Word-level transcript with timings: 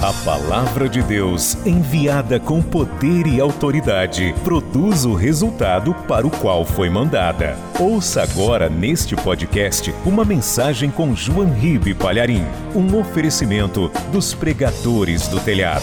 A 0.00 0.12
palavra 0.24 0.88
de 0.88 1.02
Deus, 1.02 1.56
enviada 1.66 2.38
com 2.38 2.62
poder 2.62 3.26
e 3.26 3.40
autoridade, 3.40 4.32
produz 4.44 5.04
o 5.04 5.12
resultado 5.12 5.92
para 6.06 6.24
o 6.24 6.30
qual 6.30 6.64
foi 6.64 6.88
mandada. 6.88 7.56
Ouça 7.80 8.22
agora 8.22 8.70
neste 8.70 9.16
podcast 9.16 9.90
uma 10.06 10.24
mensagem 10.24 10.88
com 10.88 11.16
João 11.16 11.52
Ribe 11.52 11.96
Palharim, 11.96 12.44
um 12.76 12.96
oferecimento 12.96 13.90
dos 14.12 14.32
pregadores 14.32 15.26
do 15.26 15.40
telhado. 15.40 15.82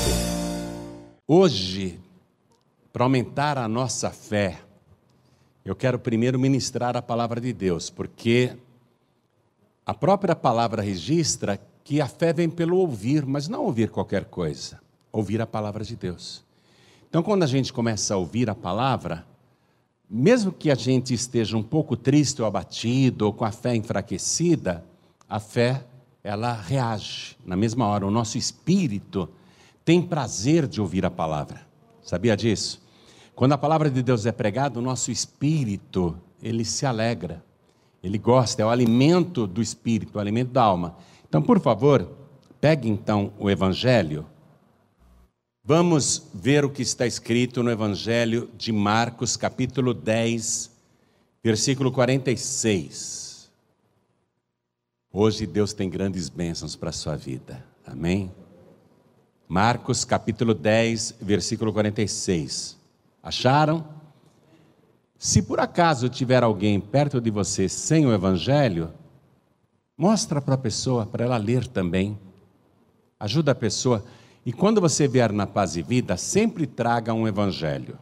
Hoje, 1.27 1.99
para 2.93 3.03
aumentar 3.03 3.57
a 3.57 3.67
nossa 3.67 4.11
fé, 4.11 4.59
eu 5.65 5.75
quero 5.75 5.99
primeiro 5.99 6.39
ministrar 6.39 6.95
a 6.95 7.01
palavra 7.01 7.41
de 7.41 7.51
Deus, 7.51 7.89
porque 7.89 8.55
a 9.85 9.93
própria 9.93 10.37
palavra 10.37 10.81
registra 10.81 11.59
que 11.85 12.01
a 12.01 12.07
fé 12.07 12.33
vem 12.33 12.49
pelo 12.49 12.77
ouvir, 12.77 13.27
mas 13.27 13.47
não 13.47 13.63
ouvir 13.63 13.91
qualquer 13.91 14.25
coisa, 14.25 14.81
ouvir 15.11 15.39
a 15.39 15.45
palavra 15.45 15.83
de 15.83 15.95
Deus. 15.95 16.43
Então, 17.07 17.21
quando 17.21 17.43
a 17.43 17.47
gente 17.47 17.71
começa 17.71 18.15
a 18.15 18.17
ouvir 18.17 18.49
a 18.49 18.55
palavra, 18.55 19.23
mesmo 20.09 20.51
que 20.51 20.71
a 20.71 20.75
gente 20.75 21.13
esteja 21.13 21.55
um 21.55 21.61
pouco 21.61 21.95
triste 21.95 22.41
ou 22.41 22.47
abatido, 22.47 23.27
ou 23.27 23.31
com 23.31 23.45
a 23.45 23.51
fé 23.51 23.75
enfraquecida, 23.75 24.83
a 25.29 25.39
fé, 25.39 25.85
ela 26.23 26.53
reage 26.53 27.37
na 27.45 27.55
mesma 27.55 27.85
hora. 27.85 28.07
O 28.07 28.11
nosso 28.11 28.35
espírito 28.35 29.29
tem 29.85 30.01
prazer 30.01 30.67
de 30.67 30.81
ouvir 30.81 31.05
a 31.05 31.11
palavra. 31.11 31.61
Sabia 32.01 32.35
disso? 32.35 32.83
Quando 33.35 33.51
a 33.53 33.59
palavra 33.59 33.91
de 33.91 34.01
Deus 34.01 34.25
é 34.25 34.31
pregada, 34.31 34.79
o 34.79 34.81
nosso 34.81 35.11
espírito, 35.11 36.17
ele 36.41 36.65
se 36.65 36.83
alegra. 36.83 37.45
Ele 38.01 38.17
gosta, 38.17 38.63
é 38.63 38.65
o 38.65 38.69
alimento 38.69 39.45
do 39.45 39.61
espírito, 39.61 40.17
o 40.17 40.19
alimento 40.19 40.51
da 40.51 40.63
alma. 40.63 40.95
Então, 41.35 41.43
por 41.43 41.59
favor, 41.59 42.09
pegue 42.61 42.87
então 42.87 43.33
o 43.37 43.49
Evangelho. 43.49 44.25
Vamos 45.61 46.29
ver 46.33 46.63
o 46.63 46.69
que 46.69 46.81
está 46.81 47.05
escrito 47.05 47.61
no 47.61 47.69
Evangelho 47.69 48.49
de 48.57 48.71
Marcos, 48.71 49.35
capítulo 49.35 49.93
10, 49.93 50.71
versículo 51.43 51.91
46. 51.91 53.51
Hoje 55.11 55.45
Deus 55.45 55.73
tem 55.73 55.89
grandes 55.89 56.29
bênçãos 56.29 56.77
para 56.77 56.91
a 56.91 56.93
sua 56.93 57.17
vida. 57.17 57.61
Amém? 57.85 58.31
Marcos, 59.45 60.05
capítulo 60.05 60.53
10, 60.53 61.15
versículo 61.19 61.73
46. 61.73 62.77
Acharam? 63.21 63.85
Se 65.17 65.41
por 65.41 65.59
acaso 65.59 66.07
tiver 66.07 66.43
alguém 66.43 66.79
perto 66.79 67.19
de 67.19 67.29
você 67.29 67.67
sem 67.67 68.05
o 68.05 68.13
Evangelho, 68.13 68.93
Mostra 69.97 70.41
para 70.41 70.55
a 70.55 70.57
pessoa, 70.57 71.05
para 71.05 71.23
ela 71.23 71.37
ler 71.37 71.67
também. 71.67 72.19
Ajuda 73.19 73.53
a 73.53 73.55
pessoa. 73.55 74.03
E 74.45 74.51
quando 74.51 74.81
você 74.81 75.07
vier 75.07 75.31
na 75.31 75.47
paz 75.47 75.75
e 75.75 75.81
vida, 75.81 76.17
sempre 76.17 76.67
traga 76.67 77.13
um 77.13 77.27
evangelho. 77.27 77.97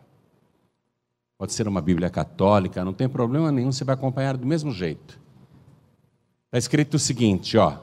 Pode 1.37 1.53
ser 1.53 1.67
uma 1.67 1.81
Bíblia 1.81 2.09
católica, 2.09 2.83
não 2.83 2.93
tem 2.93 3.07
problema 3.07 3.51
nenhum, 3.51 3.71
você 3.71 3.83
vai 3.83 3.95
acompanhar 3.95 4.37
do 4.37 4.45
mesmo 4.47 4.71
jeito. 4.71 5.19
Está 6.45 6.57
escrito 6.57 6.95
o 6.95 6.99
seguinte, 6.99 7.57
ó. 7.57 7.77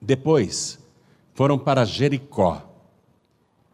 Depois 0.00 0.78
foram 1.32 1.58
para 1.58 1.84
Jericó. 1.84 2.66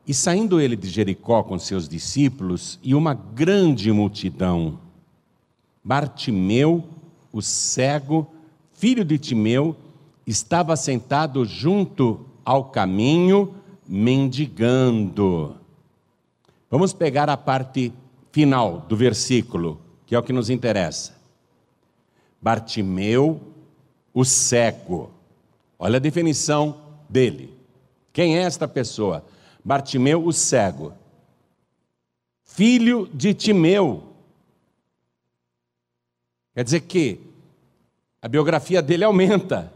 E 0.07 0.15
saindo 0.15 0.61
ele 0.61 0.77
de 0.77 0.89
Jericó 0.89 1.43
com 1.43 1.59
seus 1.59 1.89
discípulos 1.89 2.79
e 2.83 2.95
uma 2.95 3.13
grande 3.13 3.91
multidão, 3.91 4.79
Bartimeu, 5.83 6.85
o 7.33 7.41
cego, 7.43 8.31
filho 8.77 9.05
de 9.05 9.19
Timeu, 9.19 9.77
estava 10.27 10.77
sentado 10.77 11.45
junto 11.45 12.27
ao 12.45 12.67
caminho, 12.67 13.55
mendigando. 13.87 15.57
Vamos 16.71 16.93
pegar 16.93 17.29
a 17.29 17.37
parte 17.37 17.93
final 18.31 18.81
do 18.81 18.97
versículo, 18.97 19.81
que 20.05 20.15
é 20.15 20.19
o 20.19 20.23
que 20.23 20.33
nos 20.33 20.51
interessa. 20.51 21.17
Bartimeu, 22.41 23.41
o 24.13 24.25
cego. 24.25 25.11
Olha 25.79 25.97
a 25.97 26.01
definição 26.01 26.81
dele. 27.09 27.55
Quem 28.13 28.37
é 28.37 28.43
esta 28.43 28.69
pessoa? 28.69 29.25
Bartimeu, 29.65 30.25
o 30.25 30.33
cego. 30.33 30.93
Filho 32.45 33.09
de 33.13 33.33
Timeu. 33.35 34.03
Quer 36.55 36.65
dizer 36.65 36.81
que 36.81 37.21
a 38.21 38.29
biografia 38.29 38.83
dele 38.83 39.05
aumenta. 39.05 39.73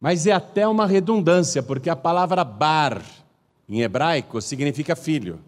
Mas 0.00 0.26
é 0.26 0.32
até 0.32 0.66
uma 0.66 0.86
redundância, 0.86 1.62
porque 1.62 1.90
a 1.90 1.96
palavra 1.96 2.44
bar 2.44 3.02
em 3.68 3.80
hebraico 3.80 4.40
significa 4.40 4.94
filho. 4.94 5.40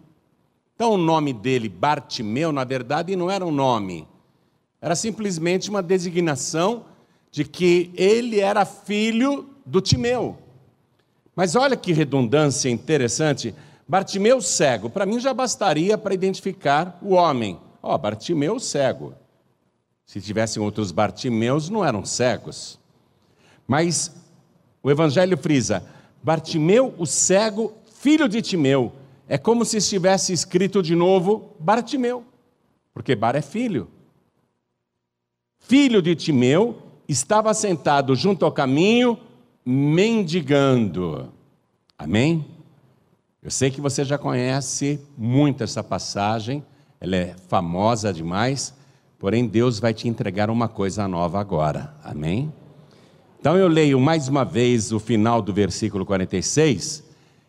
Então 0.75 0.93
o 0.93 0.97
nome 0.97 1.31
dele, 1.31 1.69
Bartimeu, 1.69 2.51
na 2.51 2.63
verdade 2.63 3.15
não 3.15 3.29
era 3.29 3.45
um 3.45 3.51
nome, 3.51 4.07
era 4.81 4.95
simplesmente 4.95 5.69
uma 5.69 5.81
designação 5.81 6.85
de 7.31 7.45
que 7.45 7.91
ele 7.95 8.39
era 8.39 8.65
filho 8.65 9.49
do 9.65 9.79
Timeu. 9.79 10.37
Mas 11.35 11.55
olha 11.55 11.77
que 11.77 11.93
redundância 11.93 12.69
interessante. 12.69 13.55
Bartimeu 13.87 14.41
cego, 14.41 14.89
para 14.89 15.05
mim 15.05 15.19
já 15.19 15.33
bastaria 15.33 15.97
para 15.97 16.13
identificar 16.13 16.97
o 17.01 17.13
homem. 17.13 17.59
Ó, 17.81 17.93
oh, 17.93 17.97
Bartimeu 17.97 18.59
cego. 18.59 19.13
Se 20.11 20.19
tivessem 20.19 20.61
outros 20.61 20.91
Bartimeus, 20.91 21.69
não 21.69 21.85
eram 21.85 22.03
cegos. 22.03 22.77
Mas 23.65 24.13
o 24.83 24.91
Evangelho 24.91 25.37
frisa: 25.37 25.85
Bartimeu, 26.21 26.93
o 26.97 27.05
cego, 27.05 27.73
filho 27.93 28.27
de 28.27 28.41
Timeu. 28.41 28.91
É 29.25 29.37
como 29.37 29.63
se 29.63 29.77
estivesse 29.77 30.33
escrito 30.33 30.83
de 30.83 30.95
novo 30.95 31.55
Bartimeu, 31.57 32.25
porque 32.93 33.15
Bar 33.15 33.37
é 33.37 33.41
filho. 33.41 33.87
Filho 35.59 36.01
de 36.01 36.13
Timeu 36.13 36.81
estava 37.07 37.53
sentado 37.53 38.13
junto 38.13 38.43
ao 38.43 38.51
caminho, 38.51 39.17
mendigando. 39.65 41.31
Amém? 41.97 42.45
Eu 43.41 43.49
sei 43.49 43.71
que 43.71 43.79
você 43.79 44.03
já 44.03 44.17
conhece 44.17 44.99
muito 45.17 45.63
essa 45.63 45.81
passagem, 45.81 46.61
ela 46.99 47.15
é 47.15 47.33
famosa 47.47 48.11
demais. 48.11 48.80
Porém, 49.21 49.45
Deus 49.45 49.79
vai 49.79 49.93
te 49.93 50.07
entregar 50.07 50.49
uma 50.49 50.67
coisa 50.67 51.07
nova 51.07 51.39
agora. 51.39 51.93
Amém? 52.03 52.51
Então 53.39 53.55
eu 53.55 53.67
leio 53.67 53.99
mais 53.99 54.27
uma 54.27 54.43
vez 54.43 54.91
o 54.91 54.99
final 54.99 55.43
do 55.43 55.53
versículo 55.53 56.03
46. 56.07 57.03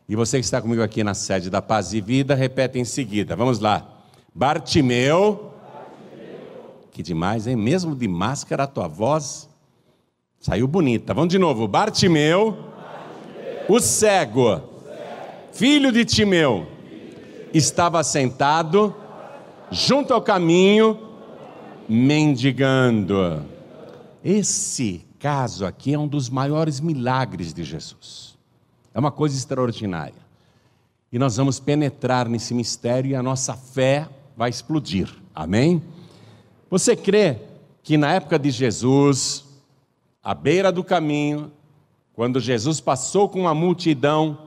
E 0.07 0.15
você 0.15 0.39
que 0.39 0.45
está 0.45 0.61
comigo 0.61 0.83
aqui 0.83 1.03
na 1.03 1.15
sede 1.15 1.49
da 1.49 1.63
Paz 1.63 1.95
e 1.95 2.01
Vida, 2.03 2.35
repete 2.35 2.79
em 2.79 2.85
seguida. 2.85 3.35
Vamos 3.35 3.59
lá. 3.59 3.89
Bartimeu. 4.35 5.51
Bartimeu. 5.73 6.75
Que 6.91 7.03
demais, 7.03 7.47
hein? 7.47 7.57
Mesmo 7.57 7.97
de 7.97 8.07
máscara, 8.07 8.65
a 8.65 8.67
tua 8.67 8.87
voz 8.87 9.49
saiu 10.39 10.69
bonita. 10.69 11.15
Vamos 11.15 11.31
de 11.31 11.39
novo. 11.39 11.67
Bartimeu. 11.67 12.51
Bartimeu. 12.53 13.65
O, 13.67 13.81
cego, 13.81 14.43
o 14.43 14.57
cego, 14.57 14.63
filho 15.55 15.91
de 15.91 16.05
Timeu, 16.05 16.67
estava 17.55 18.05
sentado 18.05 18.95
junto 19.71 20.13
ao 20.13 20.21
caminho 20.21 21.12
mendigando. 21.93 23.45
Esse 24.25 25.05
caso 25.19 25.67
aqui 25.67 25.93
é 25.93 25.99
um 25.99 26.09
dos 26.09 26.31
maiores 26.31 26.81
milagres 26.81 27.53
de 27.53 27.63
Jesus. 27.63 28.39
É 28.95 28.99
uma 28.99 29.11
coisa 29.13 29.37
extraordinária. 29.37 30.23
E 31.13 31.19
nós 31.19 31.37
vamos 31.37 31.61
penetrar 31.61 32.29
nesse 32.29 32.55
mistério 32.55 33.11
e 33.11 33.15
a 33.15 33.23
nossa 33.23 33.55
fé 33.55 34.09
vai 34.35 34.49
explodir. 34.49 35.09
Amém? 35.35 35.83
Você 36.71 36.97
crê 36.97 37.37
que 37.83 37.99
na 37.99 38.13
época 38.15 38.39
de 38.39 38.51
Jesus, 38.51 39.45
à 40.23 40.33
beira 40.33 40.73
do 40.73 40.83
caminho, 40.83 41.53
quando 42.15 42.41
Jesus 42.41 42.81
passou 42.81 43.29
com 43.29 43.47
a 43.47 43.55
multidão, 43.55 44.39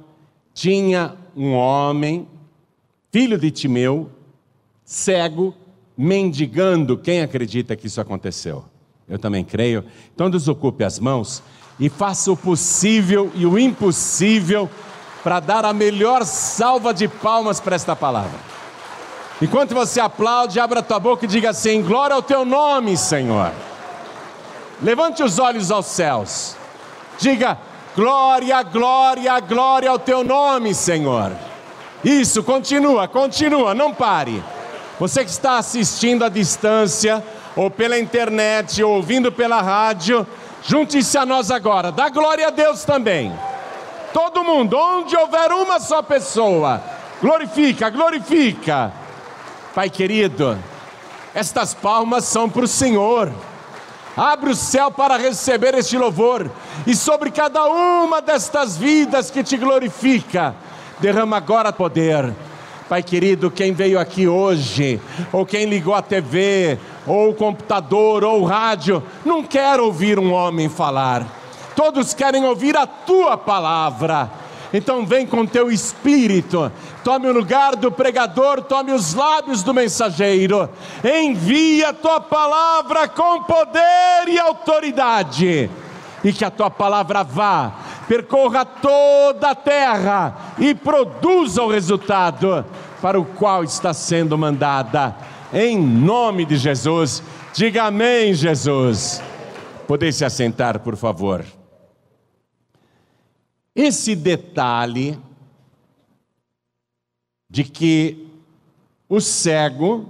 tinha 0.53 1.15
um 1.35 1.53
homem, 1.53 2.27
filho 3.11 3.37
de 3.37 3.51
Timeu, 3.51 4.09
cego, 4.83 5.53
mendigando. 5.97 6.97
Quem 6.97 7.21
acredita 7.21 7.75
que 7.75 7.87
isso 7.87 8.01
aconteceu? 8.01 8.65
Eu 9.07 9.19
também 9.19 9.43
creio. 9.43 9.83
Então 10.13 10.29
desocupe 10.29 10.83
as 10.83 10.99
mãos 10.99 11.43
e 11.79 11.89
faça 11.89 12.31
o 12.31 12.37
possível 12.37 13.31
e 13.35 13.45
o 13.45 13.57
impossível 13.59 14.69
para 15.23 15.39
dar 15.39 15.65
a 15.65 15.73
melhor 15.73 16.23
salva 16.25 16.93
de 16.93 17.07
palmas 17.07 17.59
para 17.59 17.75
esta 17.75 17.95
palavra. 17.95 18.39
Enquanto 19.41 19.73
você 19.73 19.99
aplaude, 19.99 20.59
abra 20.59 20.81
tua 20.81 20.99
boca 20.99 21.25
e 21.25 21.27
diga 21.27 21.49
assim: 21.49 21.81
Glória 21.81 22.15
ao 22.15 22.21
teu 22.21 22.45
nome, 22.45 22.95
Senhor. 22.95 23.51
Levante 24.81 25.23
os 25.23 25.39
olhos 25.39 25.71
aos 25.71 25.87
céus. 25.87 26.55
Diga: 27.19 27.57
Glória, 27.95 28.61
glória, 28.63 29.39
glória 29.39 29.89
ao 29.89 29.99
teu 29.99 30.23
nome, 30.23 30.73
Senhor. 30.73 31.31
Isso, 32.03 32.43
continua, 32.43 33.07
continua, 33.07 33.73
não 33.73 33.93
pare. 33.93 34.43
Você 34.99 35.25
que 35.25 35.31
está 35.31 35.57
assistindo 35.57 36.23
à 36.23 36.29
distância, 36.29 37.23
ou 37.55 37.69
pela 37.69 37.99
internet, 37.99 38.81
ou 38.81 38.95
ouvindo 38.95 39.31
pela 39.31 39.61
rádio, 39.61 40.25
junte-se 40.63 41.17
a 41.17 41.25
nós 41.25 41.51
agora. 41.51 41.91
Dá 41.91 42.09
glória 42.09 42.47
a 42.47 42.51
Deus 42.51 42.83
também. 42.85 43.33
Todo 44.13 44.43
mundo, 44.43 44.77
onde 44.77 45.15
houver 45.15 45.51
uma 45.51 45.79
só 45.79 46.01
pessoa, 46.01 46.81
glorifica, 47.21 47.89
glorifica. 47.89 48.91
Pai 49.73 49.89
querido, 49.89 50.57
estas 51.33 51.73
palmas 51.73 52.23
são 52.23 52.49
para 52.49 52.63
o 52.63 52.67
Senhor. 52.67 53.29
Abre 54.15 54.51
o 54.51 54.55
céu 54.55 54.89
para 54.89 55.17
receber 55.17 55.73
este 55.75 55.97
louvor, 55.97 56.49
e 56.87 56.95
sobre 56.95 57.31
cada 57.31 57.65
uma 57.65 58.21
destas 58.21 58.77
vidas 58.77 59.29
que 59.29 59.43
te 59.43 59.57
glorifica, 59.57 60.55
derrama 61.01 61.35
agora 61.35 61.73
poder. 61.73 62.33
Pai 62.87 63.01
querido, 63.01 63.49
quem 63.49 63.73
veio 63.73 63.99
aqui 63.99 64.27
hoje, 64.27 65.01
ou 65.33 65.43
quem 65.43 65.65
ligou 65.65 65.95
a 65.95 66.03
TV, 66.03 66.77
ou 67.07 67.31
o 67.31 67.33
computador, 67.33 68.23
ou 68.23 68.41
o 68.41 68.45
rádio, 68.45 69.01
não 69.25 69.41
quer 69.41 69.79
ouvir 69.79 70.19
um 70.19 70.31
homem 70.31 70.69
falar, 70.69 71.25
todos 71.75 72.13
querem 72.13 72.45
ouvir 72.45 72.77
a 72.77 72.85
tua 72.85 73.37
palavra. 73.37 74.29
Então 74.71 75.03
vem 75.03 75.25
com 75.25 75.47
teu 75.47 75.71
espírito, 75.71 76.71
tome 77.03 77.27
o 77.27 77.33
lugar 77.33 77.75
do 77.75 77.91
pregador, 77.91 78.61
tome 78.61 78.91
os 78.91 79.15
lábios 79.15 79.63
do 79.63 79.73
mensageiro, 79.73 80.69
envia 81.03 81.89
a 81.89 81.93
tua 81.93 82.19
palavra 82.19 83.07
com 83.07 83.41
poder 83.43 84.27
e 84.27 84.37
autoridade, 84.37 85.71
e 86.23 86.31
que 86.31 86.45
a 86.45 86.51
tua 86.51 86.69
palavra 86.69 87.23
vá, 87.23 87.73
percorra 88.07 88.65
toda 88.65 89.51
a 89.51 89.55
terra 89.55 90.55
e 90.57 90.73
produza 90.73 91.63
o 91.63 91.71
resultado 91.71 92.65
para 93.01 93.19
o 93.19 93.25
qual 93.25 93.63
está 93.63 93.93
sendo 93.93 94.37
mandada, 94.37 95.15
em 95.53 95.77
nome 95.77 96.45
de 96.45 96.57
Jesus. 96.57 97.21
Diga 97.53 97.83
amém, 97.83 98.33
Jesus. 98.33 99.21
Poder 99.87 100.11
se 100.11 100.25
assentar, 100.25 100.79
por 100.79 100.95
favor. 100.95 101.45
Esse 103.75 104.15
detalhe 104.15 105.19
de 107.49 107.63
que 107.63 108.27
o 109.07 109.21
cego 109.21 110.09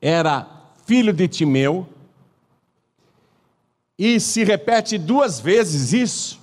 era 0.00 0.46
filho 0.84 1.12
de 1.12 1.28
Timeu, 1.28 1.86
e 3.98 4.20
se 4.20 4.44
repete 4.44 4.96
duas 4.96 5.40
vezes 5.40 5.92
isso. 5.92 6.37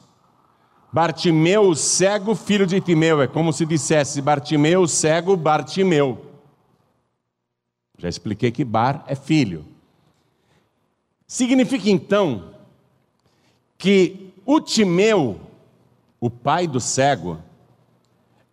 Bartimeu, 0.96 1.76
cego, 1.76 2.34
filho 2.34 2.66
de 2.66 2.80
Timeu. 2.80 3.22
É 3.22 3.28
como 3.28 3.52
se 3.52 3.66
dissesse 3.66 4.22
Bartimeu, 4.22 4.88
cego, 4.88 5.36
Bartimeu. 5.36 6.26
Já 7.98 8.08
expliquei 8.08 8.50
que 8.50 8.64
Bar 8.64 9.04
é 9.06 9.16
filho. 9.16 9.66
Significa 11.28 11.90
então 11.90 12.54
que 13.78 14.34
o 14.46 14.62
Timeu 14.62 15.46
o 16.26 16.30
pai 16.30 16.66
do 16.66 16.80
cego, 16.80 17.38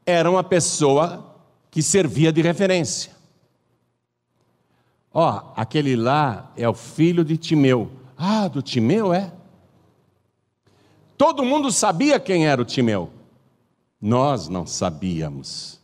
era 0.05 0.31
uma 0.31 0.45
pessoa 0.45 1.35
que 1.71 1.83
servia 1.83 2.31
de 2.31 2.43
referência. 2.43 3.13
Ó, 5.11 5.37
oh, 5.37 5.53
aquele 5.59 5.97
lá 5.97 6.53
é 6.55 6.69
o 6.69 6.75
filho 6.75 7.25
de 7.25 7.39
Timeu. 7.39 7.91
Ah, 8.15 8.47
do 8.47 8.61
Timeu 8.61 9.15
é? 9.15 9.33
Todo 11.23 11.45
mundo 11.45 11.71
sabia 11.71 12.19
quem 12.19 12.49
era 12.49 12.61
o 12.61 12.65
Timeu. 12.65 13.09
Nós 14.01 14.49
não 14.49 14.67
sabíamos. 14.67 15.81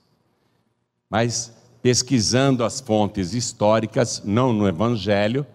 Mas 1.08 1.52
pesquisando 1.80 2.64
as 2.64 2.80
fontes 2.80 3.34
históricas, 3.34 4.20
não 4.24 4.52
no 4.52 4.66
Evangelho, 4.66 5.46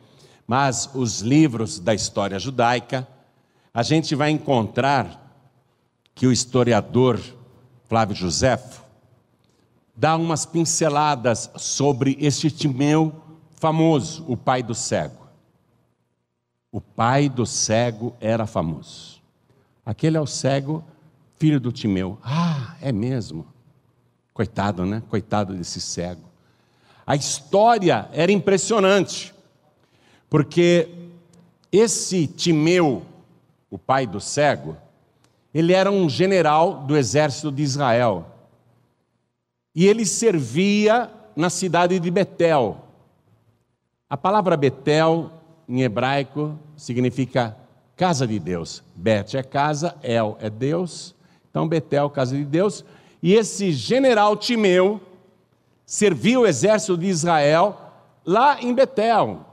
mas 0.48 0.90
os 0.96 1.20
livros 1.20 1.80
da 1.80 1.94
história 1.94 2.40
judaica, 2.40 3.06
a 3.74 3.84
gente 3.84 4.16
vai 4.16 4.30
encontrar 4.30 5.22
que 6.16 6.26
o 6.26 6.32
historiador 6.32 7.20
Flávio 7.84 8.16
Josefo 8.16 8.86
dá 9.94 10.16
umas 10.16 10.46
pinceladas 10.46 11.52
sobre 11.58 12.16
este 12.22 12.50
Timeu 12.50 13.14
famoso, 13.60 14.24
o 14.30 14.38
pai 14.38 14.64
do 14.64 14.74
cego. 14.74 15.28
O 16.72 16.80
pai 16.80 17.28
do 17.28 17.46
cego 17.46 18.16
era 18.22 18.48
famoso. 18.48 19.12
Aquele 19.86 20.18
é 20.18 20.22
o 20.22 20.28
cego, 20.28 20.84
filho 21.36 21.60
do 21.60 21.72
Timeu. 21.72 22.18
Ah, 22.24 22.76
é 22.82 22.92
mesmo. 22.92 23.46
Coitado, 24.34 24.86
né? 24.86 25.04
Coitado 25.10 25.54
desse 25.54 25.82
cego. 25.82 26.24
A 27.06 27.16
história 27.16 28.08
era 28.14 28.32
impressionante, 28.32 29.34
porque 30.30 30.90
esse 31.72 32.28
Timeu, 32.28 33.04
o 33.70 33.78
pai 33.78 34.08
do 34.08 34.22
cego, 34.22 34.78
ele 35.54 35.74
era 35.74 35.92
um 35.92 36.10
general 36.10 36.84
do 36.84 36.96
exército 36.96 37.52
de 37.52 37.62
Israel. 37.62 38.26
E 39.76 39.86
ele 39.86 40.06
servia 40.06 41.12
na 41.36 41.50
cidade 41.50 42.00
de 42.00 42.10
Betel. 42.10 42.78
A 44.10 44.16
palavra 44.16 44.56
Betel, 44.56 45.32
em 45.68 45.82
hebraico, 45.82 46.58
significa 46.78 47.58
casa 47.95 48.28
de 48.28 48.40
Deus. 48.40 48.84
Bet 48.95 49.38
é 49.38 49.44
casa, 49.44 49.95
El 50.01 50.38
é 50.40 50.50
Deus. 50.50 51.16
Então, 51.50 51.68
Betel, 51.68 52.10
casa 52.10 52.36
de 52.36 52.45
Deus. 52.45 52.84
E 53.22 53.34
esse 53.34 53.72
general 53.72 54.36
Timeu 54.36 55.00
serviu 55.86 56.42
o 56.42 56.48
exército 56.48 56.98
de 56.98 57.07
Israel 57.07 57.78
lá 58.25 58.62
em 58.62 58.74
Betel. 58.74 59.45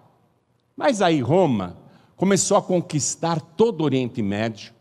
Mas 0.77 1.03
aí 1.03 1.21
Roma 1.21 1.77
começou 2.17 2.57
a 2.57 2.63
conquistar 2.63 3.41
todo 3.41 3.81
o 3.81 3.85
Oriente 3.85 4.23
Médio 4.23 4.73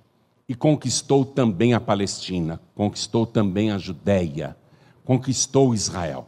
e 0.47 0.55
conquistou 0.55 1.23
também 1.23 1.73
a 1.73 1.79
Palestina, 1.79 2.59
conquistou 2.73 3.25
também 3.25 3.71
a 3.71 3.77
Judéia, 3.77 4.57
conquistou 5.03 5.75
Israel. 5.75 6.27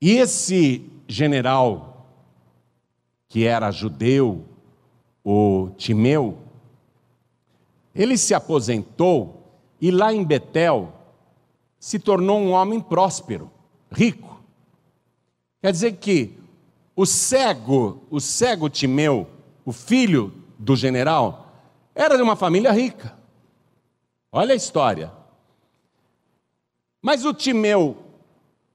E 0.00 0.12
esse 0.12 0.84
general, 1.06 2.08
que 3.28 3.46
era 3.46 3.70
judeu, 3.70 4.44
o 5.24 5.70
Timeu, 5.76 6.38
ele 7.94 8.16
se 8.16 8.34
aposentou 8.34 9.42
e 9.80 9.90
lá 9.90 10.12
em 10.12 10.24
Betel 10.24 10.92
se 11.78 11.98
tornou 11.98 12.38
um 12.38 12.52
homem 12.52 12.80
próspero, 12.80 13.50
rico. 13.90 14.40
Quer 15.60 15.72
dizer 15.72 15.92
que 15.96 16.38
o 16.94 17.04
cego, 17.04 18.02
o 18.10 18.20
cego 18.20 18.68
Timeu, 18.68 19.28
o 19.64 19.72
filho 19.72 20.32
do 20.58 20.76
general, 20.76 21.52
era 21.94 22.16
de 22.16 22.22
uma 22.22 22.36
família 22.36 22.72
rica. 22.72 23.16
Olha 24.30 24.52
a 24.52 24.56
história. 24.56 25.12
Mas 27.00 27.24
o 27.24 27.34
Timeu, 27.34 27.96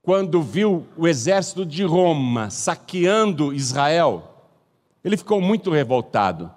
quando 0.01 0.41
viu 0.41 0.85
o 0.97 1.07
exército 1.07 1.65
de 1.65 1.83
Roma 1.83 2.49
saqueando 2.49 3.53
Israel, 3.53 4.36
ele 5.03 5.17
ficou 5.17 5.39
muito 5.41 5.71
revoltado, 5.71 6.51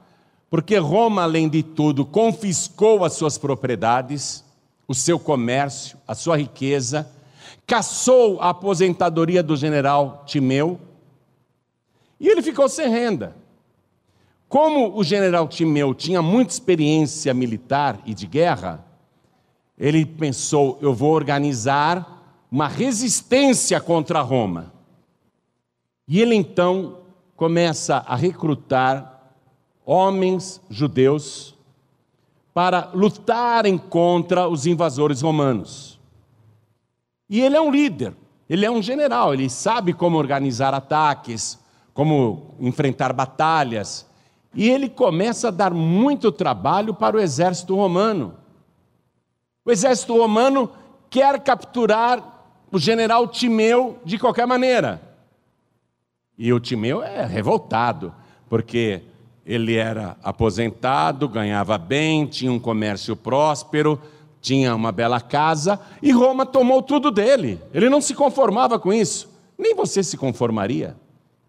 porque 0.48 0.76
Roma, 0.76 1.22
além 1.22 1.48
de 1.48 1.62
tudo, 1.62 2.04
confiscou 2.04 3.04
as 3.04 3.12
suas 3.12 3.38
propriedades, 3.38 4.44
o 4.88 4.94
seu 4.94 5.18
comércio, 5.18 5.96
a 6.06 6.14
sua 6.14 6.36
riqueza, 6.36 7.08
caçou 7.66 8.40
a 8.40 8.48
aposentadoria 8.50 9.42
do 9.42 9.56
general 9.56 10.24
Timeu, 10.26 10.80
e 12.18 12.28
ele 12.28 12.42
ficou 12.42 12.68
sem 12.68 12.88
renda. 12.88 13.36
Como 14.48 14.98
o 14.98 15.04
general 15.04 15.46
Timeu 15.46 15.94
tinha 15.94 16.20
muita 16.20 16.52
experiência 16.52 17.32
militar 17.32 18.00
e 18.04 18.12
de 18.12 18.26
guerra, 18.26 18.84
ele 19.78 20.04
pensou: 20.04 20.76
eu 20.82 20.92
vou 20.92 21.12
organizar 21.12 22.20
uma 22.50 22.66
resistência 22.66 23.80
contra 23.80 24.20
Roma. 24.20 24.72
E 26.08 26.20
ele 26.20 26.34
então 26.34 26.98
começa 27.40 28.04
a 28.06 28.16
recrutar 28.16 29.18
homens 29.86 30.60
judeus 30.68 31.56
para 32.52 32.90
lutarem 32.92 33.78
contra 33.78 34.46
os 34.46 34.66
invasores 34.66 35.22
romanos. 35.22 35.98
E 37.30 37.40
ele 37.40 37.56
é 37.56 37.60
um 37.62 37.70
líder, 37.70 38.14
ele 38.46 38.66
é 38.66 38.70
um 38.70 38.82
general, 38.82 39.32
ele 39.32 39.48
sabe 39.48 39.94
como 39.94 40.18
organizar 40.18 40.74
ataques, 40.74 41.58
como 41.94 42.56
enfrentar 42.60 43.14
batalhas. 43.14 44.06
E 44.54 44.68
ele 44.68 44.90
começa 44.90 45.48
a 45.48 45.50
dar 45.50 45.72
muito 45.72 46.30
trabalho 46.30 46.92
para 46.92 47.16
o 47.16 47.20
exército 47.20 47.74
romano. 47.74 48.34
O 49.64 49.70
exército 49.70 50.14
romano 50.14 50.70
quer 51.08 51.40
capturar 51.40 52.44
o 52.70 52.78
general 52.78 53.26
Timeu 53.26 53.98
de 54.04 54.18
qualquer 54.18 54.46
maneira. 54.46 55.09
E 56.42 56.54
o 56.54 56.58
Timeu 56.58 57.02
é 57.02 57.22
revoltado, 57.26 58.14
porque 58.48 59.02
ele 59.44 59.76
era 59.76 60.16
aposentado, 60.22 61.28
ganhava 61.28 61.76
bem, 61.76 62.24
tinha 62.24 62.50
um 62.50 62.58
comércio 62.58 63.14
próspero, 63.14 64.00
tinha 64.40 64.74
uma 64.74 64.90
bela 64.90 65.20
casa, 65.20 65.78
e 66.00 66.10
Roma 66.10 66.46
tomou 66.46 66.80
tudo 66.80 67.10
dele. 67.10 67.60
Ele 67.74 67.90
não 67.90 68.00
se 68.00 68.14
conformava 68.14 68.78
com 68.78 68.90
isso. 68.90 69.30
Nem 69.58 69.74
você 69.74 70.02
se 70.02 70.16
conformaria 70.16 70.96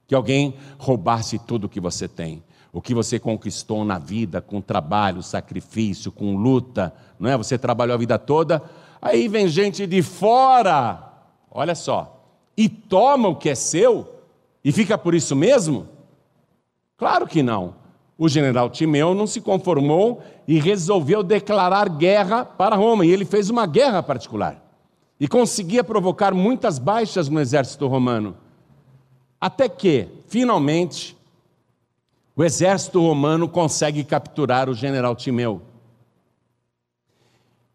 que 0.06 0.14
alguém 0.14 0.56
roubasse 0.78 1.40
tudo 1.40 1.70
que 1.70 1.80
você 1.80 2.06
tem. 2.06 2.44
o 2.74 2.82
que 2.82 2.94
você 2.94 3.20
conquistou 3.20 3.84
na 3.84 3.98
vida 3.98 4.42
com 4.42 4.62
trabalho, 4.62 5.22
sacrifício, 5.22 6.12
com 6.12 6.36
luta, 6.36 6.94
não 7.20 7.30
é? 7.30 7.38
Você 7.38 7.58
trabalhou 7.58 7.96
a 7.96 7.98
vida 7.98 8.18
toda, 8.18 8.62
aí 9.02 9.28
vem 9.28 9.48
gente 9.48 9.86
de 9.86 10.02
fora, 10.02 11.12
olha 11.50 11.76
só, 11.76 12.26
e 12.56 12.70
toma 12.70 13.28
o 13.28 13.36
que 13.36 13.50
é 13.50 13.56
seu 13.56 14.21
e 14.64 14.72
fica 14.72 14.98
por 14.98 15.16
isso 15.16 15.36
mesmo? 15.36 15.88
Claro 16.98 17.26
que 17.28 17.42
não. 17.42 17.76
O 18.18 18.30
general 18.30 18.70
Timeu 18.70 19.16
não 19.16 19.26
se 19.26 19.42
conformou 19.42 20.22
e 20.48 20.60
resolveu 20.60 21.24
declarar 21.24 21.90
guerra 21.90 22.46
para 22.46 22.76
Roma, 22.76 23.06
e 23.06 23.10
ele 23.10 23.26
fez 23.26 23.50
uma 23.50 23.66
guerra 23.66 24.04
particular. 24.04 24.64
E 25.20 25.28
conseguia 25.28 25.84
provocar 25.84 26.34
muitas 26.34 26.78
baixas 26.78 27.28
no 27.28 27.40
exército 27.40 27.88
romano. 27.88 28.38
Até 29.40 29.68
que, 29.68 30.08
finalmente, 30.28 31.18
o 32.36 32.44
exército 32.44 33.02
romano 33.02 33.50
consegue 33.50 34.04
capturar 34.04 34.70
o 34.70 34.74
general 34.76 35.16
Timeu. 35.16 35.62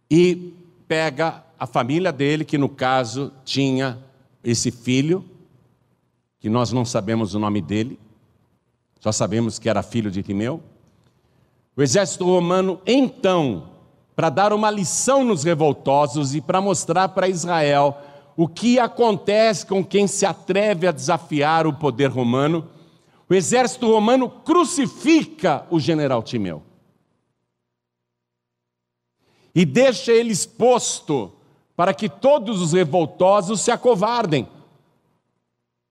E 0.08 0.54
pega 0.86 1.42
a 1.58 1.66
família 1.66 2.12
dele, 2.12 2.44
que 2.44 2.56
no 2.56 2.68
caso 2.68 3.32
tinha 3.44 3.98
esse 4.44 4.70
filho, 4.70 5.24
que 6.46 6.50
nós 6.50 6.70
não 6.70 6.84
sabemos 6.84 7.34
o 7.34 7.40
nome 7.40 7.60
dele, 7.60 7.98
só 9.00 9.10
sabemos 9.10 9.58
que 9.58 9.68
era 9.68 9.82
filho 9.82 10.12
de 10.12 10.22
Timeu. 10.22 10.62
O 11.76 11.82
exército 11.82 12.24
romano, 12.24 12.80
então, 12.86 13.70
para 14.14 14.30
dar 14.30 14.52
uma 14.52 14.70
lição 14.70 15.24
nos 15.24 15.42
revoltosos 15.42 16.36
e 16.36 16.40
para 16.40 16.60
mostrar 16.60 17.08
para 17.08 17.26
Israel 17.28 17.98
o 18.36 18.46
que 18.46 18.78
acontece 18.78 19.66
com 19.66 19.84
quem 19.84 20.06
se 20.06 20.24
atreve 20.24 20.86
a 20.86 20.92
desafiar 20.92 21.66
o 21.66 21.72
poder 21.72 22.10
romano, 22.10 22.68
o 23.28 23.34
exército 23.34 23.90
romano 23.90 24.30
crucifica 24.30 25.66
o 25.68 25.80
general 25.80 26.22
Timeu. 26.22 26.62
E 29.52 29.64
deixa 29.64 30.12
ele 30.12 30.30
exposto 30.30 31.32
para 31.74 31.92
que 31.92 32.08
todos 32.08 32.62
os 32.62 32.72
revoltosos 32.72 33.62
se 33.62 33.72
acovardem. 33.72 34.46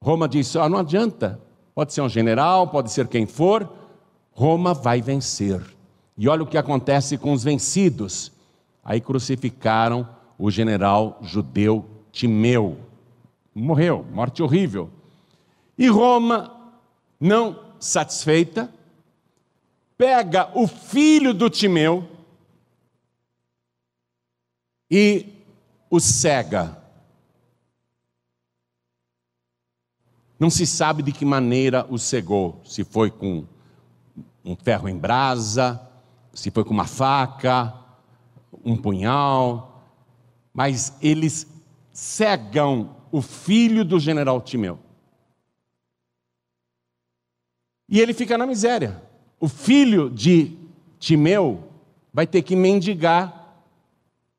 Roma 0.05 0.29
disse: 0.29 0.55
oh, 0.59 0.69
não 0.69 0.77
adianta, 0.77 1.41
pode 1.73 1.91
ser 1.91 2.01
um 2.01 2.07
general, 2.07 2.67
pode 2.67 2.91
ser 2.91 3.07
quem 3.07 3.25
for, 3.25 3.67
Roma 4.31 4.71
vai 4.71 5.01
vencer. 5.01 5.59
E 6.15 6.29
olha 6.29 6.43
o 6.43 6.45
que 6.45 6.59
acontece 6.59 7.17
com 7.17 7.33
os 7.33 7.43
vencidos. 7.43 8.31
Aí 8.83 9.01
crucificaram 9.01 10.07
o 10.37 10.51
general 10.51 11.17
judeu 11.23 11.83
Timeu. 12.11 12.77
Morreu, 13.55 14.05
morte 14.13 14.43
horrível. 14.43 14.91
E 15.75 15.87
Roma 15.87 16.55
não 17.19 17.59
satisfeita, 17.79 18.71
pega 19.97 20.51
o 20.53 20.67
filho 20.67 21.33
do 21.33 21.49
Timeu 21.49 22.07
e 24.91 25.25
o 25.89 25.99
cega. 25.99 26.84
Não 30.39 30.49
se 30.49 30.65
sabe 30.65 31.01
de 31.01 31.11
que 31.11 31.23
maneira 31.23 31.85
o 31.89 31.97
cegou, 31.97 32.61
se 32.65 32.83
foi 32.83 33.09
com 33.09 33.45
um 34.43 34.55
ferro 34.55 34.89
em 34.89 34.97
brasa, 34.97 35.81
se 36.33 36.51
foi 36.51 36.63
com 36.63 36.73
uma 36.73 36.85
faca, 36.85 37.73
um 38.63 38.75
punhal, 38.75 39.83
mas 40.53 40.93
eles 41.01 41.47
cegam 41.91 42.95
o 43.11 43.21
filho 43.21 43.85
do 43.85 43.99
general 43.99 44.41
Timeu. 44.41 44.77
E 47.87 47.99
ele 48.01 48.13
fica 48.13 48.37
na 48.37 48.45
miséria. 48.45 49.01
O 49.39 49.47
filho 49.47 50.09
de 50.09 50.57
Timeu 50.99 51.63
vai 52.13 52.27
ter 52.27 52.41
que 52.41 52.55
mendigar 52.55 53.63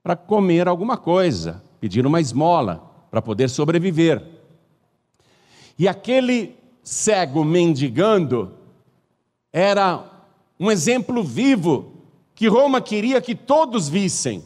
para 0.02 0.16
comer 0.16 0.68
alguma 0.68 0.96
coisa, 0.96 1.62
pedir 1.80 2.06
uma 2.06 2.20
esmola 2.20 3.06
para 3.10 3.22
poder 3.22 3.48
sobreviver. 3.48 4.35
E 5.78 5.86
aquele 5.86 6.56
cego 6.82 7.44
mendigando 7.44 8.52
era 9.52 10.04
um 10.58 10.70
exemplo 10.70 11.22
vivo 11.22 11.92
que 12.34 12.48
Roma 12.48 12.80
queria 12.80 13.20
que 13.20 13.34
todos 13.34 13.88
vissem, 13.88 14.44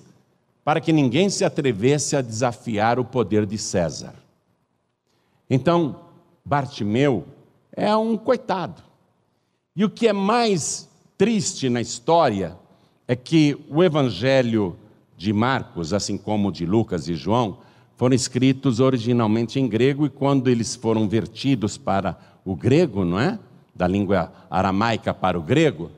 para 0.64 0.80
que 0.80 0.92
ninguém 0.92 1.28
se 1.28 1.44
atrevesse 1.44 2.16
a 2.16 2.22
desafiar 2.22 2.98
o 2.98 3.04
poder 3.04 3.46
de 3.46 3.58
César. 3.58 4.14
Então, 5.48 6.00
Bartimeu 6.44 7.24
é 7.72 7.94
um 7.96 8.16
coitado. 8.16 8.82
E 9.74 9.84
o 9.84 9.90
que 9.90 10.06
é 10.06 10.12
mais 10.12 10.88
triste 11.18 11.68
na 11.68 11.80
história 11.80 12.56
é 13.08 13.16
que 13.16 13.58
o 13.68 13.82
Evangelho 13.82 14.76
de 15.16 15.32
Marcos, 15.32 15.92
assim 15.92 16.16
como 16.16 16.48
o 16.48 16.52
de 16.52 16.64
Lucas 16.64 17.08
e 17.08 17.14
João, 17.14 17.58
foram 18.00 18.14
escritos 18.14 18.80
originalmente 18.80 19.60
em 19.60 19.68
grego 19.68 20.06
e 20.06 20.08
quando 20.08 20.48
eles 20.48 20.74
foram 20.74 21.06
vertidos 21.06 21.76
para 21.76 22.18
o 22.46 22.56
grego, 22.56 23.04
não 23.04 23.20
é? 23.20 23.38
Da 23.74 23.86
língua 23.86 24.32
aramaica 24.48 25.12
para 25.12 25.38
o 25.38 25.42
grego, 25.42 25.90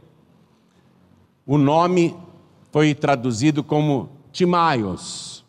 o 1.46 1.56
nome 1.56 2.12
foi 2.72 2.92
traduzido 2.92 3.62
como 3.62 4.10
Timaios, 4.32 5.44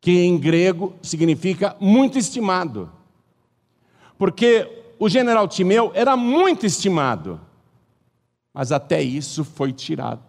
que 0.00 0.10
em 0.10 0.36
grego 0.36 0.96
significa 1.00 1.76
muito 1.78 2.18
estimado. 2.18 2.90
Porque 4.18 4.68
o 4.98 5.08
general 5.08 5.46
Timeu 5.46 5.92
era 5.94 6.16
muito 6.16 6.66
estimado, 6.66 7.40
mas 8.52 8.72
até 8.72 9.00
isso 9.00 9.44
foi 9.44 9.72
tirado. 9.72 10.24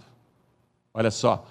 Olha 0.93 1.09
só, 1.09 1.43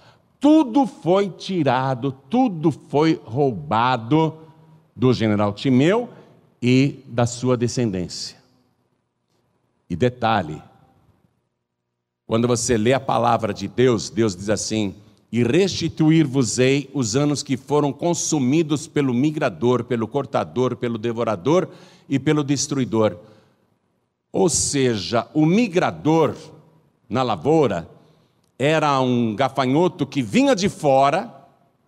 tudo 0.45 0.87
foi 0.87 1.31
tirado, 1.31 2.13
tudo 2.13 2.71
foi 2.71 3.19
roubado 3.25 4.35
do 4.95 5.11
general 5.11 5.55
Timeu 5.55 6.11
e 6.61 7.03
da 7.07 7.25
sua 7.25 7.57
descendência. 7.57 8.37
E 9.89 9.97
detalhe, 9.97 10.63
quando 12.27 12.47
você 12.47 12.77
lê 12.77 12.93
a 12.93 13.01
palavra 13.01 13.55
de 13.55 13.67
Deus, 13.67 14.11
Deus 14.11 14.37
diz 14.37 14.51
assim: 14.51 14.95
E 15.33 15.43
restituir-vos-ei 15.43 16.91
os 16.93 17.17
anos 17.17 17.43
que 17.43 17.57
foram 17.57 17.91
consumidos 17.91 18.87
pelo 18.87 19.15
migrador, 19.15 19.85
pelo 19.85 20.07
cortador, 20.07 20.77
pelo 20.77 20.99
devorador 20.99 21.71
e 22.07 22.19
pelo 22.19 22.45
destruidor. 22.45 23.17
Ou 24.31 24.51
seja, 24.51 25.27
o 25.33 25.47
migrador 25.47 26.37
na 27.09 27.23
lavoura 27.23 27.94
era 28.59 29.01
um 29.01 29.35
gafanhoto 29.35 30.07
que 30.07 30.23
vinha 30.23 30.55
de 30.55 30.69
fora 30.69 31.33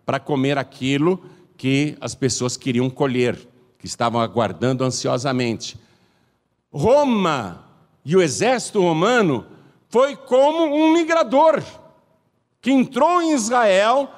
para 0.05 0.19
comer 0.19 0.57
aquilo 0.57 1.23
que 1.55 1.97
as 1.99 2.13
pessoas 2.13 2.55
queriam 2.55 2.89
colher, 2.89 3.37
que 3.79 3.85
estavam 3.85 4.21
aguardando 4.21 4.83
ansiosamente. 4.83 5.77
Roma 6.71 7.63
e 8.05 8.15
o 8.15 8.21
exército 8.21 8.81
romano 8.81 9.45
foi 9.89 10.15
como 10.15 10.73
um 10.73 10.93
migrador 10.93 11.63
que 12.61 12.71
entrou 12.71 13.21
em 13.21 13.33
Israel 13.33 14.09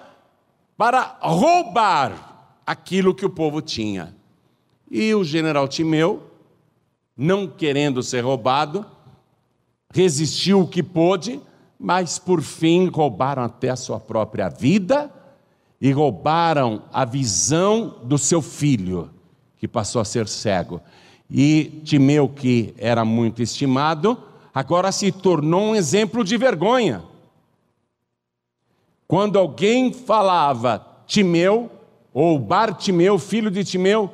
para 0.75 1.17
roubar 1.21 2.61
aquilo 2.65 3.13
que 3.13 3.25
o 3.25 3.29
povo 3.29 3.61
tinha. 3.61 4.15
E 4.89 5.13
o 5.13 5.23
general 5.23 5.67
Timeu, 5.67 6.31
não 7.15 7.47
querendo 7.47 8.01
ser 8.01 8.21
roubado, 8.21 8.85
resistiu 9.93 10.61
o 10.61 10.67
que 10.67 10.81
pôde, 10.81 11.41
mas 11.79 12.19
por 12.19 12.41
fim 12.41 12.87
roubaram 12.89 13.43
até 13.43 13.69
a 13.69 13.75
sua 13.77 13.99
própria 13.99 14.49
vida 14.49 15.09
e 15.79 15.91
roubaram 15.91 16.83
a 16.91 17.05
visão 17.05 17.99
do 18.03 18.17
seu 18.17 18.41
filho, 18.41 19.09
que 19.57 19.67
passou 19.67 20.01
a 20.01 20.05
ser 20.05 20.27
cego. 20.27 20.81
E 21.29 21.81
Timeu, 21.85 22.27
que 22.27 22.73
era 22.77 23.05
muito 23.05 23.41
estimado, 23.41 24.21
agora 24.53 24.91
se 24.91 25.09
tornou 25.11 25.69
um 25.69 25.75
exemplo 25.75 26.23
de 26.23 26.35
vergonha. 26.35 27.03
Quando 29.07 29.39
alguém 29.39 29.93
falava 29.93 30.85
Timeu, 31.07 31.71
ou 32.13 32.37
Bartimeu, 32.37 33.17
filho 33.17 33.49
de 33.49 33.63
Timeu, 33.63 34.11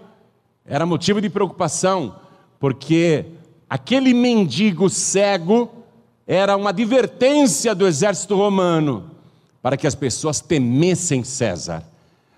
era 0.66 0.86
motivo 0.86 1.20
de 1.20 1.30
preocupação, 1.30 2.16
porque 2.60 3.26
aquele 3.70 4.14
mendigo 4.14 4.90
cego 4.90 5.75
era 6.28 6.58
uma 6.58 6.70
advertência 6.70 7.76
do 7.76 7.88
exército 7.88 8.36
romano 8.36 9.12
para 9.62 9.78
que 9.78 9.88
as 9.88 9.96
pessoas 9.96 10.40
temessem 10.40 11.24
César, 11.24 11.84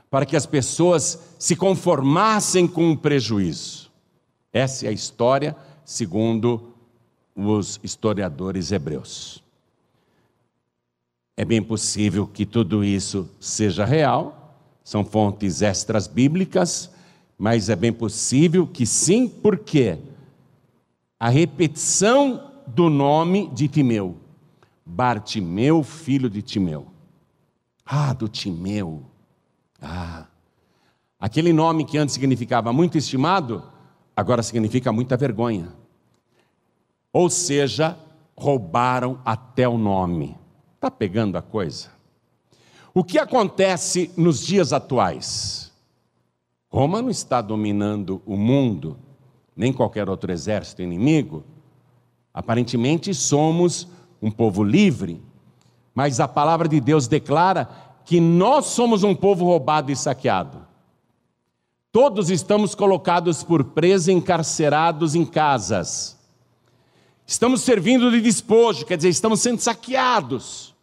para 0.10 0.26
que 0.26 0.36
as 0.36 0.46
pessoas 0.46 1.20
se 1.38 1.56
conformassem 1.56 2.68
com 2.68 2.92
o 2.92 2.98
prejuízo. 2.98 3.92
Essa 4.52 4.86
é 4.86 4.90
a 4.90 4.94
história 4.94 5.56
segundo 5.86 6.74
os 7.36 7.80
historiadores 7.84 8.72
hebreus. 8.72 9.44
É 11.36 11.46
bem 11.46 11.62
possível 11.62 12.26
que 12.26 12.46
tudo 12.46 12.84
isso 12.84 13.30
seja 13.40 13.86
real, 13.86 14.56
são 14.84 15.06
fontes 15.06 15.62
extras 15.62 16.08
bíblicas, 16.08 16.90
mas 17.38 17.70
é 17.70 17.76
bem 17.76 17.94
possível 17.94 18.66
que 18.66 18.86
sim, 18.86 19.28
porque 19.28 20.00
a 21.20 21.30
repetição 21.30 22.47
do 22.68 22.90
nome 22.90 23.50
de 23.50 23.68
Timeu. 23.68 24.18
Bartimeu, 24.86 25.84
filho 25.84 26.30
de 26.30 26.42
Timeu. 26.42 26.88
Ah, 27.86 28.14
do 28.14 28.28
Timeu. 28.28 29.04
Ah. 29.82 30.26
Aquele 31.20 31.52
nome 31.52 31.86
que 31.86 31.98
antes 31.98 32.14
significava 32.14 32.72
muito 32.72 32.98
estimado, 32.98 33.64
agora 34.16 34.44
significa 34.44 34.92
muita 34.92 35.18
vergonha. 35.18 35.74
Ou 37.12 37.30
seja, 37.30 37.98
roubaram 38.38 39.20
até 39.26 39.68
o 39.68 39.78
nome. 39.78 40.38
Está 40.76 40.92
pegando 40.92 41.38
a 41.38 41.42
coisa? 41.42 41.90
O 42.94 43.04
que 43.04 43.18
acontece 43.18 44.12
nos 44.16 44.46
dias 44.46 44.74
atuais? 44.74 45.72
Roma 46.70 47.02
não 47.02 47.10
está 47.10 47.42
dominando 47.42 48.22
o 48.26 48.36
mundo, 48.36 48.98
nem 49.56 49.74
qualquer 49.74 50.10
outro 50.10 50.32
exército 50.32 50.82
inimigo. 50.82 51.44
Aparentemente 52.38 53.16
somos 53.16 53.88
um 54.22 54.30
povo 54.30 54.64
livre, 54.64 55.20
mas 55.96 56.20
a 56.20 56.28
palavra 56.28 56.68
de 56.68 56.80
Deus 56.80 57.08
declara 57.08 57.68
que 58.06 58.22
nós 58.22 58.68
somos 58.68 59.02
um 59.02 59.16
povo 59.16 59.44
roubado 59.44 59.92
e 59.92 59.96
saqueado. 59.96 60.64
Todos 61.92 62.30
estamos 62.30 62.76
colocados 62.76 63.44
por 63.44 63.64
preso, 63.64 64.12
encarcerados 64.12 65.16
em 65.16 65.26
casas. 65.26 66.16
Estamos 67.26 67.62
servindo 67.62 68.12
de 68.12 68.22
despojo, 68.22 68.86
quer 68.86 68.98
dizer, 68.98 69.10
estamos 69.10 69.40
sendo 69.40 69.60
saqueados. 69.60 70.76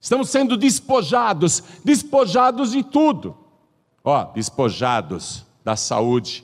Estamos 0.00 0.30
sendo 0.30 0.56
despojados, 0.56 1.62
despojados 1.84 2.72
de 2.72 2.82
tudo. 2.82 3.36
Ó, 4.02 4.32
despojados 4.32 5.44
da 5.62 5.76
saúde, 5.76 6.42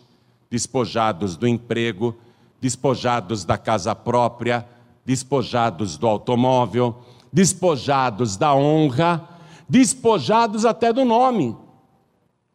despojados 0.50 1.38
do 1.38 1.48
emprego, 1.48 2.14
despojados 2.60 3.44
da 3.44 3.56
casa 3.56 3.94
própria, 3.94 4.66
despojados 5.04 5.96
do 5.96 6.06
automóvel, 6.06 6.96
despojados 7.32 8.36
da 8.36 8.54
honra, 8.54 9.28
despojados 9.68 10.64
até 10.64 10.92
do 10.92 11.04
nome. 11.04 11.56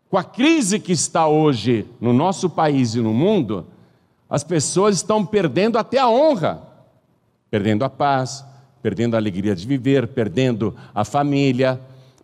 Com 0.10 0.18
a 0.18 0.24
crise 0.24 0.80
que 0.80 0.92
está 0.92 1.28
hoje 1.28 1.86
no 2.00 2.14
nosso 2.14 2.50
país 2.50 2.96
e 2.96 3.02
no 3.02 3.14
mundo, 3.14 3.66
as 4.30 4.44
pessoas 4.44 4.96
estão 4.96 5.26
perdendo 5.26 5.78
até 5.78 5.98
a 5.98 6.10
honra, 6.10 6.62
perdendo 7.50 7.84
a 7.84 7.90
paz, 7.90 8.46
perdendo 8.82 9.16
a 9.16 9.18
alegria 9.18 9.56
de 9.56 9.66
viver, 9.66 10.08
perdendo 10.10 10.76
a 10.94 11.04
família. 11.04 11.82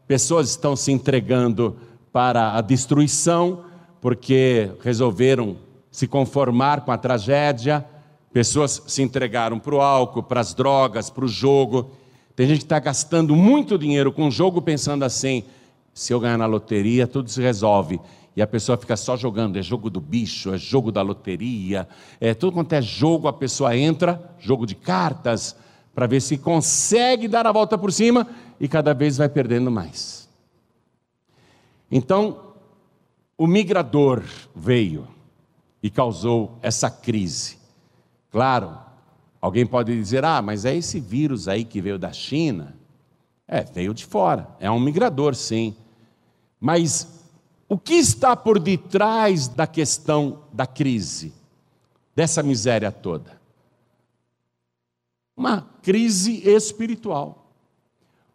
Pessoas 0.08 0.50
estão 0.50 0.76
se 0.76 0.92
entregando 0.92 1.78
para 2.12 2.56
a 2.56 2.62
destruição 2.62 3.64
porque 4.00 4.72
resolveram 4.84 5.58
se 5.92 6.08
conformar 6.08 6.82
com 6.82 6.92
a 6.92 6.98
tragédia. 6.98 7.86
Pessoas 8.32 8.82
se 8.88 9.04
entregaram 9.04 9.60
para 9.60 9.76
o 9.76 9.82
álcool, 9.82 10.24
para 10.24 10.40
as 10.40 10.54
drogas, 10.54 11.10
para 11.10 11.26
o 11.26 11.28
jogo. 11.28 11.92
Tem 12.36 12.48
gente 12.48 12.60
que 12.60 12.66
está 12.66 12.80
gastando 12.80 13.36
muito 13.36 13.78
dinheiro 13.78 14.12
com 14.12 14.28
o 14.28 14.32
jogo 14.32 14.62
pensando 14.62 15.04
assim: 15.04 15.44
se 15.94 16.14
eu 16.14 16.20
ganhar 16.20 16.38
na 16.38 16.46
loteria, 16.46 17.06
tudo 17.06 17.30
se 17.30 17.42
resolve. 17.42 18.00
E 18.34 18.42
a 18.42 18.48
pessoa 18.48 18.78
fica 18.78 18.96
só 18.96 19.18
jogando, 19.18 19.60
é 19.60 19.62
jogo 19.62 19.90
do 19.90 20.00
bicho, 20.00 20.54
é 20.54 20.58
jogo 20.58 20.90
da 20.90 21.02
loteria, 21.02 21.86
é 22.20 22.34
tudo 22.34 22.54
quanto 22.54 22.72
é 22.72 22.82
jogo, 22.82 23.28
a 23.28 23.34
pessoa 23.34 23.76
entra, 23.76 24.34
jogo 24.40 24.66
de 24.66 24.74
cartas, 24.74 25.54
para 25.94 26.08
ver 26.08 26.22
se 26.22 26.38
consegue 26.38 27.28
dar 27.28 27.46
a 27.46 27.52
volta 27.52 27.78
por 27.78 27.92
cima 27.92 28.26
e 28.58 28.70
cada 28.70 28.94
vez 28.94 29.18
vai 29.18 29.28
perdendo 29.28 29.70
mais. 29.70 30.30
Então, 31.92 32.54
o 33.38 33.46
migrador 33.46 34.24
veio 34.56 35.06
e 35.82 35.90
causou 35.90 36.58
essa 36.62 36.90
crise. 36.90 37.58
Claro, 38.32 38.78
alguém 39.42 39.66
pode 39.66 39.96
dizer: 39.96 40.24
ah, 40.24 40.42
mas 40.42 40.66
é 40.66 40.76
esse 40.76 41.00
vírus 41.00 41.48
aí 41.48 41.66
que 41.66 41.82
veio 41.82 41.98
da 41.98 42.14
China. 42.14 42.76
É, 43.48 43.64
veio 43.64 43.94
de 43.94 44.06
fora, 44.06 44.48
é 44.62 44.72
um 44.72 44.80
migrador, 44.80 45.36
sim. 45.36 45.76
Mas 46.58 47.22
o 47.68 47.78
que 47.78 47.96
está 47.96 48.36
por 48.36 48.60
detrás 48.60 49.48
da 49.48 49.68
questão 49.68 50.44
da 50.54 50.66
crise, 50.66 51.34
dessa 52.16 52.42
miséria 52.42 52.92
toda? 52.92 53.42
Uma 55.36 55.62
crise 55.82 56.48
espiritual, 56.48 57.52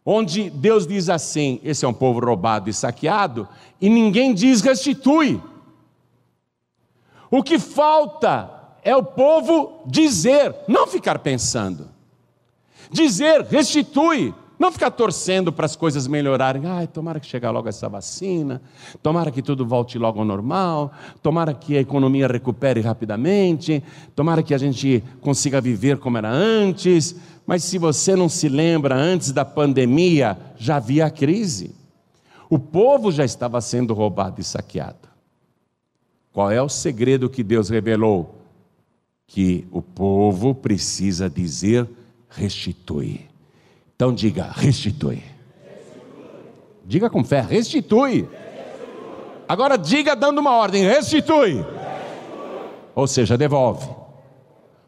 onde 0.05 0.49
Deus 0.49 0.85
diz 0.85 1.09
assim: 1.09 1.59
esse 1.63 1.83
é 1.83 1.87
um 1.87 1.93
povo 1.93 2.19
roubado 2.19 2.69
e 2.69 2.73
saqueado, 2.73 3.47
e 3.81 3.89
ninguém 3.89 4.33
diz 4.33 4.61
restitui. 4.61 5.41
O 7.29 7.43
que 7.43 7.59
falta 7.59 8.49
é 8.83 8.95
o 8.95 9.03
povo 9.03 9.83
dizer, 9.85 10.55
não 10.67 10.87
ficar 10.87 11.19
pensando. 11.19 11.89
Dizer, 12.89 13.41
restitui, 13.41 14.33
não 14.59 14.71
ficar 14.71 14.91
torcendo 14.91 15.51
para 15.51 15.65
as 15.65 15.75
coisas 15.75 16.07
melhorarem. 16.07 16.65
Ai, 16.65 16.87
tomara 16.87 17.19
que 17.19 17.27
chegue 17.27 17.47
logo 17.47 17.69
essa 17.69 17.87
vacina, 17.87 18.61
tomara 19.03 19.29
que 19.29 19.41
tudo 19.41 19.65
volte 19.65 19.99
logo 19.99 20.19
ao 20.19 20.25
normal, 20.25 20.91
tomara 21.21 21.53
que 21.53 21.77
a 21.77 21.81
economia 21.81 22.27
recupere 22.27 22.81
rapidamente, 22.81 23.83
tomara 24.15 24.41
que 24.41 24.53
a 24.53 24.57
gente 24.57 25.03
consiga 25.21 25.61
viver 25.61 25.97
como 25.97 26.17
era 26.17 26.29
antes. 26.29 27.15
Mas 27.45 27.63
se 27.63 27.77
você 27.77 28.15
não 28.15 28.27
se 28.27 28.49
lembra, 28.49 28.95
antes 28.95 29.31
da 29.31 29.45
pandemia 29.45 30.37
já 30.57 30.77
havia 30.77 31.05
a 31.05 31.11
crise. 31.11 31.75
O 32.49 32.57
povo 32.57 33.11
já 33.11 33.25
estava 33.25 33.59
sendo 33.61 33.93
roubado 33.93 34.41
e 34.41 34.43
saqueado. 34.43 35.07
Qual 36.37 36.51
é 36.51 36.61
o 36.61 36.69
segredo 36.69 37.31
que 37.31 37.41
Deus 37.41 37.67
revelou? 37.67 38.35
Que 39.25 39.67
o 39.71 39.81
povo 39.81 40.53
precisa 40.53 41.27
dizer 41.27 41.89
restitui. 42.29 43.21
Então 43.95 44.13
diga 44.13 44.51
restitui. 44.55 45.23
Diga 46.85 47.09
com 47.09 47.23
fé, 47.23 47.41
restitui. 47.41 48.29
Agora 49.49 49.79
diga 49.79 50.15
dando 50.15 50.37
uma 50.37 50.51
ordem, 50.51 50.83
restitui. 50.83 51.65
Ou 52.93 53.07
seja, 53.07 53.35
devolve. 53.35 53.89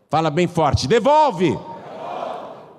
Fala 0.07 0.29
bem 0.29 0.45
forte, 0.45 0.87
devolve. 0.87 1.57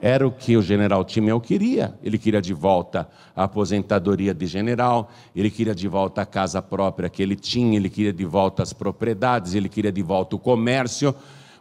Era 0.01 0.27
o 0.27 0.31
que 0.31 0.57
o 0.57 0.63
general 0.63 1.05
Timeu 1.05 1.41
queria. 1.41 1.95
Ele 2.03 2.17
queria 2.17 2.41
de 2.41 2.55
volta 2.55 3.09
a 3.37 3.45
aposentadoria 3.45 4.33
de 4.33 4.47
general, 4.47 5.11
ele 5.37 5.51
queria 5.51 5.75
de 5.75 5.87
volta 5.87 6.23
a 6.23 6.27
casa 6.27 6.63
própria 6.63 7.09
que 7.09 7.23
ele 7.23 7.37
tinha, 7.37 7.77
ele 7.77 7.91
queria 7.91 8.13
de 8.13 8.25
volta 8.25 8.63
as 8.63 8.73
propriedades, 8.73 9.55
ele 9.55 9.69
queria 9.69 9.93
de 9.93 10.03
volta 10.03 10.37
o 10.37 10.39
comércio. 10.39 11.15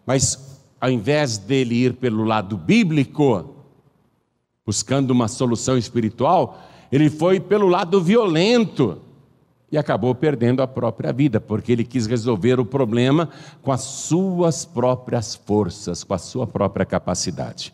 Mas 0.06 0.60
ao 0.80 0.90
invés 0.90 1.38
dele 1.38 1.76
ir 1.76 1.94
pelo 1.94 2.24
lado 2.24 2.58
bíblico, 2.58 3.56
buscando 4.66 5.12
uma 5.12 5.28
solução 5.28 5.78
espiritual, 5.78 6.62
ele 6.92 7.10
foi 7.10 7.40
pelo 7.40 7.68
lado 7.68 8.02
violento 8.02 9.02
e 9.72 9.78
acabou 9.78 10.16
perdendo 10.16 10.62
a 10.62 10.68
própria 10.68 11.14
vida, 11.14 11.40
porque 11.40 11.72
ele 11.72 11.84
quis 11.84 12.08
resolver 12.08 12.60
o 12.60 12.66
problema 12.66 13.30
com 13.62 13.72
as 13.72 13.82
suas 13.82 14.66
próprias 14.66 15.36
forças, 15.36 16.04
com 16.04 16.14
a 16.14 16.18
sua 16.18 16.48
própria 16.48 16.86
capacidade. 16.86 17.74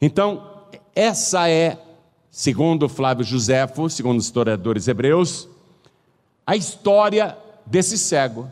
Então, 0.00 0.66
essa 0.94 1.48
é, 1.48 1.78
segundo 2.30 2.88
Flávio 2.88 3.24
Josefo, 3.24 3.88
segundo 3.88 4.18
os 4.18 4.24
historiadores 4.24 4.88
hebreus, 4.88 5.48
a 6.46 6.54
história 6.56 7.36
desse 7.64 7.98
cego. 7.98 8.50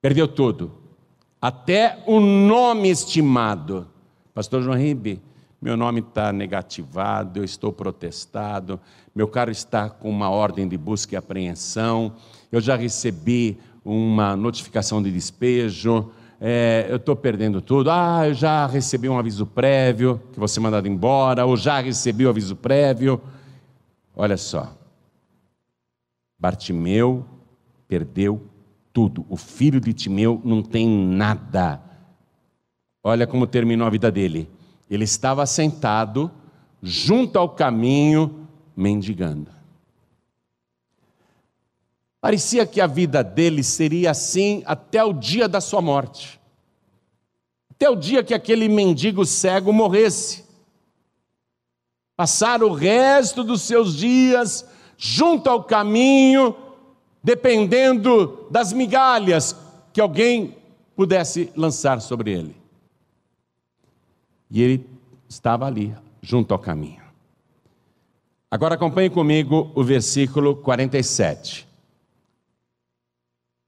Perdeu 0.00 0.28
tudo, 0.28 0.72
até 1.40 2.02
o 2.06 2.20
nome 2.20 2.88
estimado. 2.88 3.88
Pastor 4.34 4.62
João 4.62 4.76
Ribe, 4.76 5.20
meu 5.60 5.76
nome 5.76 6.00
está 6.00 6.32
negativado, 6.32 7.40
eu 7.40 7.44
estou 7.44 7.72
protestado, 7.72 8.78
meu 9.12 9.26
carro 9.26 9.50
está 9.50 9.90
com 9.90 10.08
uma 10.08 10.30
ordem 10.30 10.68
de 10.68 10.76
busca 10.76 11.14
e 11.14 11.18
apreensão, 11.18 12.14
eu 12.52 12.60
já 12.60 12.76
recebi 12.76 13.58
uma 13.84 14.36
notificação 14.36 15.02
de 15.02 15.10
despejo, 15.10 16.12
é, 16.40 16.86
eu 16.88 16.96
estou 16.96 17.16
perdendo 17.16 17.60
tudo. 17.60 17.90
Ah, 17.90 18.28
eu 18.28 18.34
já 18.34 18.66
recebi 18.66 19.08
um 19.08 19.18
aviso 19.18 19.44
prévio, 19.44 20.20
que 20.32 20.38
você 20.38 20.60
mandado 20.60 20.86
embora, 20.86 21.44
ou 21.44 21.56
já 21.56 21.80
recebi 21.80 22.26
o 22.26 22.30
aviso 22.30 22.54
prévio. 22.54 23.20
Olha 24.14 24.36
só. 24.36 24.76
Bartimeu 26.38 27.24
perdeu 27.88 28.46
tudo. 28.92 29.24
O 29.28 29.36
filho 29.36 29.80
de 29.80 29.92
Timeu 29.92 30.40
não 30.44 30.62
tem 30.62 30.88
nada. 30.88 31.80
Olha 33.02 33.26
como 33.26 33.46
terminou 33.46 33.86
a 33.86 33.90
vida 33.90 34.10
dele. 34.10 34.48
Ele 34.88 35.04
estava 35.04 35.44
sentado 35.46 36.30
junto 36.82 37.38
ao 37.38 37.48
caminho, 37.48 38.46
mendigando. 38.76 39.57
Parecia 42.20 42.66
que 42.66 42.80
a 42.80 42.86
vida 42.86 43.22
dele 43.22 43.62
seria 43.62 44.10
assim 44.10 44.62
até 44.66 45.04
o 45.04 45.12
dia 45.12 45.48
da 45.48 45.60
sua 45.60 45.80
morte. 45.80 46.40
Até 47.70 47.88
o 47.88 47.94
dia 47.94 48.24
que 48.24 48.34
aquele 48.34 48.68
mendigo 48.68 49.24
cego 49.24 49.72
morresse. 49.72 50.44
Passar 52.16 52.62
o 52.64 52.72
resto 52.72 53.44
dos 53.44 53.62
seus 53.62 53.96
dias 53.96 54.66
junto 54.96 55.48
ao 55.48 55.62
caminho, 55.62 56.56
dependendo 57.22 58.48
das 58.50 58.72
migalhas 58.72 59.54
que 59.92 60.00
alguém 60.00 60.56
pudesse 60.96 61.52
lançar 61.54 62.00
sobre 62.00 62.32
ele. 62.32 62.56
E 64.50 64.60
ele 64.60 64.86
estava 65.28 65.66
ali, 65.66 65.94
junto 66.20 66.52
ao 66.52 66.58
caminho. 66.58 67.02
Agora 68.50 68.74
acompanhe 68.74 69.08
comigo 69.08 69.70
o 69.76 69.84
versículo 69.84 70.56
47. 70.56 71.67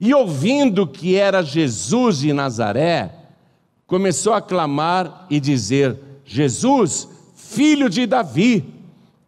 E 0.00 0.14
ouvindo 0.14 0.86
que 0.86 1.14
era 1.14 1.42
Jesus 1.42 2.20
de 2.20 2.32
Nazaré, 2.32 3.14
começou 3.86 4.32
a 4.32 4.40
clamar 4.40 5.26
e 5.28 5.38
dizer: 5.38 5.98
Jesus, 6.24 7.06
filho 7.34 7.90
de 7.90 8.06
Davi, 8.06 8.64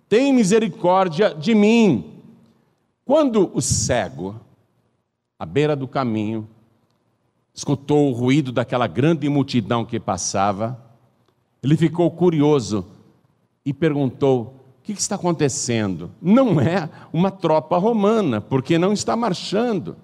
tem 0.08 0.32
misericórdia 0.32 1.34
de 1.34 1.54
mim. 1.54 2.22
Quando 3.04 3.50
o 3.52 3.60
cego, 3.60 4.40
à 5.38 5.44
beira 5.44 5.76
do 5.76 5.86
caminho, 5.86 6.48
escutou 7.52 8.08
o 8.08 8.12
ruído 8.12 8.50
daquela 8.50 8.86
grande 8.86 9.28
multidão 9.28 9.84
que 9.84 10.00
passava, 10.00 10.80
ele 11.62 11.76
ficou 11.76 12.10
curioso 12.10 12.86
e 13.64 13.74
perguntou: 13.74 14.54
o 14.78 14.82
que 14.82 14.92
está 14.92 15.16
acontecendo? 15.16 16.10
Não 16.20 16.58
é 16.58 16.88
uma 17.12 17.30
tropa 17.30 17.76
romana, 17.76 18.40
porque 18.40 18.78
não 18.78 18.92
está 18.92 19.14
marchando. 19.14 19.96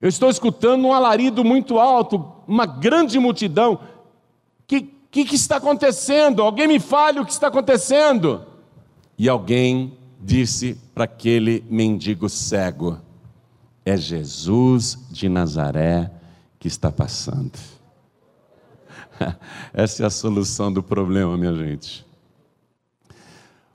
Eu 0.00 0.08
estou 0.08 0.28
escutando 0.28 0.84
um 0.86 0.92
alarido 0.92 1.44
muito 1.44 1.78
alto, 1.78 2.32
uma 2.46 2.66
grande 2.66 3.18
multidão. 3.18 3.74
O 3.74 3.80
que, 4.66 4.82
que, 5.10 5.24
que 5.24 5.34
está 5.34 5.56
acontecendo? 5.56 6.42
Alguém 6.42 6.68
me 6.68 6.78
fale 6.78 7.20
o 7.20 7.24
que 7.24 7.32
está 7.32 7.48
acontecendo. 7.48 8.44
E 9.18 9.28
alguém 9.28 9.96
disse 10.20 10.78
para 10.94 11.04
aquele 11.04 11.64
mendigo 11.70 12.28
cego: 12.28 13.00
É 13.84 13.96
Jesus 13.96 14.98
de 15.10 15.28
Nazaré 15.28 16.10
que 16.58 16.68
está 16.68 16.92
passando. 16.92 17.58
Essa 19.72 20.02
é 20.02 20.06
a 20.06 20.10
solução 20.10 20.72
do 20.72 20.82
problema, 20.82 21.36
minha 21.36 21.54
gente. 21.54 22.05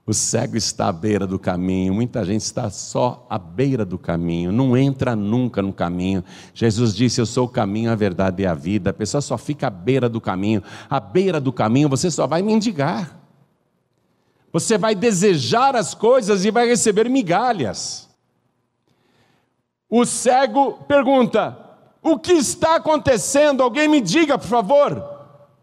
O 0.06 0.14
cego 0.14 0.58
está 0.58 0.88
à 0.88 0.92
beira 0.92 1.28
do 1.28 1.38
caminho, 1.38 1.94
muita 1.94 2.26
gente 2.26 2.42
está 2.42 2.70
só 2.72 3.26
à 3.30 3.38
beira 3.38 3.86
do 3.86 4.00
caminho, 4.00 4.52
não 4.52 4.76
entra 4.76 5.16
nunca 5.16 5.62
no 5.62 5.72
caminho. 5.72 6.24
Jesus 6.54 6.96
disse: 6.96 7.22
Eu 7.22 7.26
sou 7.26 7.46
o 7.46 7.50
caminho, 7.50 7.92
a 7.92 7.96
verdade 7.96 8.42
e 8.42 8.48
a 8.48 8.54
vida. 8.54 8.90
A 8.90 8.94
pessoa 8.94 9.22
só 9.22 9.38
fica 9.38 9.68
à 9.68 9.70
beira 9.70 10.10
do 10.10 10.20
caminho. 10.20 10.64
À 10.90 11.00
beira 11.00 11.40
do 11.40 11.54
caminho 11.54 11.88
você 11.88 12.10
só 12.10 12.26
vai 12.26 12.42
mendigar. 12.42 13.20
Você 14.52 14.78
vai 14.78 14.96
desejar 14.96 15.76
as 15.76 15.94
coisas 15.94 16.44
e 16.46 16.52
vai 16.52 16.68
receber 16.68 17.08
migalhas. 17.08 18.10
O 19.88 20.04
cego 20.04 20.80
pergunta: 20.88 21.58
O 22.02 22.18
que 22.18 22.34
está 22.34 22.78
acontecendo? 22.78 23.62
Alguém 23.62 23.88
me 23.88 24.02
diga, 24.02 24.36
por 24.38 24.48
favor. 24.48 25.04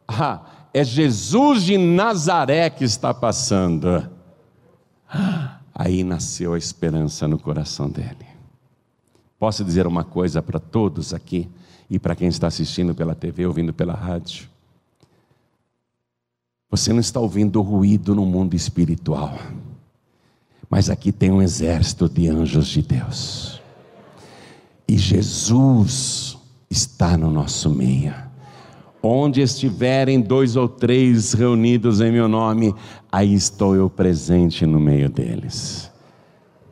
Ah, 0.07 0.43
é 0.73 0.85
Jesus 0.85 1.65
de 1.65 1.77
Nazaré 1.77 2.71
que 2.71 2.85
está 2.85 3.13
passando. 3.13 4.18
Aí 5.75 6.03
nasceu 6.03 6.55
a 6.55 6.59
esperança 6.59 7.27
no 7.29 7.39
coração 7.39 7.89
dele. 7.89 8.27
Posso 9.39 9.65
dizer 9.65 9.87
uma 9.87 10.05
coisa 10.05 10.43
para 10.43 10.59
todos 10.59 11.15
aqui 11.15 11.49
e 11.89 11.99
para 11.99 12.17
quem 12.17 12.29
está 12.29 12.49
assistindo 12.49 12.95
pela 12.95 13.15
TV, 13.15 13.47
ouvindo 13.47 13.73
pela 13.73 13.95
rádio? 13.95 14.49
Você 16.71 16.93
não 16.93 17.01
está 17.01 17.19
ouvindo 17.19 17.63
ruído 17.63 18.15
no 18.15 18.27
mundo 18.27 18.55
espiritual, 18.55 19.39
mas 20.69 20.91
aqui 20.91 21.11
tem 21.11 21.31
um 21.31 21.41
exército 21.41 22.09
de 22.09 22.29
anjos 22.29 22.67
de 22.67 22.83
Deus, 22.83 23.63
e 24.87 24.99
Jesus 24.99 26.37
está 26.69 27.17
no 27.17 27.31
nosso 27.31 27.71
meio. 27.71 28.28
Onde 29.03 29.41
estiverem 29.41 30.21
dois 30.21 30.57
ou 30.57 30.69
três 30.69 31.33
reunidos 31.33 32.01
em 32.01 32.11
meu 32.11 32.29
nome, 32.29 32.75
aí 33.11 33.33
estou 33.33 33.77
eu 33.77 33.89
presente 33.89 34.67
no 34.67 34.81
meio 34.81 35.09
deles. 35.09 35.91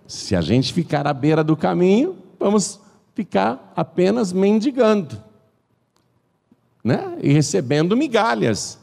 Se 0.07 0.35
a 0.35 0.41
gente 0.41 0.73
ficar 0.73 1.07
à 1.07 1.13
beira 1.13 1.45
do 1.45 1.57
caminho, 1.57 2.17
vamos 2.39 2.81
ficar 3.15 3.73
apenas 3.75 4.33
mendigando, 4.33 5.17
né? 6.85 7.17
E 7.23 7.33
recebendo 7.33 7.97
migalhas. 7.97 8.79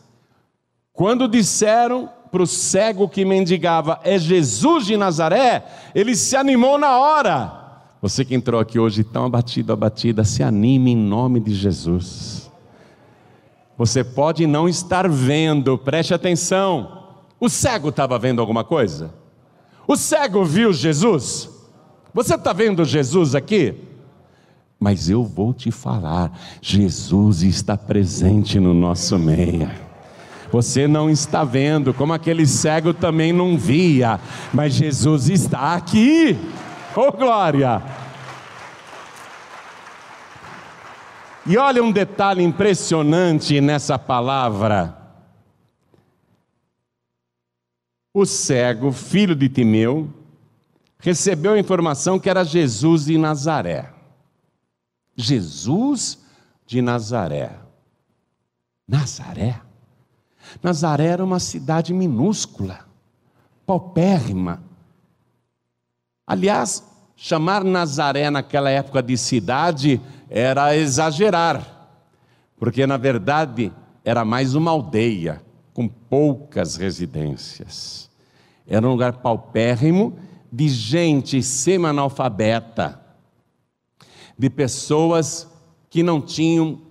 Quando 0.92 1.28
disseram 1.28 2.10
para 2.32 2.42
o 2.42 2.48
cego 2.48 3.08
que 3.08 3.24
mendigava, 3.24 4.00
é 4.04 4.18
Jesus 4.18 4.86
de 4.86 4.98
Nazaré, 4.98 5.66
ele 5.94 6.16
se 6.16 6.36
animou 6.36 6.78
na 6.78 6.98
hora. 6.98 7.64
Você 8.02 8.26
que 8.26 8.36
entrou 8.36 8.60
aqui 8.60 8.80
hoje 8.80 9.04
tão 9.04 9.26
abatido, 9.26 9.72
abatida, 9.72 10.24
se 10.24 10.42
anime 10.44 10.92
em 10.92 10.96
nome 10.96 11.40
de 11.40 11.54
Jesus. 11.54 12.52
Você 13.78 14.04
pode 14.04 14.46
não 14.46 14.70
estar 14.70 15.10
vendo, 15.10 15.78
preste 15.78 16.14
atenção. 16.14 17.04
O 17.40 17.50
cego 17.50 17.90
estava 17.90 18.20
vendo 18.20 18.40
alguma 18.40 18.64
coisa? 18.64 19.14
O 19.88 19.96
cego 19.96 20.46
viu 20.46 20.72
Jesus? 20.72 21.50
Você 22.14 22.36
está 22.36 22.54
vendo 22.54 22.86
Jesus 22.86 23.36
aqui? 23.36 23.76
Mas 24.80 25.10
eu 25.10 25.24
vou 25.24 25.54
te 25.54 25.72
falar: 25.72 26.32
Jesus 26.62 27.42
está 27.42 27.76
presente 27.76 28.60
no 28.60 28.74
nosso 28.74 29.18
meio. 29.18 29.70
Você 30.52 30.88
não 30.88 31.10
está 31.10 31.44
vendo, 31.44 31.94
como 31.96 32.14
aquele 32.14 32.46
cego 32.46 32.94
também 32.94 33.34
não 33.34 33.58
via, 33.58 34.20
mas 34.54 34.74
Jesus 34.74 35.28
está 35.28 35.74
aqui. 35.74 36.38
Oh 36.96 37.12
glória! 37.12 37.82
E 41.46 41.58
olha 41.58 41.84
um 41.84 41.92
detalhe 41.92 42.42
impressionante 42.42 43.60
nessa 43.60 44.00
palavra. 44.00 44.98
O 48.14 48.26
cego, 48.26 48.92
filho 48.94 49.36
de 49.36 49.50
Timeu, 49.50 50.14
recebeu 51.00 51.54
a 51.54 51.60
informação 51.60 52.18
que 52.18 52.30
era 52.30 52.46
Jesus 52.46 53.06
de 53.06 53.18
Nazaré. 53.18 53.92
Jesus 55.18 56.24
de 56.66 56.82
Nazaré. 56.82 57.60
Nazaré? 58.88 59.62
Nazaré 60.62 61.08
era 61.08 61.24
uma 61.24 61.40
cidade 61.40 61.94
minúscula, 61.94 62.88
paupérrima. 63.66 64.64
Aliás, 66.26 66.93
chamar 67.16 67.64
Nazaré 67.64 68.30
naquela 68.30 68.70
época 68.70 69.02
de 69.02 69.18
cidade 69.18 70.02
era 70.30 70.76
exagerar, 70.76 71.90
porque 72.58 72.86
na 72.86 72.98
verdade 72.98 73.72
era 74.04 74.26
mais 74.26 74.56
uma 74.56 74.72
aldeia 74.72 75.42
com 75.74 75.88
poucas 75.88 76.76
residências. 76.76 78.10
Era 78.68 78.88
um 78.88 78.92
lugar 78.92 79.14
paupérrimo 79.14 80.18
de 80.52 80.70
gente 80.70 81.42
semi-analfabeta, 81.42 83.00
de 84.38 84.50
pessoas 84.50 85.48
que 85.90 86.04
não 86.04 86.22
tinham 86.22 86.82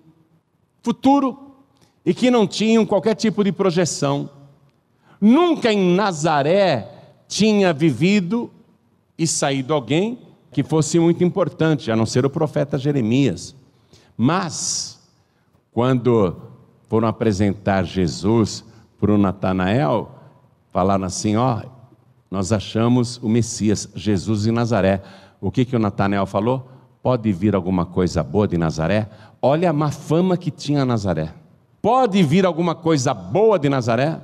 futuro 0.83 1.57
e 2.05 2.13
que 2.13 2.31
não 2.31 2.47
tinham 2.47 2.85
qualquer 2.85 3.15
tipo 3.15 3.45
de 3.45 3.53
projeção. 3.53 4.29
Nunca 5.21 5.73
em 5.73 5.95
Nazaré 5.95 6.89
tinha 7.29 7.73
vivido 7.73 8.51
e 9.19 9.27
saído 9.27 9.75
alguém 9.75 10.19
que 10.51 10.63
fosse 10.63 10.99
muito 10.99 11.25
importante, 11.25 11.91
a 11.91 11.97
não 11.97 12.05
ser 12.07 12.27
o 12.27 12.31
profeta 12.31 12.79
Jeremias. 12.79 13.55
Mas, 14.17 15.01
quando 15.73 16.37
foram 16.89 17.09
apresentar 17.09 17.85
Jesus 17.85 18.65
para 19.01 19.13
o 19.13 19.19
Natanael, 19.19 20.11
falaram 20.71 21.05
assim: 21.05 21.37
Ó, 21.37 21.63
nós 22.31 22.53
achamos 22.53 23.17
o 23.19 23.29
Messias, 23.29 23.89
Jesus 23.95 24.43
de 24.43 24.53
Nazaré. 24.53 25.03
O 25.41 25.51
que, 25.51 25.65
que 25.65 25.75
o 25.75 25.79
Natanael 25.79 26.27
falou? 26.27 26.69
Pode 27.03 27.33
vir 27.33 27.55
alguma 27.55 27.85
coisa 27.85 28.23
boa 28.23 28.47
de 28.47 28.57
Nazaré? 28.57 29.09
Olha 29.41 29.71
a 29.71 29.73
má 29.73 29.91
fama 29.91 30.37
que 30.37 30.51
tinha 30.51 30.85
Nazaré. 30.85 31.33
Pode 31.81 32.23
vir 32.23 32.47
alguma 32.47 32.75
coisa 32.75 33.13
boa 33.13 33.59
de 33.59 33.69
Nazaré? 33.69 34.21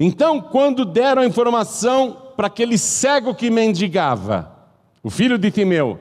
Então, 0.00 0.40
quando 0.40 0.84
deram 0.84 1.22
a 1.22 1.26
informação 1.26 2.21
para 2.42 2.48
aquele 2.48 2.76
cego 2.76 3.36
que 3.36 3.48
mendigava, 3.48 4.50
o 5.00 5.08
filho 5.08 5.38
de 5.38 5.48
Timeu. 5.48 6.00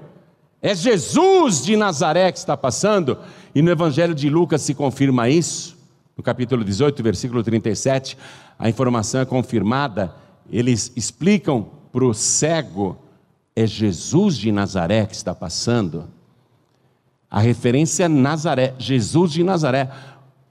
É 0.60 0.74
Jesus 0.74 1.64
de 1.64 1.76
Nazaré 1.76 2.32
que 2.32 2.40
está 2.40 2.58
passando, 2.58 3.20
e 3.54 3.62
no 3.62 3.70
Evangelho 3.70 4.16
de 4.16 4.28
Lucas 4.28 4.64
se 4.64 4.74
confirma 4.74 5.30
isso, 5.30 5.78
no 6.18 6.24
capítulo 6.24 6.64
18, 6.64 7.04
versículo 7.04 7.44
37, 7.44 8.18
a 8.58 8.68
informação 8.68 9.22
é 9.22 9.26
confirmada. 9.26 10.16
Eles 10.52 10.92
explicam 10.96 11.70
para 11.92 12.06
o 12.06 12.12
cego: 12.12 12.98
é 13.56 13.68
Jesus 13.68 14.36
de 14.36 14.52
Nazaré 14.52 15.06
que 15.06 15.14
está 15.14 15.36
passando. 15.36 16.06
A 17.30 17.40
referência 17.40 18.06
é 18.06 18.08
Nazaré, 18.08 18.74
Jesus 18.80 19.32
de 19.32 19.44
Nazaré. 19.44 19.92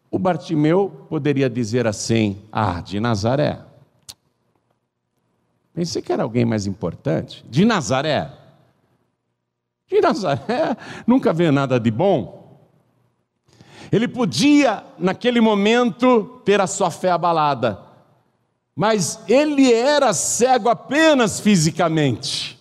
O 0.08 0.20
Bartimeu 0.20 1.04
poderia 1.08 1.50
dizer 1.50 1.84
assim: 1.88 2.36
Ah, 2.52 2.80
de 2.80 3.00
Nazaré. 3.00 3.69
Pensei 5.74 6.02
que 6.02 6.12
era 6.12 6.22
alguém 6.22 6.44
mais 6.44 6.66
importante. 6.66 7.44
De 7.48 7.64
Nazaré. 7.64 8.30
De 9.86 10.00
Nazaré 10.00 10.76
nunca 11.06 11.32
vê 11.32 11.50
nada 11.50 11.78
de 11.78 11.90
bom. 11.90 12.40
Ele 13.92 14.06
podia, 14.06 14.84
naquele 14.98 15.40
momento, 15.40 16.40
ter 16.44 16.60
a 16.60 16.66
sua 16.66 16.90
fé 16.90 17.10
abalada, 17.10 17.80
mas 18.74 19.20
ele 19.28 19.72
era 19.72 20.12
cego 20.12 20.68
apenas 20.68 21.40
fisicamente. 21.40 22.58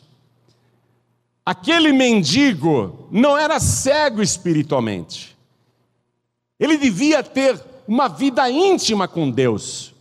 Aquele 1.46 1.92
mendigo 1.92 3.08
não 3.12 3.38
era 3.38 3.60
cego 3.60 4.22
espiritualmente. 4.22 5.38
Ele 6.60 6.78
devia 6.78 7.24
ter 7.24 7.60
uma 7.88 8.08
vida 8.08 8.50
íntima 8.50 9.08
com 9.08 9.32
Deus, 9.32 9.94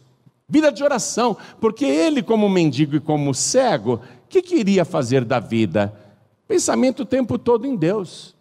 vida 0.49 0.73
de 0.73 0.83
oração, 0.83 1.37
porque 1.61 1.85
ele, 1.85 2.23
como 2.23 2.49
mendigo 2.49 2.97
e 2.97 3.01
como 3.01 3.35
cego, 3.35 3.95
o 3.95 4.29
que 4.29 4.41
queria 4.41 4.85
fazer 4.85 5.25
da 5.25 5.39
vida? 5.39 5.95
Pensamento 6.47 7.03
o 7.03 7.07
tempo 7.07 7.39
todo 7.39 7.67
em 7.67 7.77
Deus. 7.77 8.35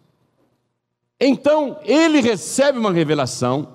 Então, 1.20 1.78
ele 1.84 2.20
recebe 2.20 2.78
uma 2.78 2.92
revelação, 2.92 3.68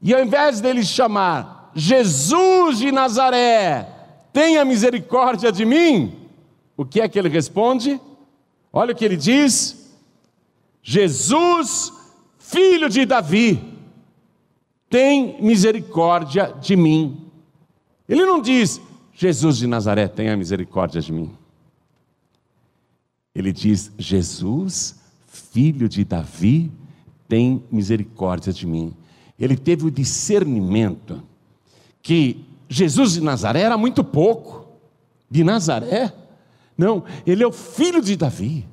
e 0.00 0.14
ao 0.14 0.22
invés 0.22 0.60
dele 0.60 0.84
chamar 0.84 1.72
Jesus 1.74 2.78
de 2.78 2.92
Nazaré, 2.92 3.88
tenha 4.32 4.64
misericórdia 4.64 5.50
de 5.50 5.64
mim, 5.64 6.28
o 6.76 6.84
que 6.84 7.00
é 7.00 7.08
que 7.08 7.18
ele 7.18 7.28
responde? 7.28 8.00
Olha 8.72 8.92
o 8.92 8.96
que 8.96 9.04
ele 9.04 9.16
diz: 9.16 9.92
Jesus, 10.82 11.92
filho 12.38 12.88
de 12.88 13.06
Davi, 13.06 13.73
tem 14.94 15.42
misericórdia 15.42 16.54
de 16.60 16.76
mim. 16.76 17.26
Ele 18.08 18.24
não 18.24 18.40
diz, 18.40 18.80
Jesus 19.12 19.56
de 19.56 19.66
Nazaré, 19.66 20.06
tenha 20.06 20.36
misericórdia 20.36 21.00
de 21.00 21.12
mim. 21.12 21.32
Ele 23.34 23.52
diz, 23.52 23.90
Jesus, 23.98 24.94
filho 25.26 25.88
de 25.88 26.04
Davi, 26.04 26.70
tem 27.28 27.60
misericórdia 27.72 28.52
de 28.52 28.68
mim. 28.68 28.94
Ele 29.36 29.56
teve 29.56 29.84
o 29.84 29.90
discernimento 29.90 31.20
que 32.00 32.44
Jesus 32.68 33.14
de 33.14 33.20
Nazaré 33.20 33.62
era 33.62 33.76
muito 33.76 34.04
pouco. 34.04 34.64
De 35.28 35.42
Nazaré? 35.42 36.14
Não, 36.78 37.02
ele 37.26 37.42
é 37.42 37.46
o 37.48 37.50
filho 37.50 38.00
de 38.00 38.14
Davi. 38.14 38.64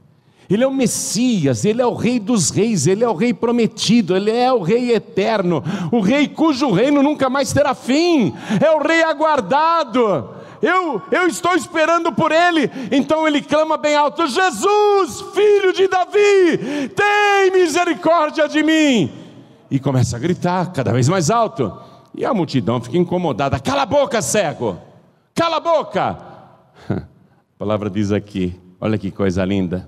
Ele 0.52 0.64
é 0.64 0.68
o 0.68 0.74
Messias, 0.74 1.64
ele 1.64 1.82
é 1.82 1.86
o 1.86 1.94
Rei 1.94 2.20
dos 2.20 2.50
Reis, 2.50 2.86
ele 2.86 3.04
é 3.04 3.10
o 3.10 3.16
Rei 3.16 3.34
prometido, 3.34 4.16
ele 4.16 4.30
é 4.30 4.52
o 4.52 4.62
Rei 4.62 4.94
eterno, 4.94 5.64
o 5.92 6.02
Rei 6.02 6.28
cujo 6.28 6.72
reino 6.72 7.02
nunca 7.02 7.30
mais 7.30 7.54
terá 7.54 7.74
fim, 7.74 8.34
é 8.60 8.70
o 8.72 8.84
Rei 8.86 9.02
aguardado 9.04 10.42
eu, 10.62 11.02
eu 11.12 11.28
estou 11.28 11.56
esperando 11.56 12.12
por 12.14 12.32
ele. 12.32 12.70
Então 12.92 13.28
ele 13.28 13.42
clama 13.42 13.78
bem 13.78 13.96
alto: 13.96 14.28
Jesus, 14.28 15.22
filho 15.34 15.74
de 15.74 15.88
Davi, 15.88 16.90
tem 16.90 17.52
misericórdia 17.52 18.48
de 18.48 18.62
mim. 18.62 19.12
E 19.70 19.80
começa 19.80 20.16
a 20.16 20.20
gritar 20.20 20.72
cada 20.72 20.94
vez 20.94 21.10
mais 21.10 21.30
alto. 21.32 21.76
E 22.14 22.24
a 22.24 22.34
multidão 22.34 22.80
fica 22.80 22.98
incomodada: 22.98 23.60
cala 23.60 23.82
a 23.82 23.86
boca, 23.86 24.22
cego, 24.22 24.78
cala 25.34 25.58
a 25.58 25.60
boca. 25.60 26.18
A 27.54 27.64
palavra 27.64 27.92
diz 27.92 28.12
aqui, 28.12 28.60
olha 28.80 28.98
que 28.98 29.12
coisa 29.12 29.46
linda. 29.46 29.88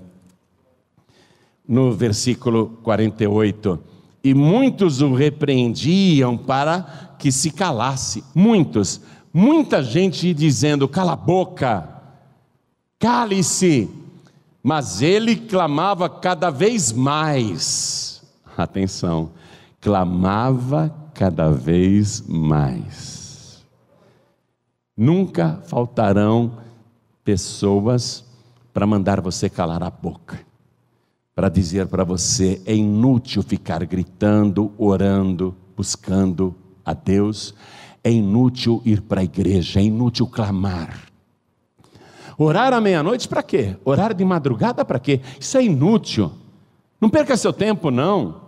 No 1.66 1.92
versículo 1.92 2.78
48 2.82 3.78
e 4.22 4.34
muitos 4.34 5.00
o 5.00 5.14
repreendiam 5.14 6.36
para 6.36 7.14
que 7.18 7.30
se 7.30 7.50
calasse. 7.50 8.24
Muitos, 8.34 9.00
Muita 9.36 9.82
gente 9.82 10.32
dizendo: 10.32 10.86
cala 10.86 11.14
a 11.14 11.16
boca, 11.16 11.88
cale-se. 13.00 13.90
Mas 14.62 15.02
ele 15.02 15.34
clamava 15.34 16.08
cada 16.08 16.50
vez 16.50 16.92
mais. 16.92 18.22
Atenção, 18.56 19.32
clamava 19.80 20.94
cada 21.12 21.50
vez 21.50 22.22
mais. 22.28 23.64
Nunca 24.96 25.60
faltarão 25.66 26.58
pessoas 27.24 28.24
para 28.72 28.86
mandar 28.86 29.20
você 29.20 29.50
calar 29.50 29.82
a 29.82 29.90
boca, 29.90 30.40
para 31.34 31.48
dizer 31.48 31.86
para 31.86 32.04
você: 32.04 32.62
é 32.64 32.74
inútil 32.74 33.42
ficar 33.42 33.84
gritando, 33.84 34.72
orando, 34.78 35.54
buscando 35.76 36.54
a 36.84 36.92
Deus 36.92 37.54
é 38.04 38.12
inútil 38.12 38.82
ir 38.84 39.00
para 39.00 39.22
a 39.22 39.24
igreja, 39.24 39.80
é 39.80 39.82
inútil 39.82 40.26
clamar. 40.26 41.08
Orar 42.36 42.74
à 42.74 42.80
meia-noite 42.80 43.26
para 43.26 43.42
quê? 43.42 43.76
Orar 43.82 44.12
de 44.12 44.24
madrugada 44.24 44.84
para 44.84 44.98
quê? 44.98 45.22
Isso 45.40 45.56
é 45.56 45.64
inútil. 45.64 46.30
Não 47.00 47.08
perca 47.08 47.36
seu 47.36 47.52
tempo, 47.52 47.90
não. 47.90 48.42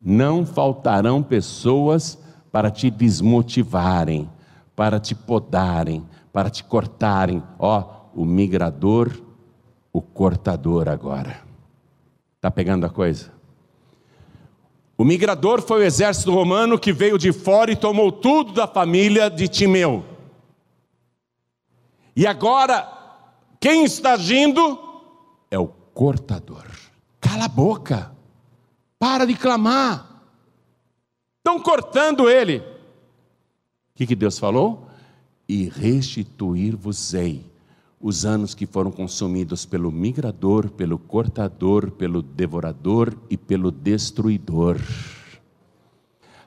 Não 0.00 0.44
faltarão 0.44 1.22
pessoas 1.22 2.18
para 2.52 2.70
te 2.70 2.90
desmotivarem, 2.90 4.28
para 4.74 5.00
te 5.00 5.14
podarem, 5.14 6.04
para 6.32 6.50
te 6.50 6.62
cortarem. 6.62 7.42
Ó, 7.58 7.84
o 8.14 8.24
migrador, 8.24 9.12
o 9.92 10.02
cortador 10.02 10.88
agora. 10.88 11.45
Está 12.46 12.50
pegando 12.52 12.86
a 12.86 12.88
coisa? 12.88 13.32
O 14.96 15.02
migrador 15.02 15.60
foi 15.60 15.80
o 15.80 15.84
exército 15.84 16.32
romano 16.32 16.78
que 16.78 16.92
veio 16.92 17.18
de 17.18 17.32
fora 17.32 17.72
e 17.72 17.76
tomou 17.76 18.12
tudo 18.12 18.52
da 18.52 18.68
família 18.68 19.28
de 19.28 19.48
Timeu. 19.48 20.04
E 22.14 22.24
agora, 22.24 22.88
quem 23.58 23.84
está 23.84 24.12
agindo 24.12 24.78
é 25.50 25.58
o 25.58 25.66
cortador. 25.66 26.68
Cala 27.20 27.46
a 27.46 27.48
boca, 27.48 28.12
para 28.96 29.26
de 29.26 29.34
clamar. 29.34 30.22
Estão 31.38 31.58
cortando 31.58 32.30
ele. 32.30 32.58
O 32.58 32.64
que, 33.96 34.06
que 34.06 34.14
Deus 34.14 34.38
falou? 34.38 34.86
E 35.48 35.68
restituir-vos-ei 35.68 37.55
os 38.00 38.26
anos 38.26 38.54
que 38.54 38.66
foram 38.66 38.90
consumidos 38.90 39.64
pelo 39.64 39.90
migrador, 39.90 40.70
pelo 40.70 40.98
cortador, 40.98 41.90
pelo 41.90 42.22
devorador 42.22 43.14
e 43.30 43.36
pelo 43.36 43.70
destruidor. 43.70 44.78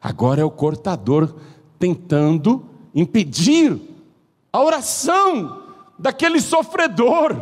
Agora 0.01 0.41
é 0.41 0.45
o 0.45 0.51
cortador 0.51 1.35
tentando 1.77 2.65
impedir 2.93 3.79
a 4.51 4.63
oração 4.63 5.63
daquele 5.97 6.39
sofredor, 6.39 7.35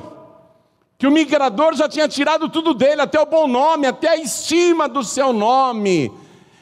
que 0.97 1.05
o 1.05 1.11
migrador 1.11 1.75
já 1.75 1.87
tinha 1.87 2.07
tirado 2.07 2.49
tudo 2.49 2.73
dele, 2.73 3.01
até 3.01 3.19
o 3.19 3.25
bom 3.25 3.47
nome, 3.47 3.85
até 3.85 4.09
a 4.09 4.17
estima 4.17 4.89
do 4.89 5.03
seu 5.03 5.31
nome, 5.31 6.11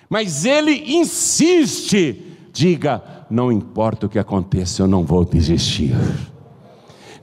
mas 0.10 0.46
ele 0.46 0.98
insiste: 0.98 2.22
diga, 2.52 3.02
não 3.30 3.52
importa 3.52 4.08
o 4.08 4.10
que 4.10 4.20
aconteça, 4.20 4.82
eu 4.82 4.88
não 4.88 5.06
vou 5.06 5.24
desistir. 5.24 5.96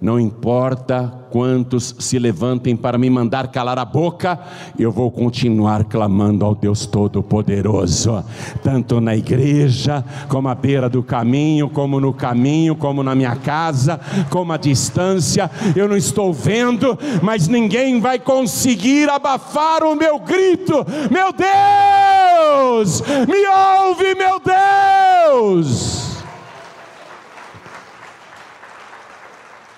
Não 0.03 0.19
importa 0.19 1.27
quantos 1.31 1.95
se 1.97 2.19
levantem 2.19 2.75
para 2.75 2.99
me 2.99 3.09
mandar 3.09 3.47
calar 3.53 3.79
a 3.79 3.85
boca, 3.85 4.37
eu 4.77 4.91
vou 4.91 5.13
continuar 5.13 5.85
clamando 5.85 6.45
ao 6.45 6.57
Deus 6.57 6.87
Todo-Poderoso, 6.87 8.25
tanto 8.65 9.01
na 9.01 9.15
igreja, 9.15 10.05
como 10.29 10.49
à 10.49 10.57
beira 10.57 10.89
do 10.89 11.05
caminho, 11.05 11.71
como 11.71 12.01
no 12.01 12.13
caminho, 12.13 12.75
como 12.75 13.05
na 13.05 13.15
minha 13.15 13.37
casa, 13.37 14.01
como 14.29 14.53
à 14.53 14.57
distância. 14.57 15.49
Eu 15.77 15.87
não 15.87 15.97
estou 15.97 16.33
vendo, 16.33 16.99
mas 17.23 17.47
ninguém 17.47 18.01
vai 18.01 18.19
conseguir 18.19 19.09
abafar 19.09 19.85
o 19.85 19.95
meu 19.95 20.19
grito. 20.19 20.85
Meu 21.13 21.33
Deus, 21.33 23.01
me 23.29 23.47
ouve, 23.47 24.17
meu 24.17 24.41
Deus. 24.41 26.02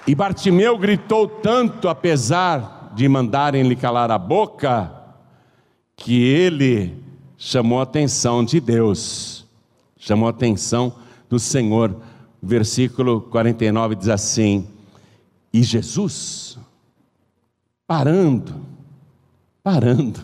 E 0.07 0.15
Bartimeu 0.15 0.77
gritou 0.77 1.27
tanto, 1.27 1.89
apesar 1.89 2.93
de 2.95 3.09
mandarem 3.09 3.63
lhe 3.63 3.75
calar 3.75 4.11
a 4.11 4.19
boca, 4.19 4.93
que 5.97 6.23
ele 6.23 7.03
chamou 7.39 7.81
a 7.81 7.85
atenção 7.85 8.45
de 8.45 8.61
Deus, 8.61 9.47
chamou 9.97 10.27
a 10.27 10.31
atenção 10.31 10.95
do 11.29 11.39
Senhor. 11.39 11.97
Versículo 12.43 13.23
49 13.23 13.95
diz 13.95 14.09
assim: 14.09 14.69
E 15.51 15.63
Jesus, 15.63 16.59
parando, 17.87 18.61
parando, 19.63 20.21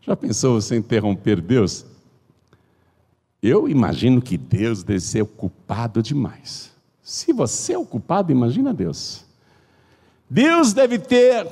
já 0.00 0.16
pensou 0.16 0.60
você 0.60 0.76
interromper 0.76 1.40
Deus? 1.40 1.86
Eu 3.40 3.68
imagino 3.68 4.20
que 4.20 4.36
Deus 4.36 4.82
deve 4.82 4.98
ser 4.98 5.22
ocupado 5.22 6.02
demais. 6.02 6.76
Se 7.08 7.32
você 7.32 7.72
é 7.72 7.78
o 7.78 7.86
culpado, 7.86 8.30
imagina 8.30 8.74
Deus. 8.74 9.24
Deus 10.28 10.74
deve 10.74 10.98
ter 10.98 11.48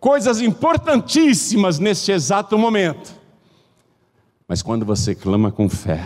coisas 0.00 0.40
importantíssimas 0.40 1.78
neste 1.78 2.10
exato 2.10 2.58
momento. 2.58 3.14
Mas 4.48 4.62
quando 4.62 4.84
você 4.84 5.14
clama 5.14 5.52
com 5.52 5.68
fé, 5.68 6.04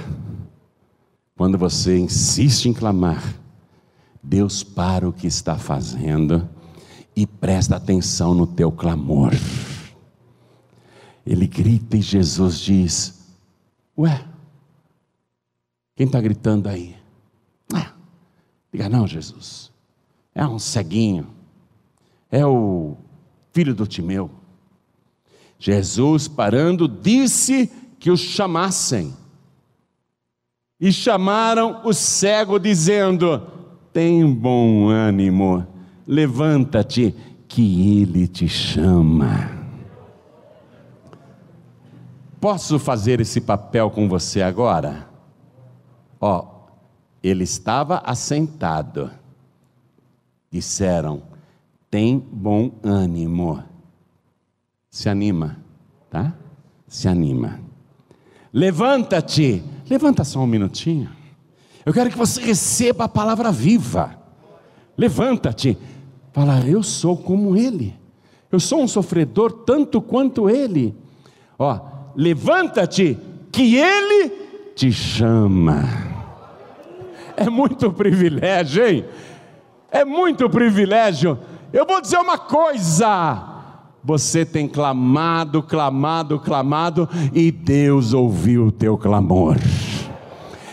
quando 1.35 1.57
você 1.57 1.97
insiste 1.97 2.67
em 2.67 2.75
clamar, 2.75 3.41
Deus 4.23 4.63
para 4.63 5.09
o 5.09 5.15
que 5.15 5.27
está 5.27 5.57
fazendo 5.57 6.47
e 7.17 7.27
presta 7.27 7.77
atenção 7.77 8.35
no 8.35 8.47
teu 8.47 8.71
clamor. 8.71 9.33
Ele 11.25 11.47
grita 11.47 11.97
e 11.97 12.03
Jesus 12.03 12.61
diz: 12.61 13.19
Ué, 13.97 14.27
quem 15.97 16.05
está 16.05 16.21
gritando 16.21 16.69
aí? 16.69 17.00
Diga, 18.73 18.89
não, 18.89 19.07
Jesus, 19.07 19.73
é 20.35 20.47
um 20.47 20.59
ceguinho, 20.59 21.27
é 22.31 22.47
o 22.47 22.97
filho 23.53 23.75
do 23.75 23.87
Timeu. 23.87 24.31
Jesus, 25.59 26.29
parando, 26.29 26.89
disse 26.89 27.71
que 27.99 28.11
os 28.11 28.21
chamassem. 28.21 29.15
E 30.81 30.91
chamaram 30.91 31.83
o 31.85 31.93
cego, 31.93 32.59
dizendo: 32.59 33.43
Tem 33.93 34.33
bom 34.33 34.89
ânimo, 34.89 35.67
levanta-te, 36.07 37.15
que 37.47 38.01
ele 38.01 38.27
te 38.27 38.49
chama. 38.49 39.61
Posso 42.41 42.79
fazer 42.79 43.21
esse 43.21 43.41
papel 43.41 43.91
com 43.91 44.09
você 44.09 44.41
agora? 44.41 45.07
Ó, 46.19 46.50
ele 47.23 47.45
estava 47.45 47.99
assentado. 48.05 49.11
Disseram: 50.51 51.23
tem 51.91 52.19
bom 52.19 52.73
ânimo. 52.83 53.63
Se 54.91 55.09
anima, 55.09 55.57
tá? 56.11 56.35
Se 56.87 57.09
anima. 57.09 57.61
Levanta-te. 58.53 59.63
Levanta 59.89 60.25
só 60.25 60.41
um 60.41 60.47
minutinho. 60.47 61.11
Eu 61.85 61.93
quero 61.93 62.11
que 62.11 62.19
você 62.19 62.41
receba 62.41 63.05
a 63.05 63.09
palavra 63.09 63.51
viva. 63.51 64.17
Levanta-te. 64.97 65.79
Fala, 66.33 66.61
eu 66.67 66.83
sou 66.83 67.17
como 67.17 67.57
ele. 67.57 67.99
Eu 68.51 68.61
sou 68.61 68.83
um 68.83 68.89
sofredor 68.89 69.53
tanto 69.65 70.01
quanto 70.01 70.51
ele. 70.51 70.95
Ó, 71.59 71.81
levanta-te, 72.17 73.17
que 73.53 73.77
ele 73.77 74.31
te 74.75 74.93
chama. 74.93 76.10
É 77.41 77.49
muito 77.49 77.91
privilégio, 77.91 78.87
hein? 78.87 79.05
É 79.91 80.05
muito 80.05 80.49
privilégio. 80.51 81.39
Eu 81.73 81.87
vou 81.87 81.99
dizer 81.99 82.19
uma 82.19 82.37
coisa. 82.37 83.47
Você 84.05 84.45
tem 84.45 84.69
clamado, 84.69 85.63
clamado, 85.63 86.39
clamado, 86.39 87.09
e 87.33 87.51
Deus 87.51 88.13
ouviu 88.13 88.67
o 88.67 88.73
teu 88.73 88.99
clamor. 88.99 89.57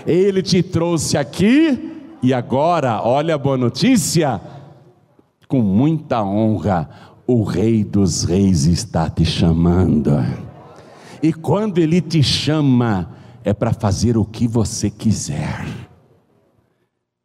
Ele 0.05 0.41
te 0.41 0.61
trouxe 0.61 1.17
aqui, 1.17 2.17
e 2.21 2.33
agora, 2.33 3.01
olha 3.01 3.35
a 3.35 3.37
boa 3.37 3.57
notícia, 3.57 4.41
com 5.47 5.61
muita 5.61 6.21
honra, 6.21 6.89
o 7.25 7.43
Rei 7.43 7.83
dos 7.83 8.25
Reis 8.25 8.65
está 8.65 9.09
te 9.09 9.23
chamando. 9.23 10.11
E 11.23 11.31
quando 11.31 11.77
Ele 11.77 12.01
te 12.01 12.21
chama, 12.21 13.09
é 13.41 13.53
para 13.53 13.71
fazer 13.71 14.17
o 14.17 14.25
que 14.25 14.47
você 14.47 14.89
quiser. 14.89 15.86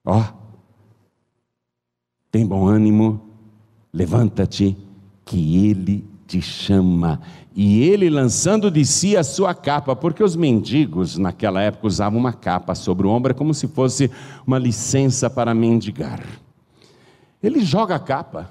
Ó, 0.05 0.23
tem 2.31 2.47
bom 2.47 2.67
ânimo, 2.67 3.21
levanta-te, 3.93 4.77
que 5.25 5.67
Ele 5.67 6.05
te 6.27 6.41
chama. 6.41 7.21
E 7.55 7.83
ele 7.83 8.09
lançando 8.09 8.71
de 8.71 8.85
si 8.85 9.17
a 9.17 9.23
sua 9.23 9.55
capa, 9.55 9.95
porque 9.95 10.25
os 10.25 10.35
mendigos 10.35 11.19
naquela 11.19 11.61
época 11.61 11.87
usavam 11.87 12.19
uma 12.19 12.33
capa 12.33 12.75
sobre 12.75 13.07
o 13.07 13.11
ombro, 13.11 13.35
como 13.35 13.53
se 13.53 13.69
fosse 13.69 14.11
uma 14.47 14.59
licença 14.59 15.29
para 15.29 15.55
mendigar. 15.55 16.21
Ele 17.43 17.61
joga 17.61 17.97
a 17.97 17.99
capa, 17.99 18.51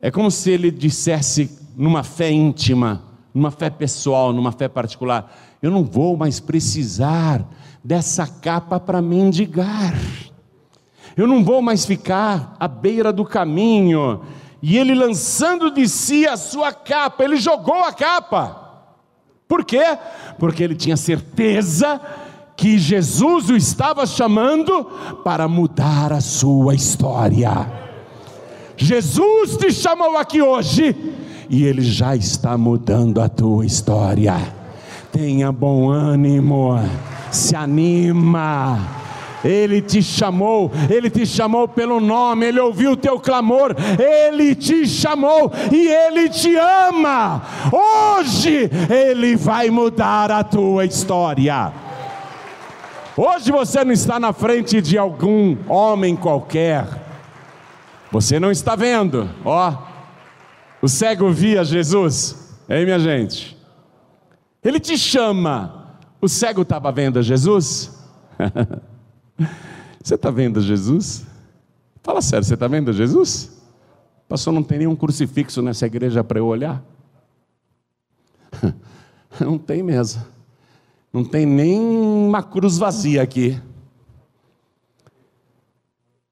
é 0.00 0.10
como 0.10 0.30
se 0.30 0.50
ele 0.50 0.70
dissesse, 0.70 1.58
numa 1.76 2.02
fé 2.02 2.30
íntima, 2.30 3.02
numa 3.34 3.50
fé 3.50 3.68
pessoal, 3.68 4.32
numa 4.32 4.52
fé 4.52 4.68
particular: 4.68 5.30
Eu 5.60 5.70
não 5.70 5.84
vou 5.84 6.16
mais 6.16 6.40
precisar 6.40 7.46
dessa 7.84 8.26
capa 8.26 8.80
para 8.80 9.02
mendigar, 9.02 9.94
eu 11.18 11.26
não 11.26 11.42
vou 11.42 11.60
mais 11.60 11.84
ficar 11.84 12.54
à 12.60 12.68
beira 12.68 13.12
do 13.12 13.24
caminho 13.24 14.20
e 14.62 14.78
ele 14.78 14.94
lançando 14.94 15.68
de 15.68 15.88
si 15.88 16.24
a 16.24 16.36
sua 16.36 16.72
capa, 16.72 17.24
ele 17.24 17.34
jogou 17.34 17.82
a 17.82 17.92
capa. 17.92 18.84
Por 19.48 19.64
quê? 19.64 19.98
Porque 20.38 20.62
ele 20.62 20.76
tinha 20.76 20.96
certeza 20.96 22.00
que 22.56 22.78
Jesus 22.78 23.50
o 23.50 23.56
estava 23.56 24.06
chamando 24.06 24.84
para 25.24 25.48
mudar 25.48 26.12
a 26.12 26.20
sua 26.20 26.76
história. 26.76 27.68
Jesus 28.76 29.56
te 29.56 29.72
chamou 29.72 30.16
aqui 30.16 30.40
hoje 30.40 30.94
e 31.50 31.64
ele 31.64 31.82
já 31.82 32.14
está 32.14 32.56
mudando 32.56 33.20
a 33.20 33.28
tua 33.28 33.66
história. 33.66 34.36
Tenha 35.10 35.50
bom 35.50 35.90
ânimo, 35.90 36.78
se 37.32 37.56
anima 37.56 39.07
ele 39.44 39.80
te 39.80 40.02
chamou, 40.02 40.70
Ele 40.90 41.08
te 41.08 41.24
chamou 41.24 41.68
pelo 41.68 42.00
nome, 42.00 42.46
Ele 42.46 42.60
ouviu 42.60 42.92
o 42.92 42.96
teu 42.96 43.20
clamor, 43.20 43.74
Ele 43.98 44.54
te 44.54 44.86
chamou 44.86 45.52
e 45.72 45.88
Ele 45.88 46.28
te 46.28 46.56
ama. 46.56 47.42
Hoje 47.72 48.70
Ele 48.90 49.36
vai 49.36 49.70
mudar 49.70 50.30
a 50.30 50.42
tua 50.42 50.84
história. 50.84 51.72
Hoje 53.16 53.50
você 53.50 53.84
não 53.84 53.92
está 53.92 54.18
na 54.18 54.32
frente 54.32 54.80
de 54.80 54.96
algum 54.96 55.56
homem 55.68 56.14
qualquer, 56.14 56.86
você 58.12 58.38
não 58.38 58.50
está 58.50 58.76
vendo, 58.76 59.28
ó, 59.44 59.74
o 60.80 60.88
cego 60.88 61.28
via 61.30 61.64
Jesus, 61.64 62.56
hein, 62.68 62.84
minha 62.84 62.98
gente? 62.98 63.58
Ele 64.62 64.78
te 64.78 64.96
chama, 64.96 65.96
o 66.20 66.28
cego 66.28 66.62
estava 66.62 66.92
vendo 66.92 67.20
Jesus? 67.20 67.92
Você 70.02 70.14
está 70.14 70.30
vendo 70.30 70.60
Jesus? 70.60 71.26
Fala 72.02 72.22
sério, 72.22 72.44
você 72.44 72.54
está 72.54 72.66
vendo 72.66 72.92
Jesus? 72.92 73.50
Pastor, 74.28 74.52
não 74.52 74.62
tem 74.62 74.78
nenhum 74.78 74.96
crucifixo 74.96 75.60
nessa 75.60 75.86
igreja 75.86 76.24
para 76.24 76.38
eu 76.38 76.46
olhar? 76.46 76.82
Não 79.40 79.58
tem 79.58 79.82
mesmo. 79.82 80.22
Não 81.12 81.22
tem 81.22 81.46
nem 81.46 81.78
uma 81.78 82.42
cruz 82.42 82.78
vazia 82.78 83.22
aqui. 83.22 83.60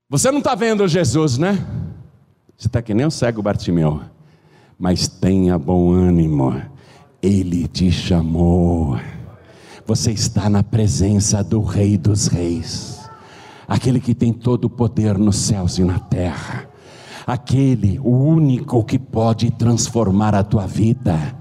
Você 0.09 0.31
não 0.31 0.39
está 0.39 0.55
vendo 0.55 0.89
Jesus, 0.89 1.39
né? 1.39 1.55
Você 2.57 2.67
está 2.67 2.81
que 2.81 2.95
nem 2.95 3.07
o 3.07 3.11
cego 3.11 3.43
Bartimeu. 3.43 4.01
Mas 4.79 5.07
tenha 5.07 5.59
bom 5.59 5.93
ânimo. 5.93 6.61
Ele 7.23 7.69
te 7.69 7.93
chamou. 7.93 8.99
Você 9.87 10.11
está 10.11 10.51
na 10.51 10.63
presença 10.63 11.45
do 11.45 11.61
Rei 11.63 11.97
dos 11.97 12.27
Reis 12.27 12.96
aquele 13.67 14.01
que 14.01 14.15
tem 14.15 14.33
todo 14.33 14.67
o 14.67 14.71
poder 14.71 15.19
nos 15.19 15.37
céus 15.37 15.79
e 15.79 15.85
na 15.85 15.99
terra, 15.99 16.69
aquele, 17.27 17.99
o 18.03 18.11
único 18.11 18.85
que 18.85 18.99
pode 18.99 19.51
transformar 19.51 20.35
a 20.35 20.45
tua 20.45 20.67
vida, 20.67 21.37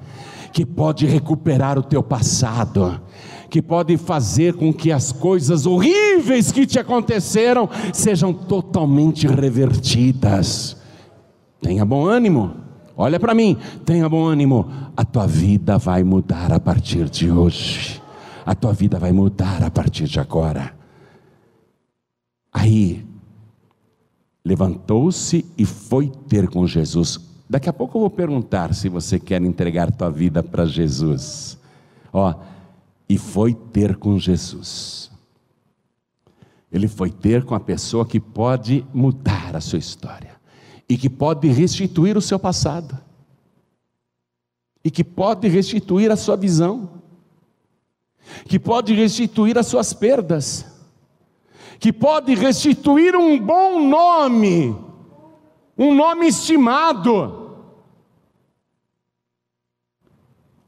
que 0.51 0.65
pode 0.65 1.05
recuperar 1.05 1.77
o 1.77 1.83
teu 1.83 2.01
passado, 2.01 2.99
que 3.49 3.61
pode 3.61 3.95
fazer 3.97 4.55
com 4.55 4.73
que 4.73 4.91
as 4.91 5.11
coisas 5.11 5.65
horríveis 5.65 6.51
que 6.51 6.65
te 6.65 6.79
aconteceram 6.79 7.69
sejam 7.93 8.33
totalmente 8.33 9.27
revertidas. 9.27 10.77
Tenha 11.61 11.85
bom 11.85 12.05
ânimo. 12.05 12.51
Olha 12.97 13.19
para 13.19 13.35
mim, 13.35 13.57
tenha 13.85 14.07
bom 14.07 14.25
ânimo. 14.25 14.67
A 14.95 15.03
tua 15.03 15.27
vida 15.27 15.77
vai 15.77 16.03
mudar 16.03 16.51
a 16.53 16.59
partir 16.59 17.09
de 17.09 17.29
hoje. 17.29 18.01
A 18.45 18.55
tua 18.55 18.71
vida 18.73 18.97
vai 18.97 19.11
mudar 19.11 19.63
a 19.63 19.69
partir 19.69 20.05
de 20.05 20.19
agora. 20.19 20.84
Aí, 22.57 23.05
levantou-se 24.43 25.45
e 25.57 25.65
foi 25.65 26.09
ter 26.29 26.47
com 26.47 26.65
Jesus. 26.65 27.19
Daqui 27.49 27.67
a 27.67 27.73
pouco 27.73 27.97
eu 27.97 28.01
vou 28.01 28.09
perguntar 28.09 28.73
se 28.73 28.87
você 28.87 29.19
quer 29.19 29.41
entregar 29.41 29.91
tua 29.91 30.09
vida 30.09 30.41
para 30.41 30.65
Jesus. 30.65 31.57
Ó, 32.13 32.33
e 33.09 33.17
foi 33.17 33.53
ter 33.53 33.97
com 33.97 34.17
Jesus. 34.17 35.11
Ele 36.71 36.87
foi 36.87 37.11
ter 37.11 37.43
com 37.43 37.53
a 37.53 37.59
pessoa 37.59 38.05
que 38.05 38.21
pode 38.21 38.85
mudar 38.93 39.53
a 39.53 39.59
sua 39.59 39.77
história 39.77 40.31
e 40.87 40.97
que 40.97 41.09
pode 41.09 41.49
restituir 41.49 42.15
o 42.15 42.21
seu 42.21 42.39
passado 42.39 42.97
e 44.81 44.89
que 44.89 45.03
pode 45.03 45.49
restituir 45.49 46.09
a 46.09 46.15
sua 46.15 46.37
visão, 46.37 46.89
que 48.45 48.57
pode 48.57 48.93
restituir 48.93 49.57
as 49.57 49.67
suas 49.67 49.91
perdas 49.91 50.73
que 51.79 51.91
pode 51.91 52.33
restituir 52.35 53.15
um 53.15 53.39
bom 53.39 53.87
nome, 53.87 54.75
um 55.77 55.93
nome 55.93 56.27
estimado. 56.27 57.45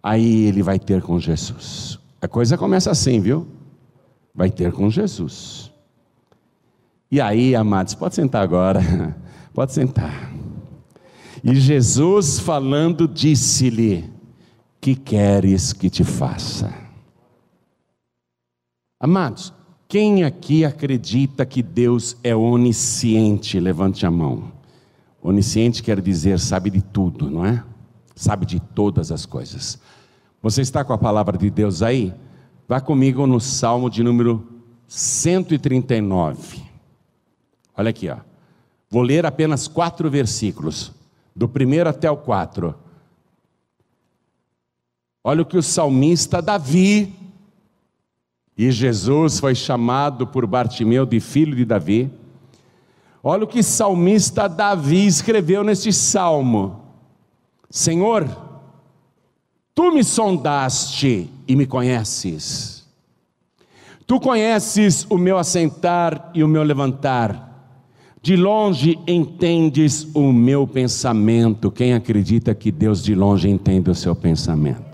Aí 0.01 0.45
ele 0.45 0.64
vai 0.64 0.80
ter 0.80 1.01
com 1.01 1.20
Jesus. 1.20 1.99
A 2.22 2.28
coisa 2.28 2.58
começa 2.58 2.91
assim, 2.91 3.20
viu? 3.20 3.47
Vai 4.34 4.49
ter 4.49 4.72
com 4.72 4.89
Jesus. 4.89 5.72
E 7.10 7.22
aí, 7.22 7.55
amados, 7.55 7.95
pode 7.95 8.16
sentar 8.16 8.43
agora, 8.43 8.82
pode 9.53 9.74
sentar. 9.74 10.32
E 11.43 11.55
Jesus 11.55 12.39
falando 12.39 13.08
disse-lhe: 13.08 14.10
que 14.82 14.95
queres 14.95 15.74
que 15.74 15.89
te 15.89 16.03
faça? 16.03 16.74
Amados, 18.99 19.53
quem 19.88 20.23
aqui 20.23 20.65
acredita 20.65 21.45
que 21.45 21.63
Deus 21.63 22.17
é 22.23 22.35
onisciente? 22.35 23.59
Levante 23.59 24.05
a 24.05 24.11
mão. 24.11 24.51
Onisciente 25.21 25.81
quer 25.81 26.01
dizer 26.01 26.39
sabe 26.39 26.69
de 26.69 26.81
tudo, 26.81 27.29
não 27.29 27.45
é? 27.45 27.63
Sabe 28.15 28.45
de 28.45 28.59
todas 28.59 29.11
as 29.11 29.25
coisas. 29.25 29.79
Você 30.41 30.61
está 30.61 30.83
com 30.83 30.93
a 30.93 30.97
palavra 30.97 31.38
de 31.38 31.49
Deus 31.49 31.81
aí? 31.81 32.13
Vá 32.67 32.81
comigo 32.81 33.25
no 33.25 33.39
Salmo 33.39 33.89
de 33.89 34.03
número 34.03 34.45
139. 34.88 36.61
Olha 37.75 37.89
aqui, 37.89 38.09
ó. 38.09 38.17
Vou 38.89 39.01
ler 39.01 39.25
apenas 39.25 39.67
quatro 39.67 40.09
versículos, 40.09 40.91
do 41.35 41.47
primeiro 41.47 41.89
até 41.89 42.09
o 42.09 42.17
quatro. 42.17 42.75
Olha 45.23 45.41
o 45.41 45.45
que 45.45 45.57
o 45.57 45.63
salmista 45.63 46.41
Davi, 46.41 47.13
e 48.58 48.72
Jesus 48.72 49.39
foi 49.39 49.53
chamado 49.53 50.26
por 50.26 50.47
Bartimeu 50.47 51.05
de 51.05 51.20
filho 51.20 51.55
de 51.55 51.64
Davi. 51.64 52.10
Olha 53.24 53.43
o 53.43 53.47
que 53.47 53.62
salmista 53.62 54.47
Davi 54.47 55.05
escreveu 55.05 55.64
neste 55.64 55.93
salmo: 55.93 56.82
Senhor, 57.70 58.28
tu 59.76 59.91
me 59.91 60.03
sondaste 60.03 61.30
e 61.47 61.55
me 61.55 61.68
conheces. 61.68 62.78
Tu 64.08 64.20
conheces 64.20 65.05
o 65.10 65.18
meu 65.18 65.38
assentar 65.38 66.32
e 66.34 66.43
o 66.43 66.47
meu 66.47 66.64
levantar. 66.64 67.45
De 68.22 68.36
longe 68.36 68.97
entendes 69.05 70.08
o 70.16 70.32
meu 70.32 70.66
pensamento. 70.66 71.70
Quem 71.70 71.93
acredita 71.93 72.55
que 72.55 72.72
Deus 72.72 73.03
de 73.03 73.14
longe 73.14 73.49
entende 73.49 73.89
o 73.89 73.95
seu 73.95 74.16
pensamento? 74.16 74.86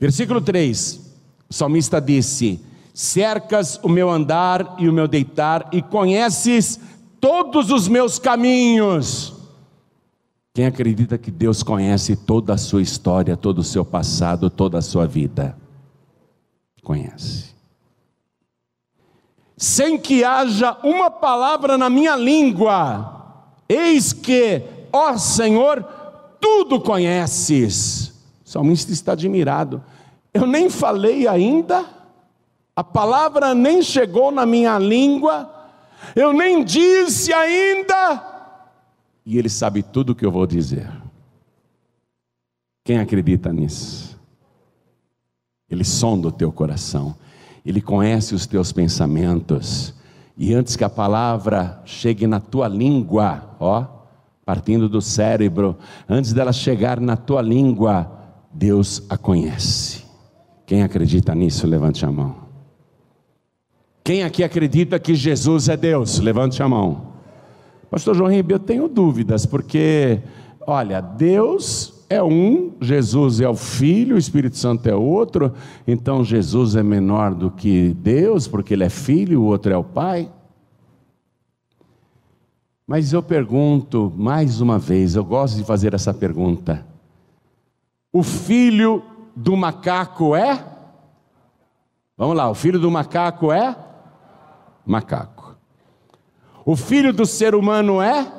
Versículo 0.00 0.40
3: 0.40 1.10
o 1.50 1.52
salmista 1.52 2.00
disse: 2.00 2.64
Cercas 2.94 3.78
o 3.82 3.88
meu 3.88 4.08
andar 4.08 4.76
e 4.78 4.88
o 4.88 4.92
meu 4.92 5.08
deitar, 5.08 5.68
e 5.72 5.82
conheces 5.82 6.80
todos 7.20 7.70
os 7.70 7.88
meus 7.88 8.18
caminhos. 8.18 9.34
Quem 10.54 10.66
acredita 10.66 11.18
que 11.18 11.30
Deus 11.30 11.62
conhece 11.62 12.16
toda 12.16 12.54
a 12.54 12.58
sua 12.58 12.82
história, 12.82 13.36
todo 13.36 13.58
o 13.58 13.64
seu 13.64 13.84
passado, 13.84 14.48
toda 14.48 14.78
a 14.78 14.82
sua 14.82 15.06
vida? 15.06 15.56
Conhece. 16.82 17.50
Sem 19.56 19.98
que 19.98 20.24
haja 20.24 20.76
uma 20.82 21.10
palavra 21.10 21.76
na 21.76 21.90
minha 21.90 22.16
língua, 22.16 23.44
eis 23.68 24.12
que, 24.12 24.62
ó 24.92 25.16
Senhor, 25.18 25.82
tudo 26.40 26.80
conheces. 26.80 28.09
O 28.50 28.52
salmista 28.52 28.90
está 28.90 29.12
admirado. 29.12 29.80
Eu 30.34 30.44
nem 30.44 30.68
falei 30.68 31.28
ainda, 31.28 31.86
a 32.74 32.82
palavra 32.82 33.54
nem 33.54 33.80
chegou 33.80 34.32
na 34.32 34.44
minha 34.44 34.76
língua, 34.76 35.48
eu 36.16 36.32
nem 36.32 36.64
disse 36.64 37.32
ainda, 37.32 38.26
e 39.24 39.38
Ele 39.38 39.48
sabe 39.48 39.84
tudo 39.84 40.10
o 40.10 40.14
que 40.16 40.26
eu 40.26 40.32
vou 40.32 40.48
dizer. 40.48 40.90
Quem 42.84 42.98
acredita 42.98 43.52
nisso? 43.52 44.18
Ele 45.70 45.84
sonda 45.84 46.26
o 46.26 46.32
teu 46.32 46.50
coração, 46.50 47.14
Ele 47.64 47.80
conhece 47.80 48.34
os 48.34 48.48
teus 48.48 48.72
pensamentos, 48.72 49.94
e 50.36 50.52
antes 50.52 50.74
que 50.74 50.82
a 50.82 50.90
palavra 50.90 51.80
chegue 51.84 52.26
na 52.26 52.40
tua 52.40 52.66
língua, 52.66 53.56
ó, 53.60 53.86
partindo 54.44 54.88
do 54.88 55.00
cérebro, 55.00 55.78
antes 56.08 56.32
dela 56.32 56.52
chegar 56.52 56.98
na 56.98 57.16
tua 57.16 57.42
língua, 57.42 58.18
Deus 58.52 59.02
a 59.08 59.16
conhece. 59.16 60.04
Quem 60.66 60.82
acredita 60.82 61.34
nisso, 61.34 61.66
levante 61.66 62.04
a 62.04 62.10
mão. 62.10 62.36
Quem 64.04 64.22
aqui 64.22 64.42
acredita 64.42 64.98
que 64.98 65.14
Jesus 65.14 65.68
é 65.68 65.76
Deus? 65.76 66.18
Levante 66.18 66.62
a 66.62 66.68
mão. 66.68 67.10
Pastor 67.90 68.14
João 68.14 68.30
Ribeiro, 68.30 68.62
eu 68.62 68.66
tenho 68.66 68.88
dúvidas, 68.88 69.44
porque, 69.44 70.20
olha, 70.66 71.00
Deus 71.00 72.04
é 72.08 72.22
um, 72.22 72.72
Jesus 72.80 73.40
é 73.40 73.48
o 73.48 73.54
Filho, 73.54 74.16
o 74.16 74.18
Espírito 74.18 74.56
Santo 74.56 74.88
é 74.88 74.94
outro, 74.94 75.52
então 75.86 76.24
Jesus 76.24 76.74
é 76.74 76.82
menor 76.82 77.34
do 77.34 77.50
que 77.50 77.94
Deus, 77.94 78.48
porque 78.48 78.74
Ele 78.74 78.84
é 78.84 78.88
Filho, 78.88 79.42
o 79.42 79.44
outro 79.44 79.72
é 79.72 79.76
o 79.76 79.84
Pai. 79.84 80.30
Mas 82.86 83.12
eu 83.12 83.22
pergunto 83.22 84.12
mais 84.16 84.60
uma 84.60 84.76
vez, 84.76 85.14
eu 85.14 85.24
gosto 85.24 85.56
de 85.56 85.62
fazer 85.62 85.94
essa 85.94 86.12
pergunta: 86.12 86.84
o 88.12 88.22
filho 88.22 89.02
do 89.34 89.56
macaco 89.56 90.34
é? 90.34 90.64
Vamos 92.16 92.36
lá, 92.36 92.50
o 92.50 92.54
filho 92.54 92.78
do 92.78 92.90
macaco 92.90 93.52
é? 93.52 93.76
Macaco. 94.84 95.56
O 96.64 96.76
filho 96.76 97.12
do 97.12 97.24
ser 97.24 97.54
humano 97.54 98.02
é? 98.02 98.30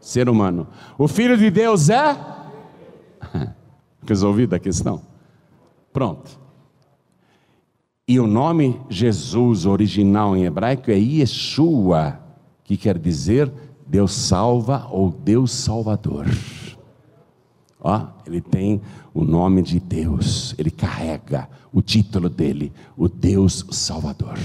Ser 0.00 0.28
humano. 0.28 0.68
O 0.98 1.06
filho 1.06 1.36
de 1.36 1.50
Deus 1.50 1.88
é? 1.88 2.16
Resolvida 4.06 4.56
a 4.56 4.58
questão? 4.58 5.02
Pronto. 5.92 6.38
E 8.08 8.20
o 8.20 8.26
nome 8.26 8.80
Jesus, 8.88 9.66
original 9.66 10.36
em 10.36 10.44
hebraico, 10.44 10.90
é 10.90 10.94
Yeshua, 10.96 12.20
que 12.62 12.76
quer 12.76 12.98
dizer 12.98 13.52
Deus 13.86 14.12
salva 14.12 14.86
ou 14.90 15.10
Deus 15.10 15.50
salvador. 15.52 16.26
Ó, 17.88 18.04
ele 18.26 18.40
tem 18.40 18.82
o 19.14 19.22
nome 19.22 19.62
de 19.62 19.78
Deus, 19.78 20.56
ele 20.58 20.72
carrega 20.72 21.48
o 21.72 21.80
título 21.80 22.28
dele, 22.28 22.72
o 22.96 23.08
Deus 23.08 23.64
Salvador, 23.70 24.36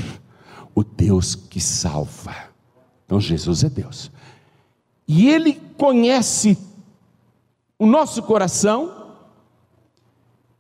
o 0.75 0.83
Deus 0.83 1.33
que 1.33 1.59
salva. 1.59 2.35
Então 3.03 3.19
Jesus 3.19 3.63
é 3.63 3.69
Deus. 3.69 4.11
E 5.07 5.27
ele 5.27 5.59
conhece 5.75 6.55
o 7.79 7.87
nosso 7.87 8.21
coração, 8.21 9.07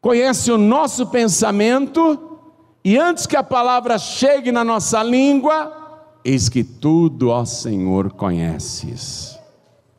conhece 0.01 0.51
o 0.51 0.57
nosso 0.57 1.05
pensamento, 1.05 2.39
e 2.83 2.97
antes 2.97 3.27
que 3.27 3.35
a 3.37 3.43
palavra 3.43 3.99
chegue 3.99 4.51
na 4.51 4.63
nossa 4.63 5.03
língua, 5.03 6.17
eis 6.25 6.49
que 6.49 6.63
tudo, 6.63 7.29
ó 7.29 7.45
Senhor, 7.45 8.11
conheces. 8.13 9.39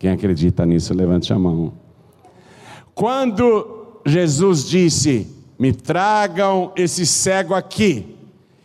Quem 0.00 0.10
acredita 0.10 0.66
nisso, 0.66 0.92
levante 0.92 1.32
a 1.32 1.38
mão. 1.38 1.80
Quando 2.94 4.00
Jesus 4.06 4.68
disse: 4.68 5.26
Me 5.58 5.72
tragam 5.72 6.72
esse 6.76 7.06
cego 7.06 7.54
aqui, 7.54 8.16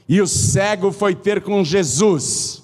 e 0.07 0.21
o 0.21 0.27
cego 0.27 0.91
foi 0.91 1.15
ter 1.15 1.41
com 1.41 1.63
Jesus. 1.63 2.63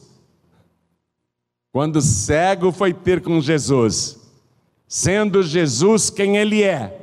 Quando 1.72 1.98
o 1.98 2.02
cego 2.02 2.72
foi 2.72 2.94
ter 2.94 3.22
com 3.22 3.42
Jesus, 3.42 4.20
sendo 4.88 5.42
Jesus 5.42 6.10
quem 6.10 6.38
ele 6.38 6.62
é, 6.62 7.00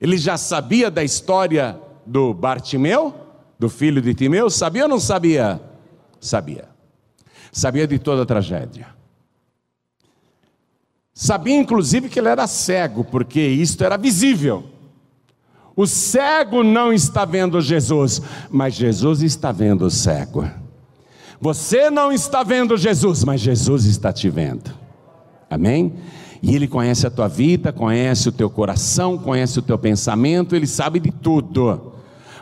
ele 0.00 0.16
já 0.16 0.36
sabia 0.36 0.90
da 0.90 1.04
história 1.04 1.78
do 2.06 2.32
Bartimeu, 2.32 3.14
do 3.58 3.68
filho 3.68 4.00
de 4.00 4.14
Timeu? 4.14 4.50
Sabia 4.50 4.84
ou 4.84 4.88
não 4.88 4.98
sabia? 4.98 5.60
Sabia. 6.20 6.68
Sabia 7.52 7.86
de 7.86 7.98
toda 7.98 8.22
a 8.22 8.26
tragédia. 8.26 8.88
Sabia 11.22 11.56
inclusive 11.56 12.08
que 12.08 12.18
ele 12.18 12.26
era 12.26 12.48
cego, 12.48 13.04
porque 13.04 13.40
isto 13.40 13.84
era 13.84 13.96
visível. 13.96 14.64
O 15.76 15.86
cego 15.86 16.64
não 16.64 16.92
está 16.92 17.24
vendo 17.24 17.60
Jesus, 17.60 18.20
mas 18.50 18.74
Jesus 18.74 19.22
está 19.22 19.52
vendo 19.52 19.82
o 19.82 19.90
cego. 19.90 20.44
Você 21.40 21.90
não 21.90 22.10
está 22.10 22.42
vendo 22.42 22.76
Jesus, 22.76 23.22
mas 23.22 23.40
Jesus 23.40 23.84
está 23.84 24.12
te 24.12 24.28
vendo. 24.28 24.72
Amém? 25.48 25.94
E 26.42 26.56
Ele 26.56 26.66
conhece 26.66 27.06
a 27.06 27.10
tua 27.10 27.28
vida, 27.28 27.72
conhece 27.72 28.28
o 28.28 28.32
teu 28.32 28.50
coração, 28.50 29.16
conhece 29.16 29.60
o 29.60 29.62
teu 29.62 29.78
pensamento, 29.78 30.56
Ele 30.56 30.66
sabe 30.66 30.98
de 30.98 31.12
tudo. 31.12 31.92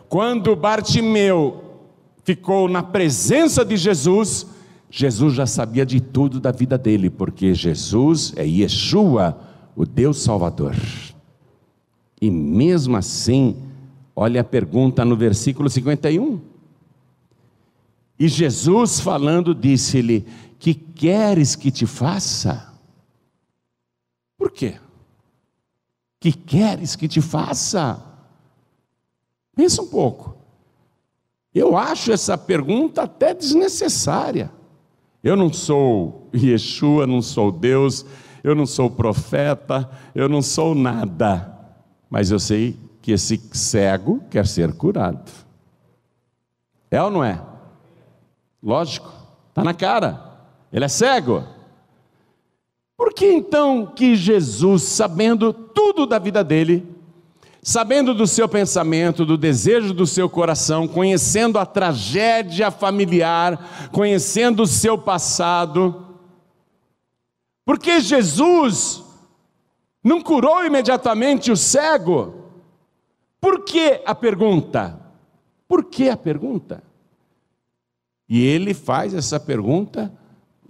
Quando 0.09 0.57
Bartimeu 0.57 1.83
ficou 2.25 2.67
na 2.67 2.83
presença 2.83 3.63
de 3.63 3.77
Jesus, 3.77 4.47
Jesus 4.91 5.35
já 5.35 5.47
sabia 5.47 5.87
de 5.87 6.01
tudo 6.01 6.41
da 6.41 6.51
vida 6.51 6.77
dele, 6.77 7.09
porque 7.09 7.55
Jesus 7.55 8.33
é 8.37 8.45
Yeshua, 8.45 9.39
o 9.77 9.87
Deus 9.87 10.21
Salvador. 10.21 10.75
E 12.21 12.29
mesmo 12.29 12.97
assim, 12.97 13.57
olha 14.17 14.41
a 14.41 14.45
pergunta 14.45 15.05
no 15.05 15.17
versículo 15.17 15.71
51. 15.71 16.41
E 18.19 18.27
Jesus 18.27 18.99
falando, 18.99 19.55
disse-lhe: 19.55 20.27
Que 20.59 20.75
queres 20.75 21.55
que 21.55 21.71
te 21.71 21.87
faça? 21.87 22.75
Por 24.37 24.51
quê? 24.51 24.75
Que 26.19 26.33
queres 26.33 26.97
que 26.97 27.07
te 27.07 27.21
faça? 27.21 28.05
Pensa 29.55 29.83
um 29.83 29.87
pouco. 29.87 30.37
Eu 31.55 31.77
acho 31.77 32.13
essa 32.13 32.37
pergunta 32.37 33.03
até 33.03 33.33
desnecessária. 33.33 34.51
Eu 35.23 35.37
não 35.37 35.53
sou 35.53 36.29
Yeshua, 36.35 37.07
não 37.07 37.21
sou 37.21 37.53
Deus, 37.53 38.07
eu 38.43 38.55
não 38.55 38.67
sou 38.67 38.91
profeta, 38.91 39.89
eu 40.15 40.29
não 40.29 40.41
sou 40.41 40.75
nada, 40.75 41.55
mas 42.09 42.31
eu 42.31 42.39
sei 42.39 42.77
que 43.03 43.13
esse 43.13 43.39
cego 43.53 44.23
quer 44.31 44.47
ser 44.47 44.73
curado. 44.73 45.31
É 46.91 47.03
ou 47.03 47.11
não 47.11 47.23
é? 47.23 47.41
Lógico, 48.63 49.13
está 49.49 49.63
na 49.63 49.75
cara, 49.75 50.23
ele 50.73 50.85
é 50.85 50.89
cego. 50.89 51.45
Por 52.97 53.15
que 53.15 53.27
então 53.27 53.87
que 53.87 54.15
Jesus, 54.15 54.83
sabendo 54.83 55.53
tudo 55.53 56.07
da 56.07 56.19
vida 56.19 56.45
dele, 56.45 56.87
sabendo 57.63 58.15
do 58.15 58.27
seu 58.27 58.49
pensamento, 58.49 59.25
do 59.25 59.37
desejo 59.37 59.93
do 59.93 60.07
seu 60.07 60.29
coração, 60.29 60.89
conhecendo 60.89 61.59
a 61.59 61.67
tragédia 61.67 62.71
familiar, 62.71 63.91
conhecendo 63.93 64.63
o 64.63 64.67
seu 64.67 64.97
passado, 64.97 66.07
porque 67.65 68.01
Jesus 68.01 69.03
não 70.03 70.21
curou 70.23 70.65
imediatamente 70.65 71.53
o 71.53 71.57
cego? 71.57 72.35
Por 73.41 73.65
que 73.65 74.03
a 74.05 74.15
pergunta? 74.15 74.99
Por 75.69 75.85
que 75.85 76.09
a 76.09 76.17
pergunta? 76.17 76.83
E 78.29 78.45
ele 78.45 78.75
faz 78.75 79.15
essa 79.15 79.39
pergunta 79.39 80.13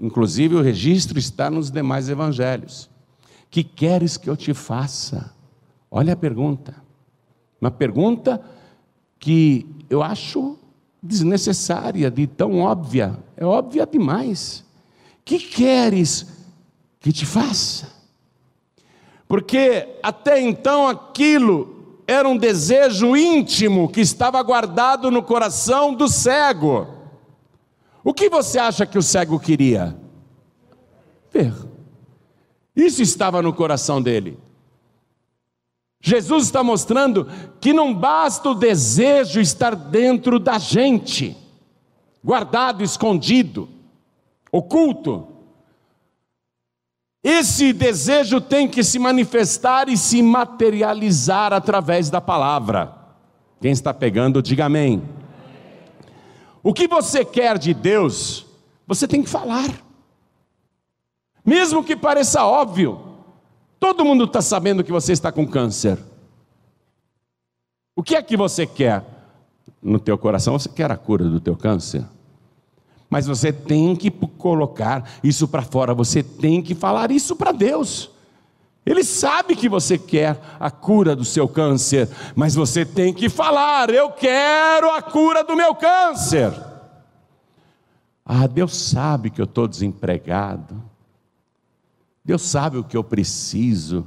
Inclusive, 0.00 0.54
o 0.54 0.62
registro 0.62 1.18
está 1.18 1.50
nos 1.50 1.70
demais 1.70 2.08
evangelhos. 2.08 2.88
Que 3.50 3.62
queres 3.62 4.16
que 4.16 4.30
eu 4.30 4.36
te 4.36 4.54
faça? 4.54 5.34
Olha 5.90 6.12
a 6.12 6.16
pergunta. 6.16 6.74
Uma 7.60 7.70
pergunta 7.70 8.40
que 9.18 9.66
eu 9.88 10.02
acho 10.02 10.58
desnecessária, 11.02 12.10
de 12.10 12.26
tão 12.26 12.60
óbvia. 12.60 13.18
É 13.36 13.44
óbvia 13.44 13.86
demais. 13.86 14.64
Que 15.24 15.38
queres 15.38 16.26
que 17.00 17.12
te 17.12 17.26
faça? 17.26 17.88
Porque 19.26 19.88
até 20.02 20.40
então 20.40 20.88
aquilo 20.88 22.02
era 22.06 22.28
um 22.28 22.36
desejo 22.36 23.16
íntimo 23.16 23.88
que 23.88 24.00
estava 24.00 24.42
guardado 24.42 25.10
no 25.10 25.22
coração 25.22 25.94
do 25.94 26.08
cego. 26.08 26.86
O 28.02 28.12
que 28.12 28.28
você 28.28 28.58
acha 28.58 28.84
que 28.84 28.98
o 28.98 29.02
cego 29.02 29.38
queria? 29.38 29.96
Ver. 31.32 31.54
Isso 32.74 33.02
estava 33.02 33.40
no 33.40 33.52
coração 33.52 34.02
dele. 34.02 34.38
Jesus 36.00 36.44
está 36.44 36.64
mostrando 36.64 37.28
que 37.60 37.72
não 37.72 37.92
basta 37.92 38.48
o 38.50 38.54
desejo 38.54 39.38
estar 39.38 39.76
dentro 39.76 40.38
da 40.38 40.58
gente, 40.58 41.36
guardado, 42.24 42.82
escondido, 42.82 43.68
oculto. 44.50 45.28
Esse 47.22 47.74
desejo 47.74 48.40
tem 48.40 48.66
que 48.66 48.82
se 48.82 48.98
manifestar 48.98 49.90
e 49.90 49.96
se 49.96 50.22
materializar 50.22 51.52
através 51.52 52.08
da 52.08 52.20
palavra. 52.20 52.96
Quem 53.60 53.72
está 53.72 53.92
pegando, 53.92 54.42
diga 54.42 54.64
amém. 54.64 55.02
O 56.62 56.72
que 56.72 56.88
você 56.88 57.26
quer 57.26 57.58
de 57.58 57.74
Deus, 57.74 58.46
você 58.86 59.06
tem 59.06 59.22
que 59.22 59.28
falar. 59.28 59.68
Mesmo 61.44 61.84
que 61.84 61.94
pareça 61.94 62.44
óbvio, 62.44 63.09
todo 63.80 64.04
mundo 64.04 64.24
está 64.24 64.42
sabendo 64.42 64.84
que 64.84 64.92
você 64.92 65.12
está 65.12 65.32
com 65.32 65.46
câncer. 65.46 65.98
O 67.96 68.02
que 68.02 68.14
é 68.14 68.22
que 68.22 68.36
você 68.36 68.66
quer? 68.66 69.02
No 69.82 69.98
teu 69.98 70.18
coração 70.18 70.58
você 70.58 70.68
quer 70.68 70.92
a 70.92 70.96
cura 70.96 71.24
do 71.24 71.40
teu 71.40 71.56
câncer. 71.56 72.04
Mas 73.08 73.26
você 73.26 73.52
tem 73.52 73.96
que 73.96 74.10
colocar 74.10 75.10
isso 75.24 75.48
para 75.48 75.62
fora, 75.62 75.94
você 75.94 76.22
tem 76.22 76.62
que 76.62 76.74
falar 76.74 77.10
isso 77.10 77.34
para 77.34 77.50
Deus. 77.50 78.10
Ele 78.86 79.02
sabe 79.02 79.56
que 79.56 79.68
você 79.68 79.98
quer 79.98 80.40
a 80.58 80.70
cura 80.70 81.16
do 81.16 81.24
seu 81.24 81.48
câncer, 81.48 82.08
mas 82.34 82.54
você 82.54 82.84
tem 82.84 83.12
que 83.12 83.28
falar: 83.28 83.90
Eu 83.90 84.10
quero 84.10 84.90
a 84.90 85.02
cura 85.02 85.42
do 85.42 85.56
meu 85.56 85.74
câncer. 85.74 86.52
Ah, 88.24 88.46
Deus 88.46 88.76
sabe 88.76 89.30
que 89.30 89.40
eu 89.40 89.44
estou 89.44 89.66
desempregado. 89.66 90.89
Deus 92.24 92.42
sabe 92.42 92.76
o 92.76 92.84
que 92.84 92.96
eu 92.96 93.04
preciso. 93.04 94.06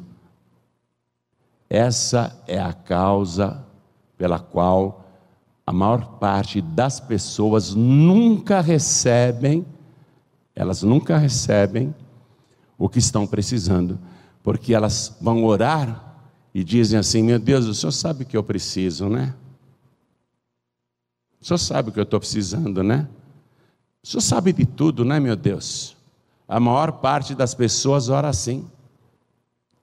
Essa 1.69 2.41
é 2.47 2.59
a 2.59 2.73
causa 2.73 3.65
pela 4.17 4.39
qual 4.39 5.05
a 5.65 5.73
maior 5.73 6.19
parte 6.19 6.61
das 6.61 6.99
pessoas 6.99 7.73
nunca 7.73 8.61
recebem, 8.61 9.65
elas 10.55 10.83
nunca 10.83 11.17
recebem 11.17 11.93
o 12.77 12.87
que 12.87 12.99
estão 12.99 13.25
precisando 13.25 13.97
porque 14.43 14.73
elas 14.73 15.15
vão 15.21 15.45
orar 15.45 16.19
e 16.53 16.63
dizem 16.63 16.99
assim: 16.99 17.23
Meu 17.23 17.39
Deus, 17.39 17.65
o 17.65 17.73
senhor 17.73 17.93
sabe 17.93 18.23
o 18.23 18.25
que 18.27 18.35
eu 18.35 18.43
preciso, 18.43 19.07
né? 19.07 19.33
O 21.41 21.45
senhor 21.45 21.57
sabe 21.57 21.89
o 21.89 21.91
que 21.91 21.99
eu 21.99 22.03
estou 22.03 22.19
precisando, 22.19 22.83
né? 22.83 23.07
O 24.03 24.07
senhor 24.07 24.21
sabe 24.21 24.51
de 24.51 24.65
tudo, 24.65 25.05
né, 25.05 25.19
meu 25.19 25.35
Deus? 25.35 25.92
A 26.53 26.59
maior 26.59 26.91
parte 26.91 27.33
das 27.33 27.55
pessoas 27.55 28.09
ora 28.09 28.29
assim. 28.29 28.67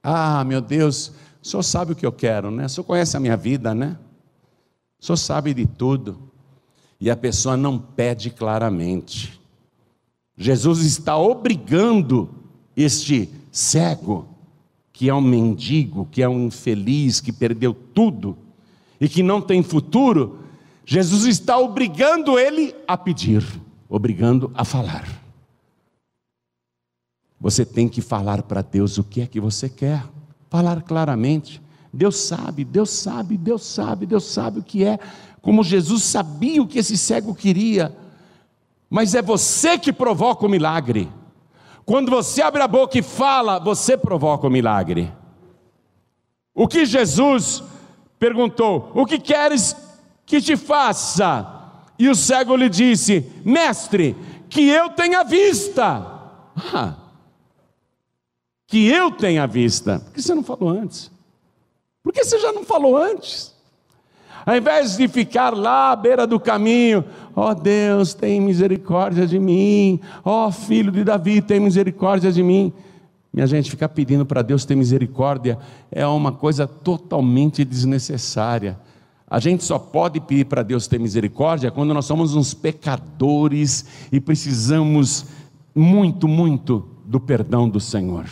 Ah, 0.01 0.41
meu 0.45 0.61
Deus, 0.61 1.11
o 1.43 1.45
senhor 1.45 1.63
sabe 1.63 1.91
o 1.91 1.95
que 1.97 2.05
eu 2.05 2.13
quero, 2.13 2.49
né? 2.49 2.65
O 2.65 2.69
senhor 2.69 2.85
conhece 2.85 3.17
a 3.17 3.19
minha 3.19 3.35
vida, 3.35 3.75
né? 3.75 3.97
O 4.97 5.05
senhor 5.05 5.17
sabe 5.17 5.53
de 5.53 5.65
tudo. 5.65 6.31
E 6.97 7.11
a 7.11 7.17
pessoa 7.17 7.57
não 7.57 7.77
pede 7.77 8.29
claramente. 8.29 9.37
Jesus 10.37 10.85
está 10.85 11.17
obrigando 11.17 12.29
este 12.73 13.29
cego 13.51 14.29
que 14.93 15.09
é 15.09 15.13
um 15.13 15.19
mendigo, 15.19 16.07
que 16.09 16.23
é 16.23 16.29
um 16.29 16.45
infeliz, 16.45 17.19
que 17.19 17.33
perdeu 17.33 17.73
tudo 17.73 18.37
e 18.97 19.09
que 19.09 19.21
não 19.21 19.41
tem 19.41 19.61
futuro, 19.61 20.39
Jesus 20.85 21.25
está 21.25 21.57
obrigando 21.57 22.39
ele 22.39 22.73
a 22.87 22.95
pedir, 22.95 23.45
obrigando 23.89 24.49
a 24.55 24.63
falar. 24.63 25.20
Você 27.41 27.65
tem 27.65 27.89
que 27.89 28.01
falar 28.01 28.43
para 28.43 28.61
Deus 28.61 28.99
o 28.99 29.03
que 29.03 29.21
é 29.21 29.25
que 29.25 29.39
você 29.39 29.67
quer, 29.67 30.03
falar 30.47 30.83
claramente. 30.83 31.59
Deus 31.91 32.15
sabe, 32.17 32.63
Deus 32.63 32.91
sabe, 32.91 33.35
Deus 33.35 33.65
sabe, 33.65 34.05
Deus 34.05 34.25
sabe 34.25 34.59
o 34.59 34.63
que 34.63 34.85
é, 34.85 34.99
como 35.41 35.63
Jesus 35.63 36.03
sabia 36.03 36.61
o 36.61 36.67
que 36.67 36.77
esse 36.77 36.95
cego 36.95 37.33
queria, 37.33 37.97
mas 38.87 39.15
é 39.15 39.21
você 39.21 39.77
que 39.77 39.91
provoca 39.91 40.45
o 40.45 40.49
milagre. 40.49 41.09
Quando 41.83 42.11
você 42.11 42.43
abre 42.43 42.61
a 42.61 42.67
boca 42.67 42.99
e 42.99 43.01
fala, 43.01 43.57
você 43.57 43.97
provoca 43.97 44.45
o 44.45 44.51
milagre. 44.51 45.11
O 46.53 46.67
que 46.67 46.85
Jesus 46.85 47.63
perguntou: 48.19 48.91
O 48.93 49.05
que 49.05 49.17
queres 49.17 49.75
que 50.25 50.39
te 50.39 50.55
faça? 50.55 51.47
E 51.97 52.07
o 52.07 52.15
cego 52.15 52.55
lhe 52.55 52.69
disse: 52.69 53.31
Mestre, 53.43 54.15
que 54.47 54.69
eu 54.69 54.89
tenha 54.89 55.23
vista. 55.23 56.07
Ah, 56.73 57.00
que 58.71 58.87
eu 58.87 59.11
tenha 59.11 59.45
vista. 59.45 59.99
Por 59.99 60.13
que 60.13 60.21
você 60.21 60.33
não 60.33 60.43
falou 60.43 60.69
antes? 60.69 61.11
Por 62.01 62.13
que 62.13 62.23
você 62.23 62.39
já 62.39 62.53
não 62.53 62.63
falou 62.63 62.95
antes? 62.95 63.53
Ao 64.45 64.55
invés 64.55 64.95
de 64.95 65.09
ficar 65.09 65.53
lá 65.53 65.91
à 65.91 65.95
beira 65.95 66.25
do 66.25 66.39
caminho, 66.39 67.03
ó 67.35 67.51
oh 67.51 67.53
Deus, 67.53 68.13
tem 68.13 68.39
misericórdia 68.39 69.27
de 69.27 69.37
mim, 69.37 69.99
ó 70.23 70.47
oh, 70.47 70.51
filho 70.53 70.89
de 70.89 71.03
Davi, 71.03 71.41
tem 71.41 71.59
misericórdia 71.59 72.31
de 72.31 72.41
mim. 72.41 72.71
Minha 73.33 73.45
gente, 73.45 73.69
ficar 73.69 73.89
pedindo 73.89 74.25
para 74.25 74.41
Deus 74.41 74.63
ter 74.63 74.75
misericórdia 74.75 75.59
é 75.91 76.07
uma 76.07 76.31
coisa 76.31 76.65
totalmente 76.65 77.65
desnecessária. 77.65 78.79
A 79.29 79.37
gente 79.39 79.65
só 79.65 79.77
pode 79.77 80.21
pedir 80.21 80.45
para 80.45 80.63
Deus 80.63 80.87
ter 80.87 80.97
misericórdia 80.97 81.69
quando 81.71 81.93
nós 81.93 82.05
somos 82.05 82.35
uns 82.35 82.53
pecadores 82.53 83.85
e 84.13 84.21
precisamos 84.21 85.25
muito, 85.75 86.25
muito 86.25 86.87
do 87.05 87.19
perdão 87.19 87.67
do 87.67 87.79
Senhor. 87.79 88.25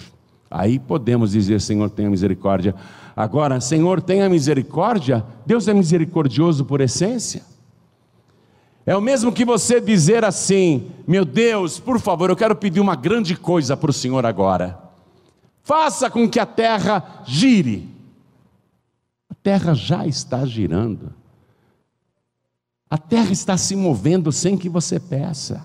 Aí 0.49 0.79
podemos 0.79 1.31
dizer: 1.31 1.61
Senhor, 1.61 1.89
tenha 1.89 2.09
misericórdia. 2.09 2.73
Agora, 3.15 3.61
Senhor, 3.61 4.01
tenha 4.01 4.29
misericórdia. 4.29 5.23
Deus 5.45 5.67
é 5.67 5.73
misericordioso 5.73 6.65
por 6.65 6.81
essência. 6.81 7.43
É 8.85 8.95
o 8.95 9.01
mesmo 9.01 9.31
que 9.31 9.45
você 9.45 9.79
dizer 9.79 10.25
assim: 10.25 10.89
Meu 11.07 11.23
Deus, 11.23 11.79
por 11.79 11.99
favor, 11.99 12.29
eu 12.29 12.35
quero 12.35 12.55
pedir 12.55 12.79
uma 12.79 12.95
grande 12.95 13.35
coisa 13.35 13.77
para 13.77 13.91
o 13.91 13.93
Senhor 13.93 14.25
agora. 14.25 14.79
Faça 15.61 16.09
com 16.09 16.27
que 16.27 16.39
a 16.39 16.45
terra 16.45 17.23
gire. 17.25 17.87
A 19.29 19.35
terra 19.35 19.75
já 19.75 20.07
está 20.07 20.43
girando. 20.45 21.13
A 22.89 22.97
terra 22.97 23.31
está 23.31 23.55
se 23.55 23.75
movendo 23.75 24.31
sem 24.31 24.57
que 24.57 24.67
você 24.67 24.99
peça. 24.99 25.63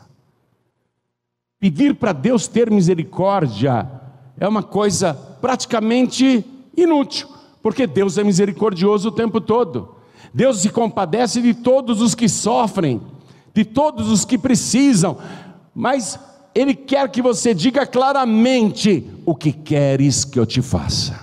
Pedir 1.59 1.95
para 1.95 2.12
Deus 2.12 2.47
ter 2.47 2.70
misericórdia 2.70 4.04
é 4.39 4.49
uma 4.49 4.62
coisa 4.62 5.14
praticamente 5.14 6.45
inútil 6.76 7.35
porque 7.64 7.87
Deus 7.87 8.18
é 8.18 8.22
misericordioso 8.22 9.09
o 9.09 9.11
tempo 9.11 9.41
todo. 9.41 9.95
Deus 10.35 10.59
se 10.59 10.68
compadece 10.68 11.41
de 11.41 11.55
todos 11.55 12.03
os 12.03 12.14
que 12.14 12.28
sofrem, 12.28 13.01
de 13.55 13.64
todos 13.64 14.11
os 14.11 14.22
que 14.22 14.37
precisam, 14.37 15.16
mas 15.74 16.18
Ele 16.55 16.74
quer 16.74 17.11
que 17.11 17.22
você 17.22 17.55
diga 17.55 17.87
claramente 17.87 19.07
o 19.24 19.35
que 19.35 19.51
queres 19.51 20.26
que 20.26 20.39
eu 20.39 20.45
te 20.45 20.61
faça. 20.61 21.18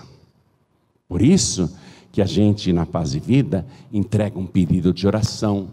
Por 1.07 1.21
isso 1.21 1.77
que 2.11 2.23
a 2.23 2.25
gente, 2.25 2.73
na 2.73 2.87
Paz 2.87 3.13
e 3.13 3.19
Vida, 3.19 3.63
entrega 3.93 4.39
um 4.39 4.47
pedido 4.47 4.91
de 4.91 5.05
oração 5.05 5.67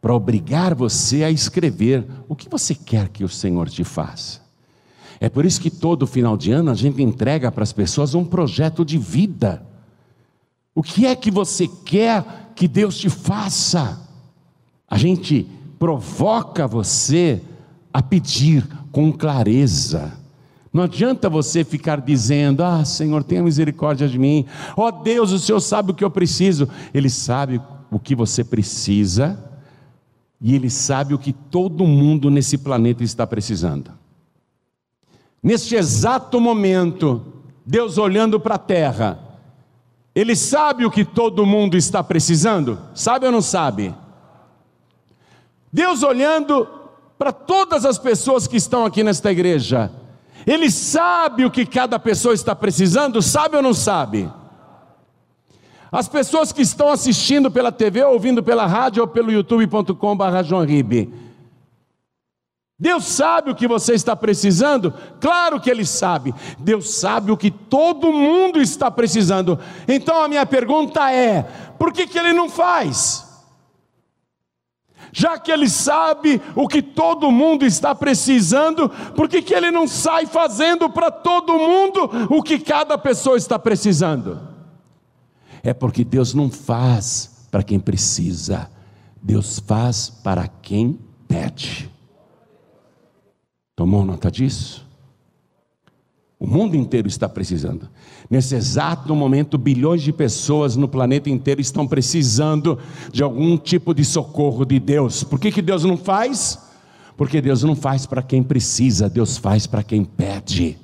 para 0.00 0.14
obrigar 0.14 0.74
você 0.74 1.22
a 1.22 1.30
escrever 1.30 2.02
o 2.30 2.34
que 2.34 2.48
você 2.48 2.74
quer 2.74 3.10
que 3.10 3.22
o 3.22 3.28
Senhor 3.28 3.68
te 3.68 3.84
faça. 3.84 4.40
É 5.20 5.28
por 5.28 5.44
isso 5.44 5.60
que 5.60 5.70
todo 5.70 6.06
final 6.06 6.36
de 6.36 6.52
ano 6.52 6.70
a 6.70 6.74
gente 6.74 7.02
entrega 7.02 7.50
para 7.50 7.62
as 7.62 7.72
pessoas 7.72 8.14
um 8.14 8.24
projeto 8.24 8.84
de 8.84 8.98
vida. 8.98 9.62
O 10.74 10.82
que 10.82 11.06
é 11.06 11.16
que 11.16 11.30
você 11.30 11.68
quer 11.84 12.52
que 12.54 12.68
Deus 12.68 12.98
te 12.98 13.08
faça? 13.08 14.00
A 14.88 14.98
gente 14.98 15.46
provoca 15.78 16.66
você 16.66 17.40
a 17.92 18.02
pedir 18.02 18.66
com 18.92 19.12
clareza. 19.12 20.12
Não 20.72 20.82
adianta 20.82 21.30
você 21.30 21.64
ficar 21.64 22.02
dizendo: 22.02 22.62
Ah, 22.62 22.84
Senhor, 22.84 23.24
tenha 23.24 23.42
misericórdia 23.42 24.06
de 24.06 24.18
mim. 24.18 24.44
Ó 24.76 24.86
oh, 24.86 24.92
Deus, 24.92 25.32
o 25.32 25.38
Senhor 25.38 25.60
sabe 25.60 25.90
o 25.90 25.94
que 25.94 26.04
eu 26.04 26.10
preciso. 26.10 26.68
Ele 26.92 27.08
sabe 27.08 27.60
o 27.90 27.98
que 27.98 28.14
você 28.14 28.44
precisa 28.44 29.42
e 30.38 30.54
Ele 30.54 30.68
sabe 30.68 31.14
o 31.14 31.18
que 31.18 31.32
todo 31.32 31.86
mundo 31.86 32.30
nesse 32.30 32.58
planeta 32.58 33.02
está 33.02 33.26
precisando. 33.26 33.90
Neste 35.46 35.76
exato 35.76 36.40
momento, 36.40 37.24
Deus 37.64 37.98
olhando 37.98 38.40
para 38.40 38.56
a 38.56 38.58
terra, 38.58 39.16
Ele 40.12 40.34
sabe 40.34 40.84
o 40.84 40.90
que 40.90 41.04
todo 41.04 41.46
mundo 41.46 41.76
está 41.76 42.02
precisando? 42.02 42.76
Sabe 42.92 43.26
ou 43.26 43.30
não 43.30 43.40
sabe? 43.40 43.94
Deus 45.72 46.02
olhando 46.02 46.66
para 47.16 47.30
todas 47.30 47.84
as 47.84 47.96
pessoas 47.96 48.48
que 48.48 48.56
estão 48.56 48.84
aqui 48.84 49.04
nesta 49.04 49.30
igreja, 49.30 49.88
Ele 50.44 50.68
sabe 50.68 51.44
o 51.44 51.50
que 51.50 51.64
cada 51.64 51.96
pessoa 51.96 52.34
está 52.34 52.52
precisando? 52.52 53.22
Sabe 53.22 53.54
ou 53.56 53.62
não 53.62 53.72
sabe? 53.72 54.28
As 55.92 56.08
pessoas 56.08 56.50
que 56.50 56.62
estão 56.62 56.88
assistindo 56.88 57.52
pela 57.52 57.70
TV, 57.70 58.02
ouvindo 58.02 58.42
pela 58.42 58.66
rádio 58.66 59.00
ou 59.00 59.06
pelo 59.06 59.30
youtube.com.br 59.30 60.42
Deus 62.78 63.06
sabe 63.06 63.50
o 63.50 63.54
que 63.54 63.66
você 63.66 63.94
está 63.94 64.14
precisando? 64.14 64.92
Claro 65.18 65.58
que 65.58 65.70
Ele 65.70 65.86
sabe. 65.86 66.34
Deus 66.58 66.90
sabe 66.90 67.32
o 67.32 67.36
que 67.36 67.50
todo 67.50 68.12
mundo 68.12 68.60
está 68.60 68.90
precisando. 68.90 69.58
Então 69.88 70.22
a 70.22 70.28
minha 70.28 70.44
pergunta 70.44 71.10
é: 71.10 71.42
por 71.78 71.90
que, 71.90 72.06
que 72.06 72.18
Ele 72.18 72.34
não 72.34 72.50
faz? 72.50 73.24
Já 75.10 75.38
que 75.38 75.50
Ele 75.50 75.70
sabe 75.70 76.42
o 76.54 76.68
que 76.68 76.82
todo 76.82 77.32
mundo 77.32 77.64
está 77.64 77.94
precisando, 77.94 78.90
por 79.14 79.26
que, 79.26 79.40
que 79.40 79.54
Ele 79.54 79.70
não 79.70 79.88
sai 79.88 80.26
fazendo 80.26 80.90
para 80.90 81.10
todo 81.10 81.58
mundo 81.58 82.10
o 82.28 82.42
que 82.42 82.58
cada 82.58 82.98
pessoa 82.98 83.38
está 83.38 83.58
precisando? 83.58 84.38
É 85.62 85.72
porque 85.72 86.04
Deus 86.04 86.34
não 86.34 86.50
faz 86.50 87.48
para 87.50 87.62
quem 87.62 87.80
precisa, 87.80 88.70
Deus 89.22 89.58
faz 89.58 90.10
para 90.10 90.46
quem 90.46 91.00
pede. 91.26 91.95
Tomou 93.76 94.06
nota 94.06 94.30
disso? 94.30 94.86
O 96.38 96.46
mundo 96.46 96.74
inteiro 96.76 97.06
está 97.08 97.28
precisando. 97.28 97.88
Nesse 98.28 98.54
exato 98.54 99.14
momento, 99.14 99.56
bilhões 99.56 100.02
de 100.02 100.12
pessoas 100.12 100.76
no 100.76 100.88
planeta 100.88 101.30
inteiro 101.30 101.60
estão 101.60 101.86
precisando 101.86 102.78
de 103.12 103.22
algum 103.22 103.56
tipo 103.56 103.94
de 103.94 104.04
socorro 104.04 104.64
de 104.64 104.78
Deus. 104.78 105.22
Por 105.22 105.38
que, 105.38 105.52
que 105.52 105.62
Deus 105.62 105.84
não 105.84 105.96
faz? 105.96 106.58
Porque 107.16 107.40
Deus 107.40 107.62
não 107.62 107.76
faz 107.76 108.04
para 108.06 108.22
quem 108.22 108.42
precisa, 108.42 109.08
Deus 109.08 109.36
faz 109.36 109.66
para 109.66 109.82
quem 109.82 110.04
pede. 110.04 110.78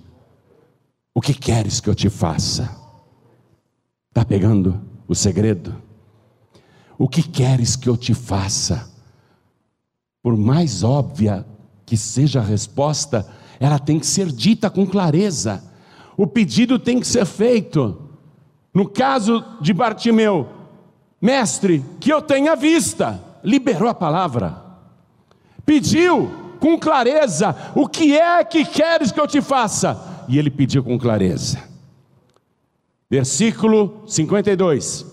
O 1.14 1.20
que 1.20 1.34
queres 1.34 1.80
que 1.80 1.88
eu 1.88 1.94
te 1.94 2.08
faça? 2.08 2.74
Está 4.08 4.24
pegando 4.24 4.80
o 5.06 5.14
segredo? 5.14 5.74
O 6.98 7.08
que 7.08 7.22
queres 7.22 7.76
que 7.76 7.88
eu 7.88 7.96
te 7.96 8.14
faça? 8.14 8.90
Por 10.22 10.36
mais 10.36 10.82
óbvia 10.82 11.44
que 11.92 11.96
seja 11.98 12.40
a 12.40 12.42
resposta, 12.42 13.26
ela 13.60 13.78
tem 13.78 13.98
que 13.98 14.06
ser 14.06 14.32
dita 14.32 14.70
com 14.70 14.86
clareza. 14.86 15.62
O 16.16 16.26
pedido 16.26 16.78
tem 16.78 16.98
que 16.98 17.06
ser 17.06 17.26
feito. 17.26 18.08
No 18.72 18.88
caso 18.88 19.44
de 19.60 19.74
Bartimeu, 19.74 20.48
mestre, 21.20 21.84
que 22.00 22.10
eu 22.10 22.22
tenha 22.22 22.56
vista, 22.56 23.22
liberou 23.44 23.90
a 23.90 23.94
palavra, 23.94 24.56
pediu 25.66 26.32
com 26.58 26.78
clareza: 26.78 27.54
o 27.74 27.86
que 27.86 28.16
é 28.16 28.42
que 28.42 28.64
queres 28.64 29.12
que 29.12 29.20
eu 29.20 29.28
te 29.28 29.42
faça? 29.42 30.24
E 30.30 30.38
ele 30.38 30.50
pediu 30.50 30.82
com 30.82 30.98
clareza. 30.98 31.62
Versículo 33.10 34.02
52. 34.06 35.04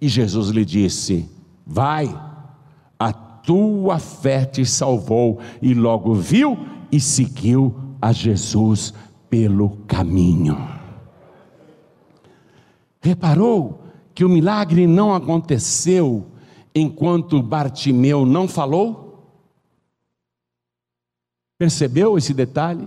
E 0.00 0.06
Jesus 0.06 0.50
lhe 0.50 0.64
disse: 0.64 1.28
Vai 1.66 2.27
tua 3.48 3.98
fé 3.98 4.44
te 4.44 4.66
salvou. 4.66 5.40
E 5.62 5.72
logo 5.72 6.12
viu 6.12 6.58
e 6.92 7.00
seguiu 7.00 7.74
a 7.98 8.12
Jesus 8.12 8.92
pelo 9.30 9.70
caminho. 9.86 10.58
Reparou 13.00 13.84
que 14.14 14.22
o 14.22 14.28
milagre 14.28 14.86
não 14.86 15.14
aconteceu 15.14 16.26
enquanto 16.74 17.42
Bartimeu 17.42 18.26
não 18.26 18.46
falou? 18.46 19.32
Percebeu 21.58 22.18
esse 22.18 22.34
detalhe? 22.34 22.86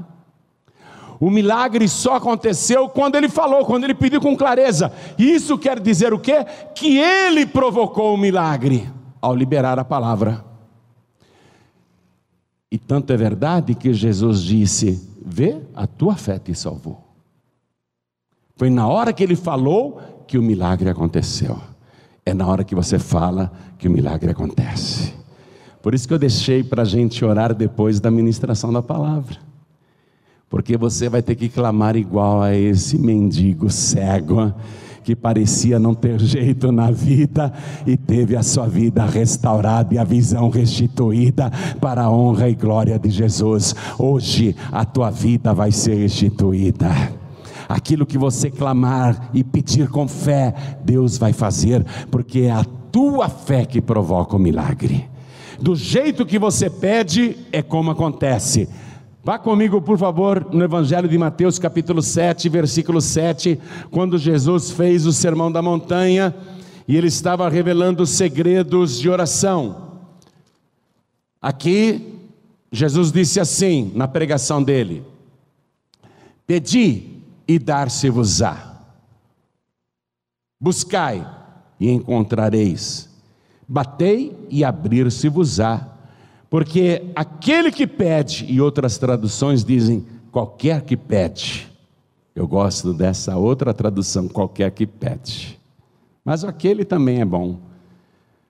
O 1.19 1.31
milagre 1.31 1.89
só 1.89 2.17
aconteceu 2.17 2.87
quando 2.87 3.15
ele 3.15 3.29
falou, 3.29 3.65
quando 3.65 3.83
ele 3.85 3.95
pediu 3.95 4.21
com 4.21 4.37
clareza. 4.37 4.93
Isso 5.17 5.57
quer 5.57 5.79
dizer 5.79 6.13
o 6.13 6.19
quê? 6.19 6.45
Que 6.75 6.99
ele 6.99 7.47
provocou 7.47 8.13
o 8.13 8.17
milagre 8.17 8.87
ao 9.19 9.35
liberar 9.35 9.79
a 9.79 9.85
palavra. 9.85 10.50
E 12.71 12.77
tanto 12.77 13.11
é 13.11 13.17
verdade 13.17 13.75
que 13.75 13.93
Jesus 13.93 14.41
disse: 14.41 15.05
Vê, 15.23 15.61
a 15.75 15.85
tua 15.85 16.15
fé 16.15 16.39
te 16.39 16.55
salvou. 16.55 17.11
Foi 18.55 18.69
na 18.69 18.87
hora 18.87 19.11
que 19.11 19.21
ele 19.23 19.35
falou 19.35 19.99
que 20.27 20.37
o 20.37 20.41
milagre 20.41 20.89
aconteceu. 20.89 21.59
É 22.25 22.33
na 22.33 22.47
hora 22.47 22.63
que 22.63 22.75
você 22.75 22.97
fala 22.97 23.51
que 23.77 23.87
o 23.87 23.91
milagre 23.91 24.31
acontece. 24.31 25.13
Por 25.81 25.95
isso 25.95 26.07
que 26.07 26.13
eu 26.13 26.19
deixei 26.19 26.63
para 26.63 26.83
a 26.83 26.85
gente 26.85 27.25
orar 27.25 27.53
depois 27.53 27.99
da 27.99 28.11
ministração 28.11 28.71
da 28.71 28.81
palavra. 28.81 29.37
Porque 30.47 30.77
você 30.77 31.09
vai 31.09 31.21
ter 31.21 31.35
que 31.35 31.49
clamar 31.49 31.95
igual 31.95 32.41
a 32.41 32.53
esse 32.55 32.97
mendigo 32.97 33.69
cego 33.69 34.53
que 35.03 35.15
parecia 35.15 35.79
não 35.79 35.93
ter 35.93 36.19
jeito 36.19 36.71
na 36.71 36.91
vida 36.91 37.51
e 37.85 37.97
teve 37.97 38.35
a 38.35 38.43
sua 38.43 38.67
vida 38.67 39.05
restaurada 39.05 39.93
e 39.93 39.97
a 39.97 40.03
visão 40.03 40.49
restituída 40.49 41.51
para 41.79 42.03
a 42.03 42.11
honra 42.11 42.49
e 42.49 42.55
glória 42.55 42.97
de 42.99 43.09
Jesus. 43.09 43.75
Hoje 43.97 44.55
a 44.71 44.85
tua 44.85 45.09
vida 45.09 45.53
vai 45.53 45.71
ser 45.71 45.95
restituída. 45.95 46.89
Aquilo 47.67 48.05
que 48.05 48.17
você 48.17 48.49
clamar 48.49 49.29
e 49.33 49.43
pedir 49.43 49.87
com 49.87 50.07
fé, 50.07 50.53
Deus 50.83 51.17
vai 51.17 51.31
fazer, 51.31 51.85
porque 52.09 52.41
é 52.41 52.51
a 52.51 52.65
tua 52.91 53.29
fé 53.29 53.65
que 53.65 53.81
provoca 53.81 54.35
o 54.35 54.39
milagre. 54.39 55.09
Do 55.59 55.75
jeito 55.75 56.25
que 56.25 56.37
você 56.37 56.69
pede, 56.69 57.37
é 57.51 57.61
como 57.61 57.91
acontece. 57.91 58.67
Vá 59.23 59.37
comigo, 59.37 59.79
por 59.79 59.99
favor, 59.99 60.51
no 60.51 60.63
Evangelho 60.63 61.07
de 61.07 61.15
Mateus, 61.15 61.59
capítulo 61.59 62.01
7, 62.01 62.49
versículo 62.49 62.99
7, 62.99 63.59
quando 63.91 64.17
Jesus 64.17 64.71
fez 64.71 65.05
o 65.05 65.13
sermão 65.13 65.51
da 65.51 65.61
montanha 65.61 66.35
e 66.87 66.97
ele 66.97 67.05
estava 67.05 67.47
revelando 67.47 68.03
segredos 68.07 68.99
de 68.99 69.07
oração. 69.07 69.99
Aqui, 71.39 72.19
Jesus 72.71 73.11
disse 73.11 73.39
assim, 73.39 73.91
na 73.93 74.07
pregação 74.07 74.63
dele: 74.63 75.05
Pedi 76.47 77.21
e 77.47 77.59
dar-se-vos-á, 77.59 78.75
buscai 80.59 81.29
e 81.79 81.91
encontrareis, 81.91 83.07
batei 83.67 84.35
e 84.49 84.63
abrir-se-vos-á 84.63 85.90
porque 86.51 87.09
aquele 87.15 87.71
que 87.71 87.87
pede, 87.87 88.45
e 88.49 88.59
outras 88.59 88.97
traduções 88.97 89.63
dizem 89.63 90.05
qualquer 90.33 90.81
que 90.81 90.97
pede. 90.97 91.71
Eu 92.35 92.45
gosto 92.45 92.93
dessa 92.93 93.37
outra 93.37 93.73
tradução, 93.73 94.27
qualquer 94.27 94.69
que 94.71 94.85
pede. 94.85 95.57
Mas 96.25 96.43
aquele 96.43 96.83
também 96.83 97.21
é 97.21 97.25
bom. 97.25 97.57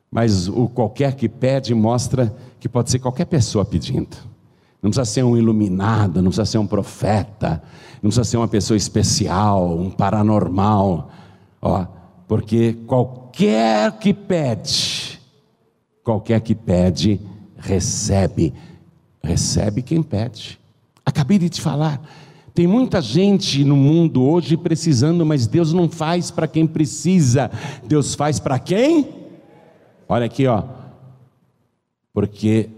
Mas 0.09 0.47
o 0.47 0.67
qualquer 0.67 1.13
que 1.15 1.29
pede 1.29 1.75
mostra 1.75 2.35
que 2.59 2.67
pode 2.67 2.89
ser 2.89 2.97
qualquer 2.97 3.25
pessoa 3.25 3.63
pedindo. 3.63 4.17
Não 4.81 4.89
precisa 4.89 5.05
ser 5.05 5.23
um 5.23 5.37
iluminado, 5.37 6.23
não 6.23 6.31
precisa 6.31 6.45
ser 6.45 6.57
um 6.57 6.65
profeta, 6.65 7.61
não 8.01 8.09
precisa 8.09 8.23
ser 8.23 8.37
uma 8.37 8.47
pessoa 8.47 8.75
especial, 8.75 9.77
um 9.77 9.91
paranormal. 9.91 11.11
Ó, 11.61 11.85
porque 12.27 12.73
qualquer 12.87 13.91
que 13.99 14.11
pede, 14.11 15.21
qualquer 16.03 16.41
que 16.41 16.55
pede, 16.55 17.21
recebe. 17.61 18.53
Recebe 19.23 19.81
quem 19.81 20.01
pede. 20.01 20.59
Acabei 21.05 21.37
de 21.37 21.49
te 21.49 21.61
falar. 21.61 22.01
Tem 22.53 22.67
muita 22.67 23.01
gente 23.01 23.63
no 23.63 23.77
mundo 23.77 24.23
hoje 24.23 24.57
precisando, 24.57 25.25
mas 25.25 25.47
Deus 25.47 25.71
não 25.71 25.87
faz 25.87 26.29
para 26.29 26.47
quem 26.47 26.67
precisa. 26.67 27.49
Deus 27.85 28.13
faz 28.13 28.39
para 28.39 28.59
quem? 28.59 29.07
Olha 30.09 30.25
aqui, 30.25 30.45
ó. 30.47 30.63
Porque 32.13 32.69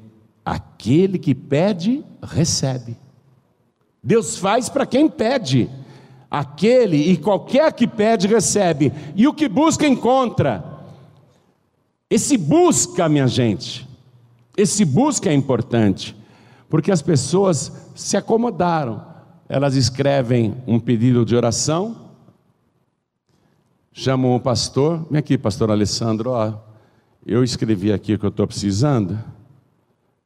aquele 0.46 1.18
que 1.18 1.34
pede, 1.34 2.04
recebe. 2.22 2.98
Deus 4.04 4.38
faz 4.38 4.70
para 4.70 4.86
quem 4.86 5.10
pede. 5.10 5.70
Aquele 6.30 6.98
e 6.98 7.18
qualquer 7.18 7.72
que 7.74 7.88
pede, 7.88 8.28
recebe. 8.28 8.92
E 9.16 9.28
o 9.28 9.34
que 9.34 9.48
busca, 9.48 9.88
encontra. 9.88 10.64
Esse 12.10 12.38
busca, 12.38 13.10
minha 13.10 13.28
gente, 13.28 13.88
esse 14.56 14.86
busca 14.86 15.30
é 15.30 15.34
importante, 15.34 16.16
porque 16.70 16.92
as 16.92 17.02
pessoas 17.02 17.72
se 17.96 18.16
acomodaram. 18.16 19.06
Elas 19.50 19.76
escrevem 19.76 20.56
um 20.66 20.80
pedido 20.80 21.26
de 21.26 21.36
oração, 21.36 22.10
chamam 23.92 24.36
o 24.36 24.40
pastor, 24.40 25.06
vem 25.10 25.20
aqui, 25.20 25.38
pastor 25.38 25.70
Alessandro, 25.70 26.32
ó, 26.32 26.54
eu 27.26 27.44
escrevi 27.44 27.92
aqui 27.92 28.14
o 28.14 28.20
que 28.20 28.26
eu 28.26 28.30
estou 28.30 28.48
precisando. 28.48 29.18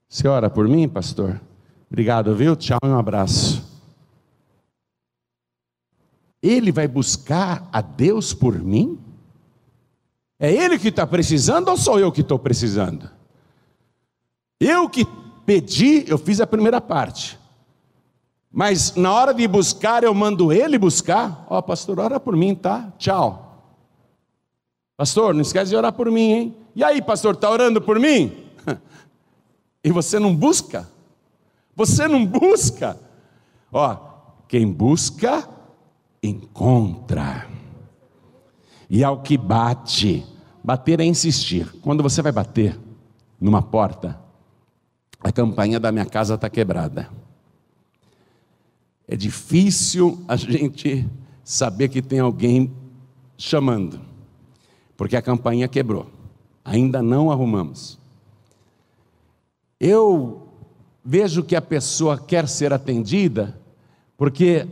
Você 0.08 0.28
ora 0.28 0.50
por 0.50 0.68
mim, 0.68 0.88
pastor? 0.88 1.40
Obrigado, 1.90 2.34
viu? 2.36 2.56
Tchau 2.56 2.80
e 2.84 2.88
um 2.88 2.98
abraço. 2.98 3.66
Ele 6.42 6.72
vai 6.72 6.88
buscar 6.88 7.68
a 7.72 7.82
Deus 7.82 8.34
por 8.34 8.58
mim? 8.58 9.00
É 10.40 10.54
ele 10.54 10.78
que 10.78 10.90
está 10.90 11.06
precisando 11.06 11.70
ou 11.70 11.78
sou 11.78 12.00
eu 12.00 12.12
que 12.12 12.22
estou 12.22 12.38
precisando? 12.38 13.17
Eu 14.60 14.90
que 14.90 15.06
pedi, 15.46 16.06
eu 16.08 16.18
fiz 16.18 16.42
a 16.42 16.48
primeira 16.48 16.82
parte. 16.82 17.38
Mas 18.52 18.96
na 18.96 19.14
hora 19.14 19.34
de 19.34 19.48
buscar, 19.48 20.04
eu 20.04 20.14
mando 20.14 20.52
ele 20.52 20.78
buscar. 20.78 21.46
Ó, 21.50 21.58
oh, 21.58 21.64
pastor, 21.64 22.00
ora 22.00 22.20
por 22.20 22.36
mim, 22.36 22.56
tá? 22.56 22.92
Tchau. 22.98 23.48
Pastor, 24.98 25.34
não 25.34 25.42
esquece 25.42 25.70
de 25.70 25.76
orar 25.76 25.94
por 25.94 26.10
mim, 26.10 26.32
hein? 26.32 26.56
E 26.76 26.84
aí, 26.84 27.02
pastor, 27.02 27.36
está 27.36 27.50
orando 27.50 27.82
por 27.82 28.00
mim? 28.00 28.46
E 29.84 29.92
você 29.92 30.20
não 30.20 30.36
busca? 30.36 30.90
Você 31.74 32.10
não 32.10 32.26
busca? 32.26 33.00
Ó, 33.72 33.96
quem 34.46 34.70
busca, 34.70 35.48
encontra. 36.22 37.48
E 38.90 39.02
ao 39.02 39.22
que 39.22 39.38
bate, 39.38 40.26
bater 40.62 41.00
é 41.00 41.06
insistir. 41.06 41.72
Quando 41.82 42.04
você 42.04 42.22
vai 42.22 42.34
bater 42.34 42.78
numa 43.40 43.62
porta, 43.62 44.20
a 45.20 45.32
campainha 45.32 45.80
da 45.80 45.92
minha 45.92 46.06
casa 46.06 46.36
está 46.36 46.50
quebrada. 46.50 47.10
É 49.08 49.16
difícil 49.16 50.24
a 50.28 50.36
gente 50.36 51.08
saber 51.44 51.88
que 51.88 52.02
tem 52.02 52.20
alguém 52.20 52.72
chamando, 53.38 54.02
porque 54.96 55.16
a 55.16 55.22
campainha 55.22 55.68
quebrou. 55.68 56.08
Ainda 56.64 57.02
não 57.02 57.32
arrumamos. 57.32 57.98
Eu 59.80 60.50
vejo 61.06 61.44
que 61.44 61.56
a 61.56 61.62
pessoa 61.62 62.18
quer 62.18 62.48
ser 62.48 62.74
atendida, 62.74 63.58
porque 64.18 64.68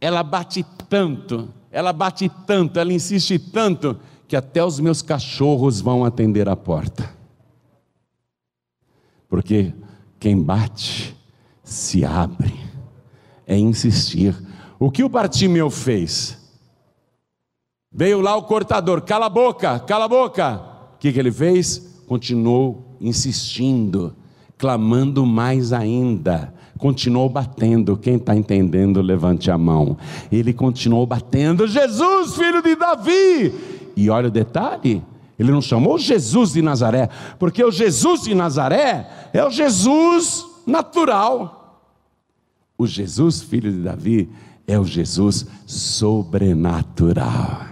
ela 0.00 0.22
bate 0.22 0.64
tanto, 0.88 1.48
ela 1.72 1.92
bate 1.92 2.30
tanto, 2.46 2.78
ela 2.78 2.92
insiste 2.92 3.38
tanto, 3.38 3.98
que 4.28 4.36
até 4.36 4.64
os 4.64 4.78
meus 4.78 5.02
cachorros 5.02 5.80
vão 5.80 6.04
atender 6.04 6.48
a 6.48 6.54
porta. 6.54 7.12
Porque 9.28 9.72
quem 10.18 10.40
bate 10.40 11.14
se 11.62 12.04
abre, 12.04 12.54
é 13.46 13.56
insistir. 13.56 14.34
O 14.78 14.90
que 14.90 15.02
o 15.02 15.08
Bartimeu 15.08 15.70
fez? 15.70 16.38
Veio 17.92 18.20
lá 18.20 18.36
o 18.36 18.42
cortador, 18.42 19.02
cala 19.02 19.26
a 19.26 19.30
boca, 19.30 19.78
cala 19.80 20.04
a 20.04 20.08
boca. 20.08 20.60
O 20.94 20.98
que, 20.98 21.12
que 21.12 21.18
ele 21.18 21.32
fez? 21.32 22.02
Continuou 22.06 22.96
insistindo, 23.00 24.14
clamando 24.58 25.24
mais 25.24 25.72
ainda. 25.72 26.52
Continuou 26.78 27.28
batendo. 27.28 27.96
Quem 27.96 28.16
está 28.16 28.34
entendendo, 28.34 29.00
levante 29.00 29.50
a 29.50 29.56
mão. 29.56 29.96
Ele 30.30 30.52
continuou 30.52 31.06
batendo. 31.06 31.66
Jesus, 31.66 32.34
filho 32.34 32.60
de 32.62 32.74
Davi. 32.74 33.54
E 33.96 34.10
olha 34.10 34.28
o 34.28 34.30
detalhe: 34.30 35.02
ele 35.38 35.50
não 35.50 35.60
chamou 35.60 35.98
Jesus 35.98 36.52
de 36.52 36.62
Nazaré, 36.62 37.08
porque 37.38 37.64
o 37.64 37.70
Jesus 37.70 38.22
de 38.22 38.34
Nazaré 38.34 39.08
é 39.32 39.44
o 39.44 39.50
Jesus 39.50 40.46
natural. 40.66 41.82
O 42.76 42.86
Jesus, 42.86 43.42
filho 43.42 43.72
de 43.72 43.78
Davi, 43.78 44.30
é 44.66 44.78
o 44.78 44.84
Jesus 44.84 45.46
sobrenatural. 45.66 47.66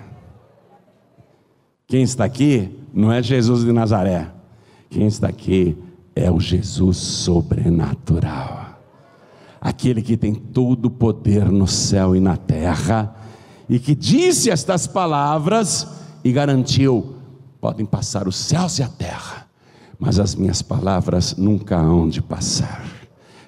Quem 1.86 2.02
está 2.02 2.24
aqui 2.24 2.70
não 2.92 3.12
é 3.12 3.22
Jesus 3.22 3.64
de 3.64 3.72
Nazaré. 3.72 4.30
Quem 4.90 5.06
está 5.06 5.28
aqui 5.28 5.76
é 6.14 6.30
o 6.30 6.40
Jesus 6.40 6.96
sobrenatural. 6.96 8.60
Aquele 9.60 10.02
que 10.02 10.16
tem 10.16 10.34
todo 10.34 10.86
o 10.86 10.90
poder 10.90 11.50
no 11.50 11.66
céu 11.66 12.16
e 12.16 12.20
na 12.20 12.36
terra, 12.36 13.14
e 13.68 13.78
que 13.78 13.94
disse 13.94 14.50
estas 14.50 14.86
palavras 14.86 15.86
e 16.24 16.32
garantiu: 16.32 17.21
podem 17.62 17.86
passar 17.86 18.26
os 18.26 18.34
céus 18.34 18.80
e 18.80 18.82
a 18.82 18.88
terra, 18.88 19.48
mas 19.96 20.18
as 20.18 20.34
minhas 20.34 20.60
palavras 20.60 21.36
nunca 21.36 21.76
hão 21.76 22.08
de 22.08 22.20
passar. 22.20 22.84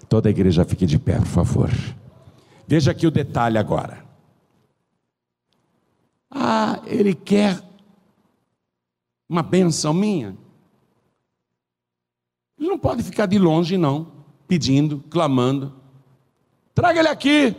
Toda 0.09 0.29
a 0.29 0.31
igreja 0.31 0.65
fique 0.65 0.87
de 0.87 1.01
pé, 1.01 1.17
por 1.17 1.27
favor. 1.27 1.71
Veja 2.65 2.93
aqui 2.93 3.09
o 3.09 3.11
detalhe 3.11 3.59
agora. 3.59 4.05
Ah, 6.31 6.81
ele 6.87 7.13
quer 7.13 7.61
uma 9.29 9.43
benção 9.43 9.93
minha. 9.93 10.37
Ele 12.57 12.69
não 12.69 12.79
pode 12.79 13.03
ficar 13.03 13.27
de 13.27 13.37
longe, 13.37 13.77
não, 13.77 14.13
pedindo, 14.47 15.03
clamando. 15.11 15.75
Traga 16.73 17.01
ele 17.01 17.09
aqui. 17.09 17.57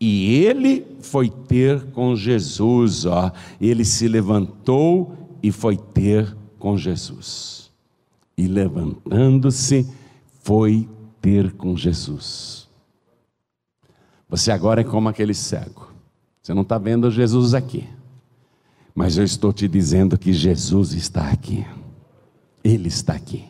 E 0.00 0.44
ele 0.44 0.98
foi 1.00 1.30
ter 1.30 1.92
com 1.92 2.16
Jesus, 2.16 3.06
ó. 3.06 3.30
Ele 3.60 3.84
se 3.84 4.08
levantou 4.08 5.25
e 5.42 5.52
foi 5.52 5.76
ter 5.76 6.36
com 6.58 6.76
Jesus. 6.76 7.70
E 8.36 8.46
levantando-se, 8.46 9.88
foi 10.42 10.88
ter 11.20 11.52
com 11.52 11.76
Jesus. 11.76 12.68
Você 14.28 14.50
agora 14.50 14.80
é 14.80 14.84
como 14.84 15.08
aquele 15.08 15.34
cego. 15.34 15.90
Você 16.42 16.52
não 16.52 16.62
está 16.62 16.78
vendo 16.78 17.10
Jesus 17.10 17.54
aqui. 17.54 17.88
Mas 18.94 19.18
eu 19.18 19.24
estou 19.24 19.52
te 19.52 19.68
dizendo 19.68 20.18
que 20.18 20.32
Jesus 20.32 20.92
está 20.92 21.30
aqui. 21.30 21.66
Ele 22.64 22.88
está 22.88 23.14
aqui. 23.14 23.44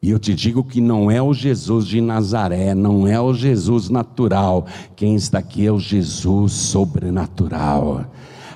E 0.00 0.10
eu 0.10 0.18
te 0.18 0.34
digo 0.34 0.62
que 0.62 0.80
não 0.80 1.10
é 1.10 1.22
o 1.22 1.32
Jesus 1.32 1.86
de 1.86 2.00
Nazaré, 2.00 2.74
não 2.74 3.06
é 3.06 3.18
o 3.20 3.32
Jesus 3.32 3.88
natural. 3.88 4.66
Quem 4.94 5.14
está 5.14 5.38
aqui 5.38 5.66
é 5.66 5.72
o 5.72 5.78
Jesus 5.78 6.52
sobrenatural 6.52 8.04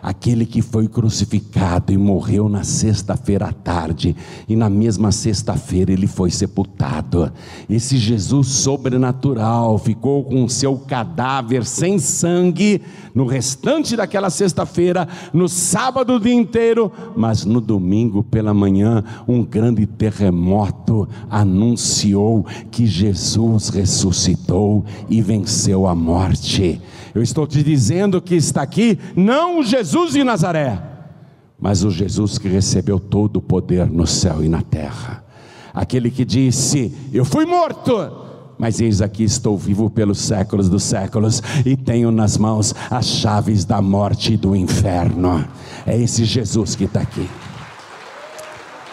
aquele 0.03 0.47
que 0.47 0.63
foi 0.63 0.89
crucificado 0.89 1.93
e 1.93 1.97
morreu 1.97 2.49
na 2.49 2.65
sexta-feira 2.65 3.49
à 3.49 3.53
tarde, 3.53 4.15
e 4.49 4.57
na 4.57 4.69
mesma 4.69 5.13
sexta-feira 5.13 5.93
ele 5.93 6.07
foi 6.07 6.31
sepultado. 6.31 7.33
Esse 7.69 7.97
Jesus 7.97 8.49
sobrenatural 8.49 9.79
ficou 9.79 10.25
com 10.25 10.49
seu 10.49 10.77
cadáver 10.77 11.65
sem 11.65 11.99
sangue 11.99 12.83
no 13.15 13.27
restante 13.27 13.97
daquela 13.97 14.31
sexta-feira, 14.31 15.09
no 15.33 15.49
sábado 15.49 16.15
o 16.15 16.21
dia 16.21 16.35
inteiro, 16.35 16.93
mas 17.17 17.45
no 17.45 17.61
domingo 17.61 18.23
pela 18.23 18.55
manhã, 18.55 19.03
um 19.27 19.45
grande 19.45 19.87
terremoto 19.87 21.09
anunciou 21.29 22.47
que 22.71 22.87
Jesus 22.87 23.69
ressuscitou 23.71 24.85
e 25.09 25.21
venceu 25.21 25.87
a 25.87 25.95
morte. 25.95 26.81
Eu 27.15 27.23
estou 27.23 27.47
te 27.47 27.63
dizendo 27.63 28.21
que 28.21 28.35
está 28.35 28.63
aqui 28.63 28.99
não 29.17 29.61
o 29.61 29.63
Jesus 29.63 30.13
de 30.13 30.23
Nazaré, 30.23 30.81
mas 31.61 31.85
o 31.85 31.91
Jesus 31.91 32.39
que 32.39 32.49
recebeu 32.49 33.01
todo 33.01 33.37
o 33.37 33.43
poder 33.43 33.87
no 33.87 34.07
céu 34.07 34.45
e 34.45 34.49
na 34.49 34.63
terra. 34.63 35.25
Aquele 35.75 36.11
que 36.11 36.25
disse: 36.25 36.93
Eu 37.13 37.25
fui 37.25 37.45
morto, 37.45 38.11
mas 38.59 38.81
eis 38.81 39.01
aqui 39.01 39.25
estou 39.25 39.57
vivo 39.57 39.89
pelos 39.89 40.19
séculos 40.19 40.69
dos 40.69 40.83
séculos 40.83 41.43
e 41.65 41.77
tenho 41.77 42.11
nas 42.11 42.37
mãos 42.37 42.75
as 42.91 43.07
chaves 43.07 43.65
da 43.65 43.81
morte 43.81 44.35
e 44.35 44.37
do 44.37 44.55
inferno. 44.55 45.47
É 45.87 45.97
esse 45.97 46.25
Jesus 46.25 46.75
que 46.75 46.85
está 46.85 47.01
aqui. 47.01 47.29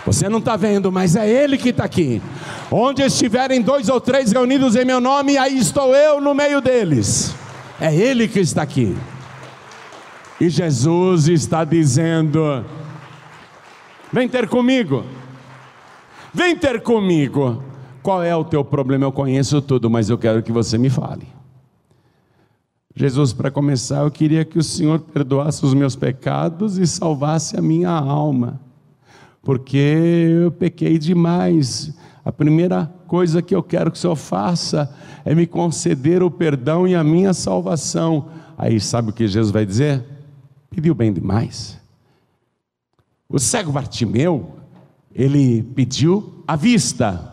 Você 0.06 0.30
não 0.30 0.38
está 0.38 0.56
vendo, 0.56 0.92
mas 0.92 1.16
é 1.16 1.28
Ele 1.28 1.58
que 1.58 1.70
está 1.70 1.84
aqui. 1.84 2.22
Onde 2.70 3.02
estiverem 3.02 3.62
dois 3.62 3.90
ou 3.90 4.00
três 4.00 4.32
reunidos 4.32 4.76
em 4.76 4.86
meu 4.86 5.02
nome, 5.02 5.36
aí 5.36 5.58
estou 5.58 5.96
eu 5.96 6.22
no 6.22 6.36
meio 6.36 6.62
deles. 6.62 7.34
É 7.80 7.94
Ele 7.94 8.28
que 8.28 8.40
está 8.40 8.62
aqui. 8.62 8.96
E 10.40 10.50
Jesus 10.50 11.28
está 11.28 11.64
dizendo: 11.64 12.66
Vem 14.12 14.28
ter 14.30 14.48
comigo. 14.48 15.04
Vem 16.34 16.56
ter 16.56 16.82
comigo. 16.82 17.64
Qual 18.02 18.22
é 18.22 18.36
o 18.36 18.44
teu 18.44 18.64
problema? 18.64 19.06
Eu 19.06 19.12
conheço 19.12 19.62
tudo, 19.62 19.90
mas 19.90 20.10
eu 20.10 20.18
quero 20.18 20.44
que 20.44 20.52
você 20.52 20.78
me 20.78 20.90
fale. 20.90 21.28
Jesus, 22.96 23.34
para 23.34 23.52
começar, 23.52 24.04
eu 24.04 24.12
queria 24.12 24.46
que 24.46 24.58
o 24.58 24.64
Senhor 24.64 25.00
perdoasse 25.00 25.66
os 25.66 25.74
meus 25.74 25.98
pecados 25.98 26.78
e 26.78 26.88
salvasse 26.88 27.58
a 27.58 27.62
minha 27.62 27.90
alma, 27.90 28.62
porque 29.42 29.78
eu 29.78 30.52
pequei 30.52 30.98
demais. 30.98 31.94
A 32.26 32.32
primeira 32.32 32.92
coisa 33.06 33.40
que 33.40 33.54
eu 33.54 33.62
quero 33.62 33.92
que 33.92 33.98
o 34.00 34.02
Senhor 34.02 34.16
faça 34.16 34.92
é 35.24 35.36
me 35.36 35.46
conceder 35.46 36.24
o 36.24 36.32
perdão 36.32 36.88
e 36.88 36.96
a 36.96 37.04
minha 37.04 37.36
salvação. 37.36 38.30
Aí 38.58 38.80
sabe 38.80 39.12
o 39.12 39.14
que 39.14 39.28
Jesus 39.28 39.52
vai 39.52 39.64
dizer? 39.64 40.04
Pediu 40.72 40.96
bem 40.96 41.14
demais. 41.14 41.80
O 43.30 43.38
cego 43.38 43.72
Bartimeu, 43.72 44.56
ele 45.14 45.62
pediu 45.76 46.44
a 46.48 46.56
vista. 46.56 47.32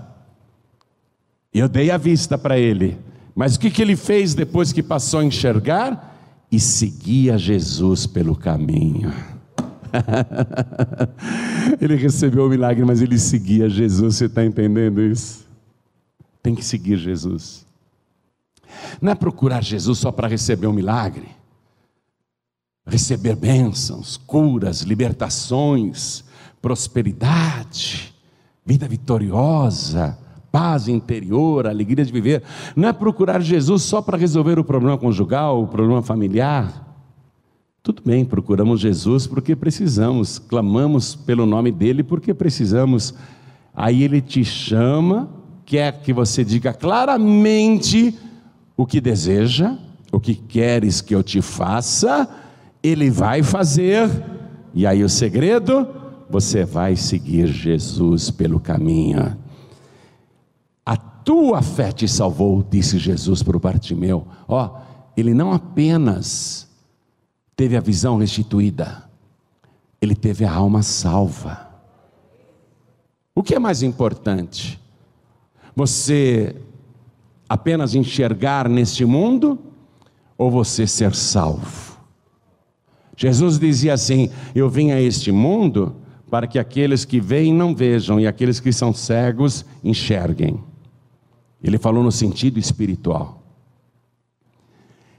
Eu 1.54 1.70
dei 1.70 1.90
a 1.90 1.96
vista 1.96 2.36
para 2.36 2.58
ele. 2.58 2.98
Mas 3.34 3.56
o 3.56 3.60
que, 3.60 3.70
que 3.70 3.80
ele 3.80 3.96
fez 3.96 4.34
depois 4.34 4.74
que 4.74 4.82
passou 4.82 5.20
a 5.20 5.24
enxergar? 5.24 6.10
E 6.50 6.60
seguia 6.60 7.38
Jesus 7.38 8.06
pelo 8.06 8.36
caminho. 8.36 9.10
ele 11.80 11.94
recebeu 11.96 12.46
o 12.46 12.48
milagre, 12.48 12.84
mas 12.84 13.00
ele 13.00 13.18
seguia 13.18 13.68
Jesus. 13.68 14.16
Você 14.16 14.26
está 14.26 14.44
entendendo 14.44 15.00
isso? 15.00 15.46
Tem 16.42 16.54
que 16.54 16.64
seguir 16.64 16.96
Jesus. 16.96 17.66
Não 19.00 19.12
é 19.12 19.14
procurar 19.14 19.62
Jesus 19.62 19.98
só 19.98 20.10
para 20.10 20.28
receber 20.28 20.66
um 20.66 20.72
milagre, 20.72 21.28
receber 22.86 23.36
bênçãos, 23.36 24.16
curas, 24.16 24.80
libertações, 24.80 26.24
prosperidade, 26.60 28.14
vida 28.64 28.88
vitoriosa 28.88 30.18
paz 30.52 30.86
interior, 30.86 31.66
alegria 31.66 32.04
de 32.04 32.12
viver. 32.12 32.42
Não 32.76 32.86
é 32.86 32.92
procurar 32.92 33.40
Jesus 33.40 33.82
só 33.82 34.02
para 34.02 34.18
resolver 34.18 34.58
o 34.58 34.64
problema 34.64 34.98
conjugal, 34.98 35.62
o 35.62 35.66
problema 35.66 36.02
familiar. 36.02 36.91
Tudo 37.82 38.02
bem, 38.04 38.24
procuramos 38.24 38.80
Jesus 38.80 39.26
porque 39.26 39.56
precisamos, 39.56 40.38
clamamos 40.38 41.14
pelo 41.14 41.44
nome 41.44 41.72
dele 41.72 42.02
porque 42.02 42.32
precisamos. 42.32 43.14
Aí 43.74 44.02
ele 44.02 44.20
te 44.20 44.44
chama, 44.44 45.28
quer 45.64 46.00
que 46.00 46.12
você 46.12 46.44
diga 46.44 46.72
claramente 46.72 48.16
o 48.76 48.86
que 48.86 49.00
deseja, 49.00 49.76
o 50.12 50.20
que 50.20 50.34
queres 50.34 51.00
que 51.00 51.14
eu 51.14 51.22
te 51.22 51.42
faça, 51.42 52.28
ele 52.82 53.10
vai 53.10 53.42
fazer. 53.42 54.08
E 54.72 54.86
aí 54.86 55.02
o 55.02 55.08
segredo, 55.08 55.88
você 56.30 56.64
vai 56.64 56.94
seguir 56.94 57.48
Jesus 57.48 58.30
pelo 58.30 58.60
caminho 58.60 59.36
tua 61.24 61.62
fé 61.62 61.92
te 61.92 62.08
salvou, 62.08 62.64
disse 62.68 62.98
Jesus 62.98 63.42
para 63.42 63.56
o 63.56 63.60
Bartimeu. 63.60 64.26
Ó, 64.48 64.78
ele 65.16 65.34
não 65.34 65.52
apenas 65.52 66.68
teve 67.56 67.76
a 67.76 67.80
visão 67.80 68.18
restituída, 68.18 69.08
ele 70.00 70.14
teve 70.14 70.44
a 70.44 70.52
alma 70.52 70.82
salva. 70.82 71.70
O 73.34 73.42
que 73.42 73.54
é 73.54 73.58
mais 73.58 73.82
importante? 73.82 74.80
Você 75.74 76.56
apenas 77.48 77.94
enxergar 77.94 78.68
neste 78.68 79.04
mundo 79.04 79.58
ou 80.36 80.50
você 80.50 80.86
ser 80.86 81.14
salvo? 81.14 81.98
Jesus 83.16 83.58
dizia 83.58 83.94
assim: 83.94 84.30
Eu 84.54 84.68
vim 84.68 84.90
a 84.90 85.00
este 85.00 85.30
mundo 85.30 85.96
para 86.30 86.46
que 86.46 86.58
aqueles 86.58 87.04
que 87.04 87.20
veem 87.20 87.52
não 87.52 87.74
vejam 87.74 88.18
e 88.18 88.26
aqueles 88.26 88.58
que 88.58 88.72
são 88.72 88.92
cegos 88.92 89.64
enxerguem. 89.84 90.58
Ele 91.62 91.78
falou 91.78 92.02
no 92.02 92.10
sentido 92.10 92.58
espiritual. 92.58 93.42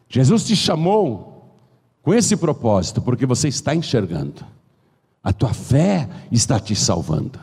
Jesus 0.10 0.44
te 0.46 0.56
chamou 0.56 1.33
com 2.04 2.14
esse 2.14 2.36
propósito, 2.36 3.01
porque 3.01 3.26
você 3.26 3.47
está 3.47 3.74
enxergando. 3.74 4.45
A 5.24 5.32
tua 5.32 5.54
fé 5.54 6.08
está 6.30 6.60
te 6.60 6.76
salvando. 6.76 7.39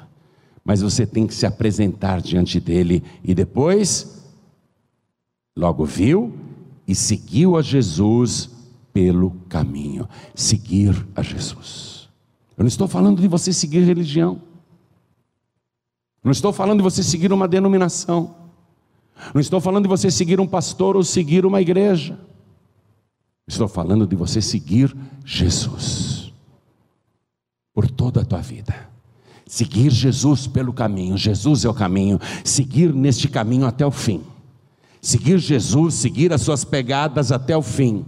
Mas 0.63 0.83
você 0.83 1.07
tem 1.07 1.27
que 1.27 1.35
se 1.35 1.47
apresentar 1.47 2.21
diante 2.21 2.61
dele 2.61 3.03
e 3.25 3.35
depois, 3.35 4.23
logo 5.57 5.87
viu 5.87 6.39
e 6.87 6.95
seguiu 6.95 7.57
a 7.57 7.63
Jesus 7.63 8.51
pelo 8.93 9.31
caminho. 9.49 10.07
Seguir 10.35 11.07
a 11.17 11.23
Jesus. 11.23 12.11
Eu 12.57 12.63
não 12.63 12.69
estou 12.69 12.87
falando 12.87 13.23
de 13.23 13.29
você 13.29 13.55
seguir 13.55 13.81
religião. 13.81 14.43
Não 16.23 16.33
estou 16.33 16.53
falando 16.53 16.81
de 16.81 16.85
você 16.85 17.03
seguir 17.03 17.33
uma 17.33 17.49
denominação. 17.49 18.35
Não 19.33 19.41
estou 19.41 19.59
falando 19.59 19.85
de 19.85 19.89
você 19.89 20.11
seguir 20.11 20.39
um 20.39 20.47
pastor 20.47 20.97
ou 20.97 21.03
seguir 21.03 21.47
uma 21.47 21.63
igreja. 21.63 22.19
Estou 23.51 23.67
falando 23.67 24.07
de 24.07 24.15
você 24.15 24.41
seguir 24.41 24.97
Jesus 25.25 26.33
por 27.75 27.91
toda 27.91 28.21
a 28.21 28.25
tua 28.25 28.41
vida. 28.41 28.73
Seguir 29.45 29.91
Jesus 29.91 30.47
pelo 30.47 30.73
caminho, 30.73 31.19
Jesus 31.19 31.65
é 31.65 31.69
o 31.69 31.75
caminho, 31.75 32.21
seguir 32.45 32.95
neste 32.95 33.27
caminho 33.27 33.67
até 33.67 33.85
o 33.85 33.91
fim. 33.91 34.23
Seguir 35.03 35.39
Jesus, 35.39 35.95
seguir 35.95 36.33
as 36.33 36.43
suas 36.43 36.65
pegadas 36.65 37.33
até 37.33 37.57
o 37.57 37.63
fim. 37.63 38.05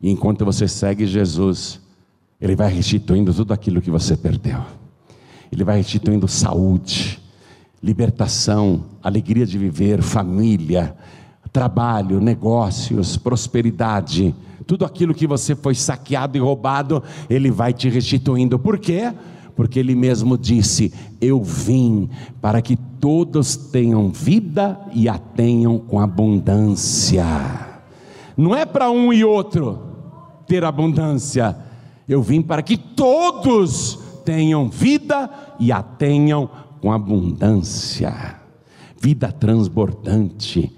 E 0.00 0.10
enquanto 0.10 0.42
você 0.42 0.66
segue 0.66 1.06
Jesus, 1.06 1.78
Ele 2.40 2.56
vai 2.56 2.72
restituindo 2.72 3.34
tudo 3.34 3.52
aquilo 3.52 3.82
que 3.82 3.90
você 3.90 4.16
perdeu. 4.16 4.64
Ele 5.52 5.64
vai 5.64 5.76
restituindo 5.76 6.26
saúde, 6.26 7.20
libertação, 7.82 8.86
alegria 9.02 9.44
de 9.44 9.58
viver, 9.58 10.00
família, 10.00 10.96
trabalho, 11.52 12.20
negócios, 12.20 13.18
prosperidade, 13.18 14.34
tudo 14.66 14.84
aquilo 14.84 15.14
que 15.14 15.26
você 15.26 15.54
foi 15.54 15.74
saqueado 15.74 16.36
e 16.36 16.40
roubado, 16.40 17.02
Ele 17.30 17.50
vai 17.50 17.72
te 17.72 17.88
restituindo. 17.88 18.58
Por 18.58 18.78
quê? 18.78 19.12
Porque 19.54 19.78
Ele 19.78 19.94
mesmo 19.94 20.36
disse: 20.36 20.92
Eu 21.20 21.42
vim 21.42 22.10
para 22.40 22.60
que 22.60 22.76
todos 22.76 23.56
tenham 23.56 24.10
vida 24.10 24.78
e 24.92 25.08
a 25.08 25.18
tenham 25.18 25.78
com 25.78 26.00
abundância. 26.00 27.24
Não 28.36 28.54
é 28.54 28.66
para 28.66 28.90
um 28.90 29.12
e 29.12 29.24
outro 29.24 29.80
ter 30.46 30.64
abundância, 30.64 31.56
eu 32.08 32.22
vim 32.22 32.40
para 32.40 32.62
que 32.62 32.76
todos 32.76 33.98
tenham 34.24 34.68
vida 34.68 35.30
e 35.58 35.72
a 35.72 35.82
tenham 35.82 36.48
com 36.80 36.92
abundância, 36.92 38.36
vida 39.00 39.32
transbordante, 39.32 40.72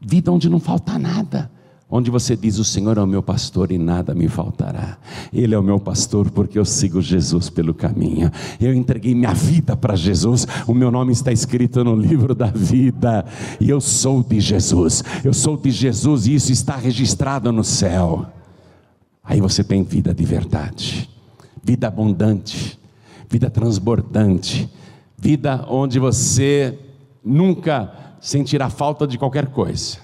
vida 0.00 0.32
onde 0.32 0.48
não 0.48 0.60
falta 0.60 0.98
nada. 0.98 1.50
Onde 1.94 2.10
você 2.10 2.34
diz: 2.34 2.58
O 2.58 2.64
Senhor 2.64 2.96
é 2.96 3.02
o 3.02 3.06
meu 3.06 3.22
pastor 3.22 3.70
e 3.70 3.76
nada 3.76 4.14
me 4.14 4.26
faltará. 4.26 4.96
Ele 5.32 5.54
é 5.54 5.58
o 5.58 5.62
meu 5.62 5.78
pastor 5.78 6.30
porque 6.30 6.58
eu 6.58 6.64
sigo 6.64 7.02
Jesus 7.02 7.50
pelo 7.50 7.74
caminho. 7.74 8.30
Eu 8.58 8.72
entreguei 8.72 9.14
minha 9.14 9.34
vida 9.34 9.76
para 9.76 9.94
Jesus. 9.94 10.46
O 10.66 10.72
meu 10.72 10.90
nome 10.90 11.12
está 11.12 11.30
escrito 11.30 11.84
no 11.84 11.94
livro 11.94 12.34
da 12.34 12.46
vida. 12.46 13.26
E 13.60 13.68
eu 13.68 13.80
sou 13.80 14.22
de 14.22 14.40
Jesus. 14.40 15.04
Eu 15.22 15.34
sou 15.34 15.58
de 15.58 15.70
Jesus 15.70 16.26
e 16.26 16.34
isso 16.34 16.50
está 16.50 16.76
registrado 16.76 17.52
no 17.52 17.62
céu. 17.62 18.24
Aí 19.22 19.40
você 19.40 19.62
tem 19.62 19.82
vida 19.84 20.14
de 20.14 20.24
verdade, 20.24 21.08
vida 21.62 21.86
abundante, 21.86 22.80
vida 23.30 23.48
transbordante 23.48 24.68
vida 25.22 25.64
onde 25.68 26.00
você 26.00 26.76
nunca 27.24 28.16
sentirá 28.20 28.68
falta 28.68 29.06
de 29.06 29.16
qualquer 29.16 29.46
coisa. 29.46 29.98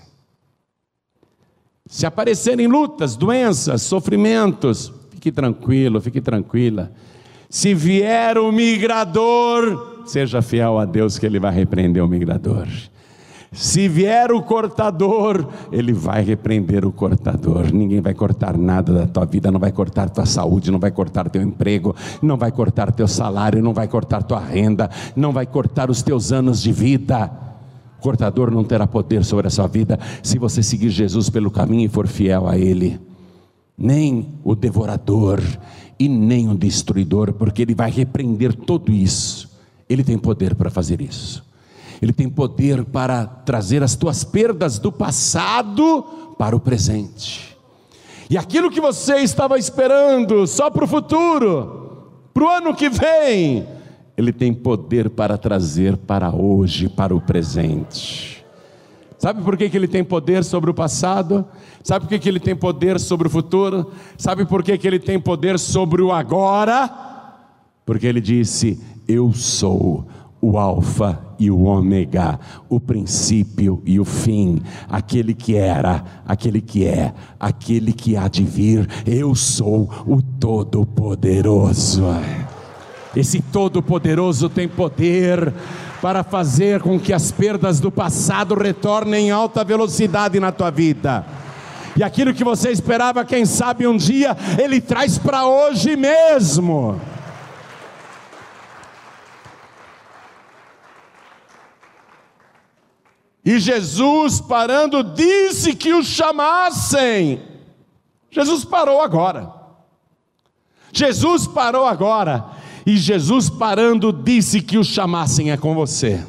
Se 1.88 2.04
aparecerem 2.04 2.66
lutas, 2.66 3.16
doenças, 3.16 3.80
sofrimentos, 3.80 4.92
fique 5.10 5.32
tranquilo, 5.32 6.00
fique 6.02 6.20
tranquila. 6.20 6.92
Se 7.48 7.72
vier 7.72 8.36
o 8.36 8.52
migrador, 8.52 10.02
seja 10.04 10.42
fiel 10.42 10.78
a 10.78 10.84
Deus 10.84 11.18
que 11.18 11.24
Ele 11.24 11.40
vai 11.40 11.52
repreender 11.52 12.04
o 12.04 12.06
migrador. 12.06 12.68
Se 13.50 13.88
vier 13.88 14.30
o 14.30 14.42
cortador, 14.42 15.48
ele 15.72 15.94
vai 15.94 16.22
repreender 16.22 16.84
o 16.84 16.92
cortador. 16.92 17.72
Ninguém 17.72 18.00
vai 18.00 18.12
cortar 18.12 18.58
nada 18.58 18.92
da 18.92 19.06
tua 19.06 19.24
vida, 19.24 19.50
não 19.50 19.58
vai 19.58 19.72
cortar 19.72 20.10
tua 20.10 20.26
saúde, 20.26 20.70
não 20.70 20.78
vai 20.78 20.90
cortar 20.90 21.30
teu 21.30 21.40
emprego, 21.40 21.96
não 22.20 22.36
vai 22.36 22.52
cortar 22.52 22.92
teu 22.92 23.08
salário, 23.08 23.62
não 23.62 23.72
vai 23.72 23.88
cortar 23.88 24.22
tua 24.22 24.38
renda, 24.38 24.90
não 25.16 25.32
vai 25.32 25.46
cortar 25.46 25.90
os 25.90 26.02
teus 26.02 26.30
anos 26.30 26.62
de 26.62 26.70
vida. 26.72 27.47
O 27.98 28.02
cortador 28.02 28.50
não 28.50 28.62
terá 28.62 28.86
poder 28.86 29.24
sobre 29.24 29.48
a 29.48 29.50
sua 29.50 29.66
vida 29.66 29.98
se 30.22 30.38
você 30.38 30.62
seguir 30.62 30.90
Jesus 30.90 31.28
pelo 31.28 31.50
caminho 31.50 31.86
e 31.86 31.88
for 31.88 32.06
fiel 32.06 32.48
a 32.48 32.56
Ele. 32.56 33.00
Nem 33.76 34.28
o 34.44 34.54
devorador 34.54 35.42
e 35.98 36.08
nem 36.08 36.48
o 36.48 36.54
destruidor, 36.54 37.32
porque 37.32 37.62
Ele 37.62 37.74
vai 37.74 37.90
repreender 37.90 38.54
tudo 38.54 38.92
isso. 38.92 39.50
Ele 39.88 40.04
tem 40.04 40.16
poder 40.16 40.54
para 40.54 40.70
fazer 40.70 41.00
isso. 41.00 41.44
Ele 42.00 42.12
tem 42.12 42.28
poder 42.28 42.84
para 42.84 43.26
trazer 43.26 43.82
as 43.82 43.96
tuas 43.96 44.22
perdas 44.22 44.78
do 44.78 44.92
passado 44.92 46.04
para 46.38 46.54
o 46.54 46.60
presente. 46.60 47.56
E 48.30 48.36
aquilo 48.36 48.70
que 48.70 48.80
você 48.80 49.16
estava 49.16 49.58
esperando 49.58 50.46
só 50.46 50.70
para 50.70 50.84
o 50.84 50.88
futuro, 50.88 52.06
para 52.32 52.44
o 52.44 52.48
ano 52.48 52.74
que 52.74 52.88
vem, 52.88 53.66
Ele 54.18 54.32
tem 54.32 54.52
poder 54.52 55.08
para 55.08 55.38
trazer 55.38 55.96
para 55.96 56.34
hoje, 56.34 56.88
para 56.88 57.14
o 57.14 57.20
presente. 57.20 58.44
Sabe 59.16 59.42
por 59.42 59.56
que, 59.56 59.70
que 59.70 59.76
ele 59.76 59.86
tem 59.86 60.02
poder 60.02 60.42
sobre 60.42 60.70
o 60.70 60.74
passado? 60.74 61.44
Sabe 61.84 62.04
por 62.04 62.08
que, 62.08 62.18
que 62.18 62.28
ele 62.28 62.40
tem 62.40 62.56
poder 62.56 62.98
sobre 62.98 63.28
o 63.28 63.30
futuro? 63.30 63.92
Sabe 64.16 64.44
por 64.44 64.64
que, 64.64 64.76
que 64.76 64.88
ele 64.88 64.98
tem 64.98 65.20
poder 65.20 65.56
sobre 65.56 66.02
o 66.02 66.10
agora? 66.10 66.90
Porque 67.86 68.08
ele 68.08 68.20
disse: 68.20 68.80
Eu 69.06 69.32
sou 69.32 70.04
o 70.40 70.58
Alfa 70.58 71.20
e 71.38 71.48
o 71.48 71.62
Ômega, 71.62 72.40
o 72.68 72.80
princípio 72.80 73.80
e 73.86 74.00
o 74.00 74.04
fim, 74.04 74.60
aquele 74.88 75.32
que 75.32 75.54
era, 75.54 76.04
aquele 76.26 76.60
que 76.60 76.84
é, 76.84 77.14
aquele 77.38 77.92
que 77.92 78.16
há 78.16 78.26
de 78.26 78.42
vir. 78.42 78.88
Eu 79.06 79.36
sou 79.36 79.88
o 80.08 80.20
Todo-Poderoso. 80.20 82.02
Esse 83.16 83.40
Todo-Poderoso 83.40 84.48
tem 84.48 84.68
poder 84.68 85.52
para 86.00 86.22
fazer 86.22 86.80
com 86.80 86.98
que 86.98 87.12
as 87.12 87.32
perdas 87.32 87.80
do 87.80 87.90
passado 87.90 88.54
retornem 88.54 89.28
em 89.28 89.30
alta 89.30 89.64
velocidade 89.64 90.38
na 90.38 90.52
tua 90.52 90.70
vida. 90.70 91.26
E 91.96 92.02
aquilo 92.04 92.32
que 92.32 92.44
você 92.44 92.70
esperava, 92.70 93.24
quem 93.24 93.44
sabe 93.44 93.86
um 93.86 93.96
dia, 93.96 94.36
Ele 94.56 94.80
traz 94.80 95.18
para 95.18 95.46
hoje 95.46 95.96
mesmo. 95.96 97.00
E 103.44 103.58
Jesus, 103.58 104.40
parando, 104.40 105.02
disse 105.02 105.74
que 105.74 105.94
o 105.94 106.04
chamassem. 106.04 107.42
Jesus 108.30 108.64
parou 108.64 109.00
agora. 109.00 109.50
Jesus 110.92 111.46
parou 111.46 111.86
agora. 111.86 112.57
E 112.88 112.96
Jesus 112.96 113.50
parando 113.50 114.10
disse 114.10 114.62
que 114.62 114.78
o 114.78 114.82
chamassem, 114.82 115.50
é 115.50 115.58
com 115.58 115.74
você. 115.74 116.24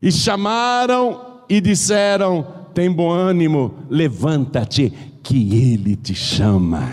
E 0.00 0.12
chamaram 0.12 1.40
e 1.48 1.60
disseram: 1.60 2.46
tem 2.72 2.88
bom 2.88 3.10
ânimo, 3.10 3.74
levanta-te, 3.90 4.92
que 5.24 5.60
ele 5.60 5.96
te 5.96 6.14
chama. 6.14 6.88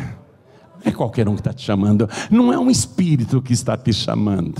Não 0.84 0.86
é 0.86 0.92
qualquer 0.92 1.30
um 1.30 1.36
que 1.36 1.42
está 1.42 1.54
te 1.54 1.62
chamando, 1.62 2.10
não 2.32 2.52
é 2.52 2.58
um 2.58 2.72
espírito 2.72 3.44
que 3.44 3.54
está 3.54 3.78
te 3.78 3.94
chamando, 3.94 4.60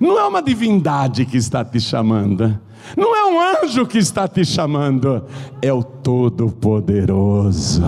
não 0.00 0.18
é 0.18 0.26
uma 0.26 0.42
divindade 0.42 1.24
que 1.26 1.36
está 1.36 1.64
te 1.64 1.78
chamando, 1.78 2.58
não 2.96 3.14
é 3.14 3.24
um 3.26 3.62
anjo 3.62 3.86
que 3.86 3.98
está 3.98 4.26
te 4.26 4.44
chamando, 4.44 5.24
é 5.62 5.72
o 5.72 5.84
Todo-Poderoso. 5.84 7.84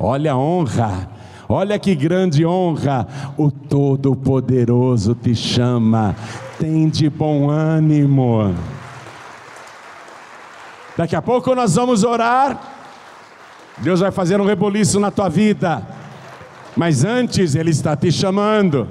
Olha 0.00 0.32
a 0.32 0.38
honra, 0.38 1.10
Olha 1.52 1.78
que 1.78 1.94
grande 1.94 2.46
honra, 2.46 3.06
o 3.36 3.50
Todo-Poderoso 3.50 5.14
te 5.14 5.34
chama, 5.34 6.16
tem 6.58 6.88
de 6.88 7.10
bom 7.10 7.50
ânimo. 7.50 8.54
Daqui 10.96 11.14
a 11.14 11.20
pouco 11.20 11.54
nós 11.54 11.74
vamos 11.74 12.04
orar, 12.04 12.58
Deus 13.76 14.00
vai 14.00 14.10
fazer 14.10 14.40
um 14.40 14.46
reboliço 14.46 14.98
na 14.98 15.10
tua 15.10 15.28
vida, 15.28 15.86
mas 16.74 17.04
antes 17.04 17.54
Ele 17.54 17.70
está 17.70 17.94
te 17.94 18.10
chamando. 18.10 18.88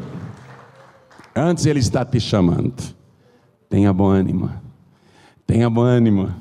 Antes 1.36 1.66
Ele 1.66 1.80
está 1.80 2.06
te 2.06 2.20
chamando. 2.20 2.76
Tenha 3.72 3.92
bom 3.92 4.08
ânimo, 4.08 4.52
tenha 5.48 5.68
bom 5.68 5.82
ânimo. 5.82 6.32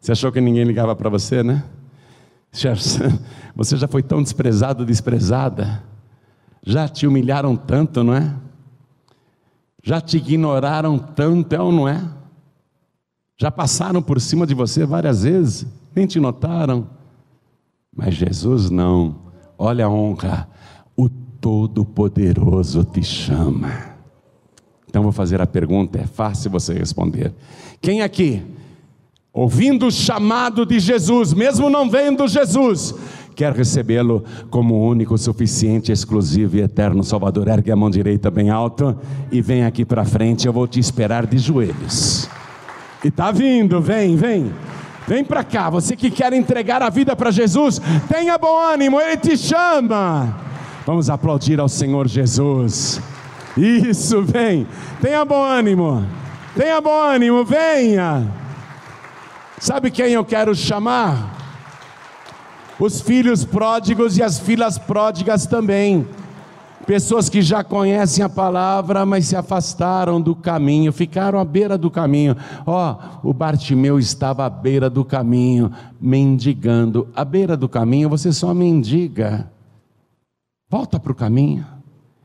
Você 0.00 0.10
achou 0.10 0.32
que 0.32 0.40
ninguém 0.40 0.64
ligava 0.64 0.96
para 0.96 1.08
você, 1.08 1.44
né? 1.44 1.62
Você 3.54 3.76
já 3.76 3.86
foi 3.86 4.02
tão 4.02 4.22
desprezado, 4.22 4.84
desprezada. 4.84 5.82
Já 6.64 6.88
te 6.88 7.06
humilharam 7.06 7.56
tanto, 7.56 8.02
não 8.02 8.14
é? 8.14 8.34
Já 9.82 10.00
te 10.00 10.16
ignoraram 10.16 10.98
tanto, 10.98 11.54
é 11.54 11.60
ou 11.60 11.70
não 11.70 11.88
é? 11.88 12.02
Já 13.38 13.50
passaram 13.50 14.02
por 14.02 14.20
cima 14.20 14.46
de 14.46 14.54
você 14.54 14.84
várias 14.84 15.22
vezes, 15.22 15.66
nem 15.94 16.06
te 16.06 16.18
notaram. 16.18 16.88
Mas 17.94 18.14
Jesus 18.14 18.70
não. 18.70 19.16
Olha 19.58 19.86
a 19.86 19.88
honra. 19.88 20.48
O 20.96 21.08
Todo-Poderoso 21.08 22.82
te 22.84 23.02
chama. 23.02 23.96
Então 24.88 25.02
vou 25.02 25.12
fazer 25.12 25.40
a 25.40 25.46
pergunta, 25.46 25.98
é 25.98 26.06
fácil 26.06 26.50
você 26.50 26.72
responder. 26.72 27.32
Quem 27.80 28.02
aqui 28.02 28.42
ouvindo 29.36 29.88
o 29.88 29.92
chamado 29.92 30.64
de 30.64 30.80
Jesus, 30.80 31.34
mesmo 31.34 31.68
não 31.68 31.90
vendo 31.90 32.26
Jesus, 32.26 32.94
quer 33.34 33.52
recebê-lo 33.52 34.24
como 34.48 34.82
único, 34.88 35.18
suficiente, 35.18 35.92
exclusivo 35.92 36.56
e 36.56 36.62
eterno 36.62 37.04
Salvador. 37.04 37.46
Ergue 37.46 37.70
a 37.70 37.76
mão 37.76 37.90
direita 37.90 38.30
bem 38.30 38.48
alto 38.48 38.96
e 39.30 39.42
vem 39.42 39.66
aqui 39.66 39.84
para 39.84 40.06
frente, 40.06 40.46
eu 40.46 40.54
vou 40.54 40.66
te 40.66 40.80
esperar 40.80 41.26
de 41.26 41.36
joelhos. 41.36 42.30
E 43.04 43.10
tá 43.10 43.30
vindo, 43.30 43.78
vem, 43.78 44.16
vem. 44.16 44.50
Vem 45.06 45.22
para 45.22 45.44
cá, 45.44 45.68
você 45.68 45.94
que 45.94 46.10
quer 46.10 46.32
entregar 46.32 46.80
a 46.80 46.88
vida 46.88 47.14
para 47.14 47.30
Jesus, 47.30 47.78
tenha 48.08 48.38
bom 48.38 48.58
ânimo, 48.58 48.98
Ele 48.98 49.18
te 49.18 49.36
chama. 49.36 50.34
Vamos 50.86 51.10
aplaudir 51.10 51.60
ao 51.60 51.68
Senhor 51.68 52.08
Jesus. 52.08 53.02
Isso, 53.54 54.22
vem. 54.22 54.66
Tenha 55.02 55.26
bom 55.26 55.44
ânimo. 55.44 56.02
Tenha 56.56 56.80
bom 56.80 56.98
ânimo, 56.98 57.44
venha. 57.44 58.45
Sabe 59.58 59.90
quem 59.90 60.12
eu 60.12 60.24
quero 60.24 60.54
chamar? 60.54 61.34
Os 62.78 63.00
filhos 63.00 63.44
pródigos 63.44 64.18
e 64.18 64.22
as 64.22 64.38
filhas 64.38 64.76
pródigas 64.76 65.46
também. 65.46 66.06
Pessoas 66.86 67.28
que 67.28 67.42
já 67.42 67.64
conhecem 67.64 68.24
a 68.24 68.28
palavra, 68.28 69.04
mas 69.04 69.26
se 69.26 69.34
afastaram 69.34 70.20
do 70.20 70.36
caminho, 70.36 70.92
ficaram 70.92 71.40
à 71.40 71.44
beira 71.44 71.76
do 71.76 71.90
caminho. 71.90 72.36
Ó, 72.64 72.96
oh, 73.24 73.30
o 73.30 73.32
Bartimeu 73.32 73.98
estava 73.98 74.46
à 74.46 74.50
beira 74.50 74.88
do 74.88 75.04
caminho, 75.04 75.72
mendigando. 76.00 77.08
À 77.16 77.24
beira 77.24 77.56
do 77.56 77.68
caminho 77.68 78.08
você 78.08 78.32
só 78.32 78.54
mendiga. 78.54 79.50
Volta 80.70 81.00
para 81.00 81.10
o 81.10 81.14
caminho. 81.14 81.75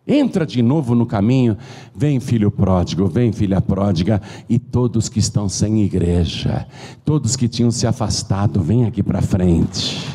Entra 0.08 0.48
de 0.48 0.64
novo 0.64 0.96
no 0.96 1.06
caminho. 1.06 1.56
Vem, 1.96 2.20
filho 2.20 2.50
pródigo, 2.50 3.08
vem, 3.08 3.32
filha 3.32 3.62
pródiga, 3.62 4.22
e 4.50 4.58
todos 4.58 5.08
que 5.08 5.20
estão 5.20 5.48
sem 5.48 5.84
igreja, 5.84 6.66
todos 7.06 7.36
que 7.36 7.48
tinham 7.48 7.70
se 7.70 7.86
afastado, 7.86 8.62
vem 8.62 8.86
aqui 8.86 9.04
para 9.04 9.22
frente. 9.22 10.08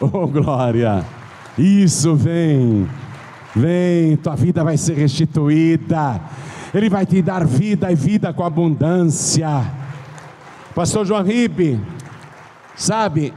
Oh, 0.00 0.26
glória! 0.26 1.04
Isso, 1.58 2.16
vem, 2.16 2.88
vem, 3.54 4.16
tua 4.16 4.34
vida 4.34 4.64
vai 4.64 4.78
ser 4.78 4.96
restituída, 4.96 6.18
Ele 6.72 6.88
vai 6.88 7.04
te 7.04 7.20
dar 7.20 7.46
vida 7.46 7.92
e 7.92 7.94
vida 7.94 8.32
com 8.32 8.42
abundância. 8.42 9.70
Pastor 10.74 11.04
João 11.04 11.22
Ribe, 11.22 11.78
sabe, 12.74 13.34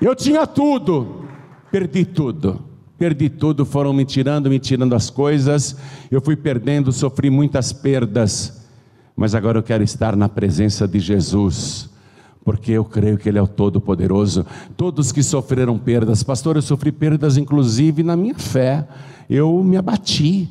eu 0.00 0.16
tinha 0.16 0.44
tudo, 0.44 1.24
perdi 1.70 2.04
tudo 2.04 2.69
perdi 3.00 3.30
tudo, 3.30 3.64
foram 3.64 3.94
me 3.94 4.04
tirando, 4.04 4.50
me 4.50 4.58
tirando 4.58 4.94
as 4.94 5.08
coisas, 5.08 5.74
eu 6.10 6.20
fui 6.20 6.36
perdendo, 6.36 6.92
sofri 6.92 7.30
muitas 7.30 7.72
perdas, 7.72 8.68
mas 9.16 9.34
agora 9.34 9.58
eu 9.58 9.62
quero 9.62 9.82
estar 9.82 10.14
na 10.14 10.28
presença 10.28 10.86
de 10.86 11.00
Jesus, 11.00 11.88
porque 12.44 12.72
eu 12.72 12.84
creio 12.84 13.16
que 13.16 13.26
Ele 13.26 13.38
é 13.38 13.42
o 13.42 13.48
Todo-Poderoso. 13.48 14.44
Todos 14.76 15.12
que 15.12 15.22
sofreram 15.22 15.78
perdas, 15.78 16.22
pastor, 16.22 16.56
eu 16.56 16.62
sofri 16.62 16.92
perdas 16.92 17.38
inclusive 17.38 18.02
na 18.02 18.14
minha 18.14 18.34
fé, 18.34 18.86
eu 19.30 19.64
me 19.64 19.78
abati, 19.78 20.50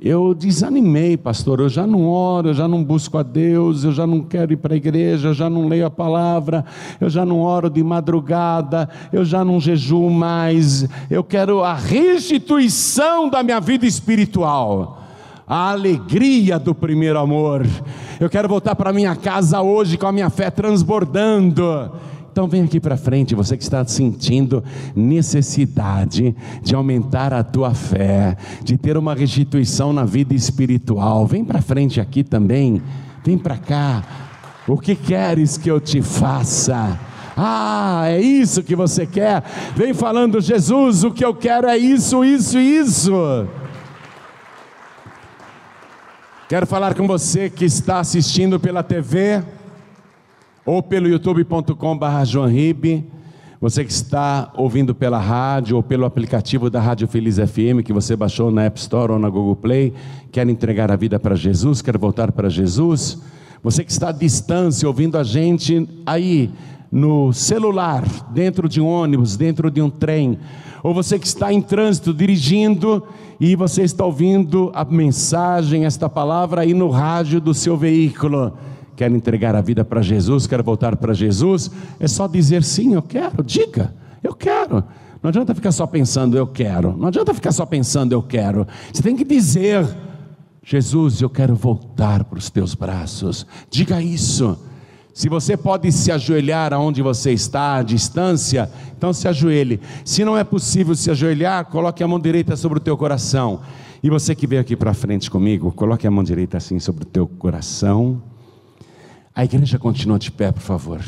eu 0.00 0.32
desanimei, 0.32 1.16
pastor. 1.16 1.60
Eu 1.60 1.68
já 1.68 1.86
não 1.86 2.08
oro, 2.08 2.48
eu 2.48 2.54
já 2.54 2.66
não 2.66 2.82
busco 2.82 3.18
a 3.18 3.22
Deus, 3.22 3.84
eu 3.84 3.92
já 3.92 4.06
não 4.06 4.22
quero 4.22 4.52
ir 4.52 4.56
para 4.56 4.72
a 4.72 4.76
igreja, 4.76 5.28
eu 5.28 5.34
já 5.34 5.50
não 5.50 5.68
leio 5.68 5.84
a 5.84 5.90
palavra, 5.90 6.64
eu 6.98 7.10
já 7.10 7.26
não 7.26 7.40
oro 7.40 7.68
de 7.68 7.82
madrugada, 7.82 8.88
eu 9.12 9.24
já 9.24 9.44
não 9.44 9.60
jejuo 9.60 10.08
mais. 10.08 10.88
Eu 11.10 11.22
quero 11.22 11.62
a 11.62 11.74
restituição 11.74 13.28
da 13.28 13.42
minha 13.42 13.60
vida 13.60 13.84
espiritual, 13.84 15.02
a 15.46 15.70
alegria 15.70 16.58
do 16.58 16.74
primeiro 16.74 17.18
amor. 17.18 17.66
Eu 18.18 18.30
quero 18.30 18.48
voltar 18.48 18.74
para 18.74 18.94
minha 18.94 19.14
casa 19.14 19.60
hoje 19.60 19.98
com 19.98 20.06
a 20.06 20.12
minha 20.12 20.30
fé 20.30 20.50
transbordando. 20.50 21.90
Então 22.30 22.46
vem 22.46 22.62
aqui 22.62 22.78
para 22.78 22.96
frente, 22.96 23.34
você 23.34 23.56
que 23.56 23.62
está 23.62 23.84
sentindo 23.84 24.62
necessidade 24.94 26.34
de 26.62 26.74
aumentar 26.74 27.34
a 27.34 27.42
tua 27.42 27.74
fé, 27.74 28.36
de 28.62 28.78
ter 28.78 28.96
uma 28.96 29.14
restituição 29.14 29.92
na 29.92 30.04
vida 30.04 30.32
espiritual. 30.32 31.26
Vem 31.26 31.44
para 31.44 31.60
frente 31.60 32.00
aqui 32.00 32.22
também. 32.22 32.80
Vem 33.24 33.36
para 33.36 33.58
cá. 33.58 34.04
O 34.68 34.78
que 34.78 34.94
queres 34.94 35.58
que 35.58 35.68
eu 35.68 35.80
te 35.80 36.00
faça? 36.00 36.98
Ah, 37.36 38.04
é 38.06 38.20
isso 38.20 38.62
que 38.62 38.76
você 38.76 39.06
quer? 39.06 39.42
Vem 39.74 39.92
falando, 39.92 40.40
Jesus, 40.40 41.02
o 41.02 41.10
que 41.10 41.24
eu 41.24 41.34
quero 41.34 41.66
é 41.66 41.76
isso, 41.76 42.24
isso, 42.24 42.58
isso. 42.58 43.48
Quero 46.48 46.66
falar 46.66 46.94
com 46.94 47.06
você 47.06 47.50
que 47.50 47.64
está 47.64 48.00
assistindo 48.00 48.60
pela 48.60 48.82
TV 48.82 49.42
ou 50.70 50.80
pelo 50.80 51.08
youtube.com.br 51.08 51.74
Você 53.60 53.84
que 53.84 53.90
está 53.90 54.52
ouvindo 54.54 54.94
pela 54.94 55.18
rádio 55.18 55.74
ou 55.74 55.82
pelo 55.82 56.04
aplicativo 56.04 56.70
da 56.70 56.80
Rádio 56.80 57.08
Feliz 57.08 57.38
FM, 57.38 57.82
que 57.84 57.92
você 57.92 58.14
baixou 58.14 58.52
na 58.52 58.62
App 58.62 58.78
Store 58.78 59.10
ou 59.10 59.18
na 59.18 59.28
Google 59.28 59.56
Play, 59.56 59.92
quer 60.30 60.48
entregar 60.48 60.88
a 60.92 60.94
vida 60.94 61.18
para 61.18 61.34
Jesus, 61.34 61.82
quer 61.82 61.98
voltar 61.98 62.30
para 62.30 62.48
Jesus. 62.48 63.20
Você 63.64 63.82
que 63.82 63.90
está 63.90 64.10
à 64.10 64.12
distância 64.12 64.86
ouvindo 64.86 65.18
a 65.18 65.24
gente 65.24 65.88
aí 66.06 66.52
no 66.88 67.32
celular, 67.32 68.04
dentro 68.32 68.68
de 68.68 68.80
um 68.80 68.86
ônibus, 68.86 69.36
dentro 69.36 69.72
de 69.72 69.82
um 69.82 69.90
trem, 69.90 70.38
ou 70.84 70.94
você 70.94 71.18
que 71.18 71.26
está 71.26 71.52
em 71.52 71.60
trânsito 71.60 72.14
dirigindo 72.14 73.02
e 73.40 73.56
você 73.56 73.82
está 73.82 74.04
ouvindo 74.04 74.70
a 74.72 74.84
mensagem, 74.84 75.84
esta 75.84 76.08
palavra 76.08 76.60
aí 76.60 76.74
no 76.74 76.90
rádio 76.90 77.40
do 77.40 77.52
seu 77.52 77.76
veículo. 77.76 78.52
Quer 79.00 79.10
entregar 79.12 79.54
a 79.54 79.62
vida 79.62 79.82
para 79.82 80.02
Jesus, 80.02 80.46
quer 80.46 80.62
voltar 80.62 80.94
para 80.94 81.14
Jesus? 81.14 81.70
É 81.98 82.06
só 82.06 82.26
dizer 82.26 82.62
sim, 82.62 82.92
eu 82.92 83.00
quero, 83.00 83.42
diga, 83.42 83.94
eu 84.22 84.34
quero. 84.34 84.84
Não 85.22 85.30
adianta 85.30 85.54
ficar 85.54 85.72
só 85.72 85.86
pensando, 85.86 86.36
eu 86.36 86.46
quero. 86.46 86.94
Não 86.98 87.08
adianta 87.08 87.32
ficar 87.32 87.50
só 87.50 87.64
pensando, 87.64 88.12
eu 88.12 88.22
quero. 88.22 88.66
Você 88.92 89.02
tem 89.02 89.16
que 89.16 89.24
dizer, 89.24 89.88
Jesus, 90.62 91.22
eu 91.22 91.30
quero 91.30 91.54
voltar 91.54 92.24
para 92.24 92.38
os 92.38 92.50
teus 92.50 92.74
braços. 92.74 93.46
Diga 93.70 94.02
isso. 94.02 94.58
Se 95.14 95.30
você 95.30 95.56
pode 95.56 95.90
se 95.90 96.12
ajoelhar 96.12 96.74
aonde 96.74 97.00
você 97.00 97.32
está, 97.32 97.76
à 97.76 97.82
distância, 97.82 98.70
então 98.94 99.14
se 99.14 99.26
ajoelhe. 99.26 99.80
Se 100.04 100.26
não 100.26 100.36
é 100.36 100.44
possível 100.44 100.94
se 100.94 101.10
ajoelhar, 101.10 101.64
coloque 101.64 102.04
a 102.04 102.06
mão 102.06 102.20
direita 102.20 102.54
sobre 102.54 102.76
o 102.76 102.82
teu 102.82 102.98
coração. 102.98 103.62
E 104.02 104.10
você 104.10 104.34
que 104.34 104.46
veio 104.46 104.60
aqui 104.60 104.76
para 104.76 104.92
frente 104.92 105.30
comigo, 105.30 105.72
coloque 105.72 106.06
a 106.06 106.10
mão 106.10 106.22
direita 106.22 106.58
assim 106.58 106.78
sobre 106.78 107.04
o 107.04 107.06
teu 107.06 107.26
coração. 107.26 108.20
A 109.34 109.44
igreja 109.44 109.78
continua 109.78 110.18
de 110.18 110.30
pé, 110.30 110.52
por 110.52 110.62
favor. 110.62 111.00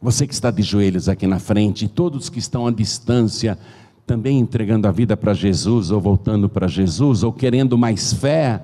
Você 0.00 0.26
que 0.26 0.34
está 0.34 0.50
de 0.50 0.62
joelhos 0.62 1.08
aqui 1.08 1.26
na 1.26 1.38
frente, 1.38 1.84
e 1.84 1.88
todos 1.88 2.28
que 2.28 2.38
estão 2.38 2.66
à 2.66 2.70
distância, 2.70 3.58
também 4.06 4.38
entregando 4.38 4.86
a 4.86 4.90
vida 4.90 5.16
para 5.16 5.32
Jesus, 5.32 5.90
ou 5.90 6.00
voltando 6.00 6.48
para 6.48 6.68
Jesus, 6.68 7.22
ou 7.22 7.32
querendo 7.32 7.78
mais 7.78 8.12
fé, 8.12 8.62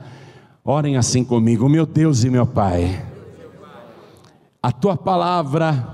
orem 0.65 0.97
assim 0.97 1.25
comigo, 1.25 1.69
meu 1.69 1.87
Deus 1.87 2.25
e 2.25 2.31
meu 2.31 2.47
Pai 2.47 3.11
a 4.63 4.71
tua 4.71 4.97
palavra 4.97 5.87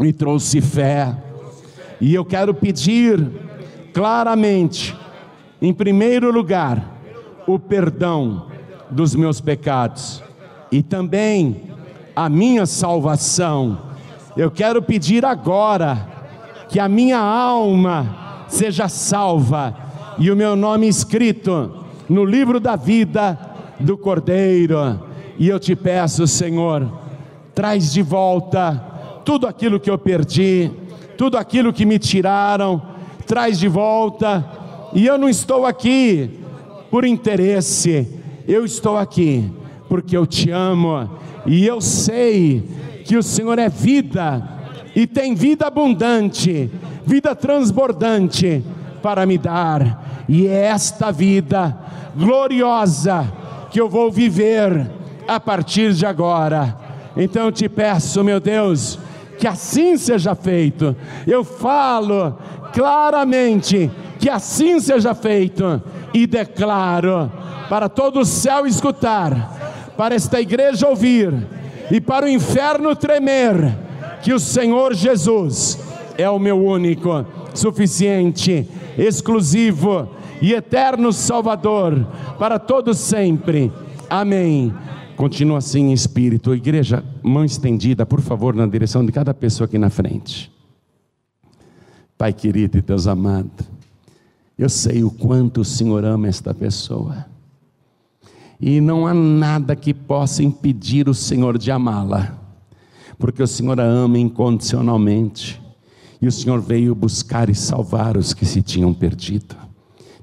me 0.00 0.12
trouxe 0.12 0.60
fé. 0.60 1.16
E 2.00 2.14
eu 2.14 2.24
quero 2.24 2.52
pedir 2.52 3.30
claramente, 3.92 4.96
em 5.60 5.72
primeiro 5.72 6.30
lugar, 6.32 6.98
o 7.46 7.58
perdão 7.58 8.46
dos 8.90 9.14
meus 9.14 9.40
pecados 9.40 10.22
e 10.70 10.82
também 10.82 11.62
a 12.14 12.28
minha 12.28 12.66
salvação. 12.66 13.78
Eu 14.36 14.50
quero 14.50 14.82
pedir 14.82 15.24
agora 15.24 16.06
que 16.68 16.78
a 16.78 16.88
minha 16.88 17.18
alma 17.18 18.44
seja 18.48 18.88
salva 18.88 19.76
e 20.18 20.30
o 20.30 20.36
meu 20.36 20.56
nome 20.56 20.88
escrito 20.88 21.84
no 22.08 22.24
livro 22.24 22.58
da 22.58 22.76
vida 22.76 23.38
do 23.78 23.96
Cordeiro. 23.96 25.00
E 25.38 25.48
eu 25.48 25.58
te 25.60 25.76
peço, 25.76 26.26
Senhor, 26.26 26.90
traz 27.54 27.92
de 27.92 28.02
volta 28.02 28.84
tudo 29.24 29.46
aquilo 29.46 29.78
que 29.78 29.90
eu 29.90 29.98
perdi, 29.98 30.70
tudo 31.16 31.36
aquilo 31.36 31.72
que 31.72 31.84
me 31.84 31.98
tiraram, 31.98 32.82
traz 33.26 33.58
de 33.58 33.68
volta. 33.68 34.44
E 34.92 35.06
eu 35.06 35.18
não 35.18 35.28
estou 35.28 35.66
aqui 35.66 36.40
por 36.90 37.04
interesse, 37.04 38.08
eu 38.46 38.64
estou 38.64 38.96
aqui 38.96 39.50
porque 39.88 40.16
eu 40.16 40.26
te 40.26 40.50
amo 40.50 41.08
e 41.46 41.66
eu 41.66 41.80
sei 41.80 42.62
que 43.04 43.16
o 43.16 43.22
Senhor 43.22 43.58
é 43.58 43.68
vida 43.68 44.42
e 44.94 45.06
tem 45.06 45.34
vida 45.34 45.66
abundante, 45.66 46.70
vida 47.06 47.34
transbordante 47.34 48.64
para 49.02 49.24
me 49.24 49.38
dar, 49.38 50.24
e 50.28 50.46
é 50.46 50.64
esta 50.64 51.12
vida 51.12 51.76
gloriosa 52.16 53.32
que 53.70 53.80
eu 53.80 53.88
vou 53.88 54.10
viver 54.10 54.90
a 55.26 55.38
partir 55.38 55.92
de 55.92 56.04
agora 56.04 56.88
então 57.18 57.46
eu 57.46 57.52
te 57.52 57.68
peço, 57.68 58.22
meu 58.22 58.38
Deus, 58.38 58.96
que 59.40 59.46
assim 59.46 59.96
seja 59.96 60.36
feito. 60.36 60.94
Eu 61.26 61.42
falo 61.42 62.38
claramente 62.72 63.90
que 64.20 64.30
assim 64.30 64.78
seja 64.78 65.14
feito 65.14 65.82
e 66.14 66.28
declaro 66.28 67.30
para 67.68 67.88
todo 67.88 68.20
o 68.20 68.24
céu 68.24 68.66
escutar, 68.66 69.57
para 69.98 70.14
esta 70.14 70.40
igreja 70.40 70.88
ouvir 70.88 71.34
e 71.90 72.00
para 72.00 72.24
o 72.24 72.28
inferno 72.28 72.94
tremer, 72.94 73.76
que 74.22 74.32
o 74.32 74.38
Senhor 74.38 74.94
Jesus 74.94 75.76
é 76.16 76.30
o 76.30 76.38
meu 76.38 76.64
único, 76.64 77.26
suficiente, 77.52 78.68
exclusivo 78.96 80.08
e 80.40 80.52
eterno 80.52 81.12
Salvador 81.12 82.06
para 82.38 82.60
todos 82.60 82.96
sempre. 82.98 83.72
Amém. 84.08 84.72
Continua 85.16 85.58
assim 85.58 85.88
em 85.88 85.92
espírito. 85.92 86.54
Igreja, 86.54 87.02
mão 87.20 87.44
estendida, 87.44 88.06
por 88.06 88.20
favor, 88.20 88.54
na 88.54 88.68
direção 88.68 89.04
de 89.04 89.10
cada 89.10 89.34
pessoa 89.34 89.66
aqui 89.66 89.78
na 89.78 89.90
frente. 89.90 90.48
Pai 92.16 92.32
querido 92.32 92.78
e 92.78 92.82
Deus 92.82 93.08
amado, 93.08 93.50
eu 94.56 94.68
sei 94.68 95.02
o 95.02 95.10
quanto 95.10 95.62
o 95.62 95.64
Senhor 95.64 96.04
ama 96.04 96.28
esta 96.28 96.54
pessoa. 96.54 97.26
E 98.60 98.80
não 98.80 99.06
há 99.06 99.14
nada 99.14 99.76
que 99.76 99.94
possa 99.94 100.42
impedir 100.42 101.08
o 101.08 101.14
Senhor 101.14 101.58
de 101.58 101.70
amá-la, 101.70 102.38
porque 103.18 103.42
o 103.42 103.46
Senhor 103.46 103.80
a 103.80 103.84
ama 103.84 104.18
incondicionalmente. 104.18 105.62
E 106.20 106.26
o 106.26 106.32
Senhor 106.32 106.60
veio 106.60 106.94
buscar 106.94 107.48
e 107.48 107.54
salvar 107.54 108.16
os 108.16 108.34
que 108.34 108.44
se 108.44 108.60
tinham 108.60 108.92
perdido. 108.92 109.54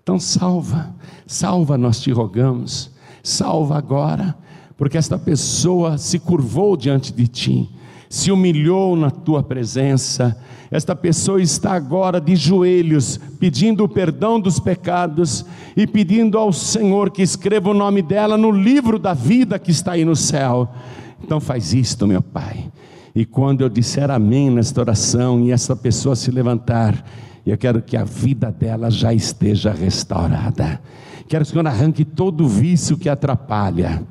Então 0.01 0.19
salva, 0.19 0.93
salva, 1.25 1.77
nós 1.77 2.01
te 2.01 2.11
rogamos, 2.11 2.91
salva 3.23 3.77
agora 3.77 4.35
porque 4.77 4.97
esta 4.97 5.17
pessoa 5.17 5.97
se 5.97 6.19
curvou 6.19 6.75
diante 6.75 7.13
de 7.13 7.27
ti, 7.27 7.69
se 8.09 8.31
humilhou 8.31 8.95
na 8.95 9.09
tua 9.09 9.43
presença. 9.43 10.37
Esta 10.71 10.95
pessoa 10.95 11.41
está 11.41 11.73
agora 11.73 12.19
de 12.19 12.35
joelhos, 12.35 13.19
pedindo 13.39 13.83
o 13.83 13.89
perdão 13.89 14.39
dos 14.39 14.59
pecados 14.59 15.45
e 15.75 15.85
pedindo 15.85 16.37
ao 16.37 16.51
Senhor 16.51 17.11
que 17.11 17.21
escreva 17.21 17.69
o 17.69 17.73
nome 17.73 18.01
dela 18.01 18.37
no 18.37 18.51
livro 18.51 18.97
da 18.97 19.13
vida 19.13 19.59
que 19.59 19.71
está 19.71 19.93
aí 19.93 20.05
no 20.05 20.15
céu. 20.15 20.69
Então 21.23 21.39
faz 21.39 21.73
isto, 21.73 22.07
meu 22.07 22.21
Pai. 22.21 22.69
E 23.15 23.25
quando 23.25 23.61
eu 23.61 23.69
disser 23.69 24.11
amém 24.11 24.49
nesta 24.49 24.81
oração 24.81 25.39
e 25.41 25.51
essa 25.51 25.75
pessoa 25.75 26.15
se 26.15 26.29
levantar, 26.31 27.05
eu 27.45 27.57
quero 27.57 27.81
que 27.81 27.95
a 27.95 28.03
vida 28.03 28.51
dela 28.51 28.91
já 28.91 29.13
esteja 29.13 29.71
restaurada. 29.71 30.81
Quero 31.27 31.43
que 31.43 31.49
o 31.49 31.53
Senhor 31.53 31.67
arranque 31.67 32.03
todo 32.03 32.43
o 32.43 32.47
vício 32.47 32.97
que 32.97 33.07
atrapalha 33.07 34.03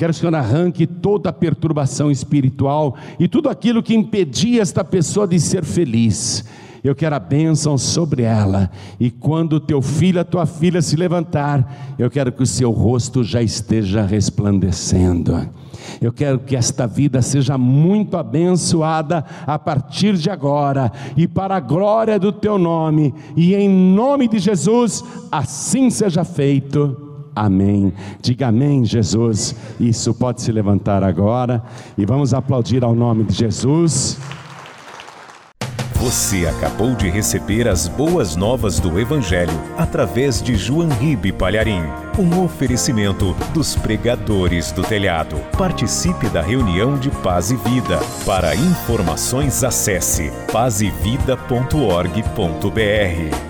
Quero 0.00 0.14
que 0.14 0.16
o 0.16 0.20
Senhor 0.20 0.34
arranque 0.34 0.86
toda 0.86 1.28
a 1.28 1.32
perturbação 1.32 2.10
espiritual 2.10 2.96
e 3.18 3.28
tudo 3.28 3.50
aquilo 3.50 3.82
que 3.82 3.94
impedia 3.94 4.62
esta 4.62 4.82
pessoa 4.82 5.28
de 5.28 5.38
ser 5.38 5.62
feliz. 5.62 6.42
Eu 6.82 6.94
quero 6.94 7.16
a 7.16 7.18
bênção 7.18 7.76
sobre 7.76 8.22
ela. 8.22 8.70
E 8.98 9.10
quando 9.10 9.60
teu 9.60 9.82
filho, 9.82 10.18
a 10.18 10.24
tua 10.24 10.46
filha 10.46 10.80
se 10.80 10.96
levantar, 10.96 11.94
eu 11.98 12.10
quero 12.10 12.32
que 12.32 12.42
o 12.42 12.46
seu 12.46 12.70
rosto 12.70 13.22
já 13.22 13.42
esteja 13.42 14.00
resplandecendo. 14.00 15.46
Eu 16.00 16.14
quero 16.14 16.38
que 16.38 16.56
esta 16.56 16.86
vida 16.86 17.20
seja 17.20 17.58
muito 17.58 18.16
abençoada 18.16 19.22
a 19.46 19.58
partir 19.58 20.14
de 20.16 20.30
agora 20.30 20.90
e 21.14 21.28
para 21.28 21.56
a 21.56 21.60
glória 21.60 22.18
do 22.18 22.32
teu 22.32 22.56
nome. 22.56 23.12
E 23.36 23.54
em 23.54 23.68
nome 23.68 24.28
de 24.28 24.38
Jesus, 24.38 25.04
assim 25.30 25.90
seja 25.90 26.24
feito. 26.24 27.09
Amém. 27.34 27.92
Diga 28.20 28.48
amém, 28.48 28.84
Jesus. 28.84 29.54
Isso 29.78 30.12
pode 30.14 30.42
se 30.42 30.52
levantar 30.52 31.04
agora 31.04 31.62
e 31.96 32.04
vamos 32.04 32.34
aplaudir 32.34 32.84
ao 32.84 32.94
nome 32.94 33.24
de 33.24 33.34
Jesus. 33.34 34.18
Você 36.00 36.46
acabou 36.46 36.94
de 36.94 37.10
receber 37.10 37.68
as 37.68 37.86
boas 37.86 38.34
novas 38.34 38.80
do 38.80 38.98
Evangelho 38.98 39.52
através 39.76 40.42
de 40.42 40.56
João 40.56 40.88
Ribe 40.88 41.30
Palharim. 41.30 41.82
Um 42.18 42.42
oferecimento 42.42 43.36
dos 43.52 43.76
pregadores 43.76 44.72
do 44.72 44.82
telhado. 44.82 45.36
Participe 45.58 46.30
da 46.30 46.40
reunião 46.40 46.98
de 46.98 47.10
Paz 47.10 47.50
e 47.50 47.56
Vida. 47.56 47.98
Para 48.24 48.56
informações, 48.56 49.62
acesse 49.62 50.32
pazevida.org.br. 50.50 53.49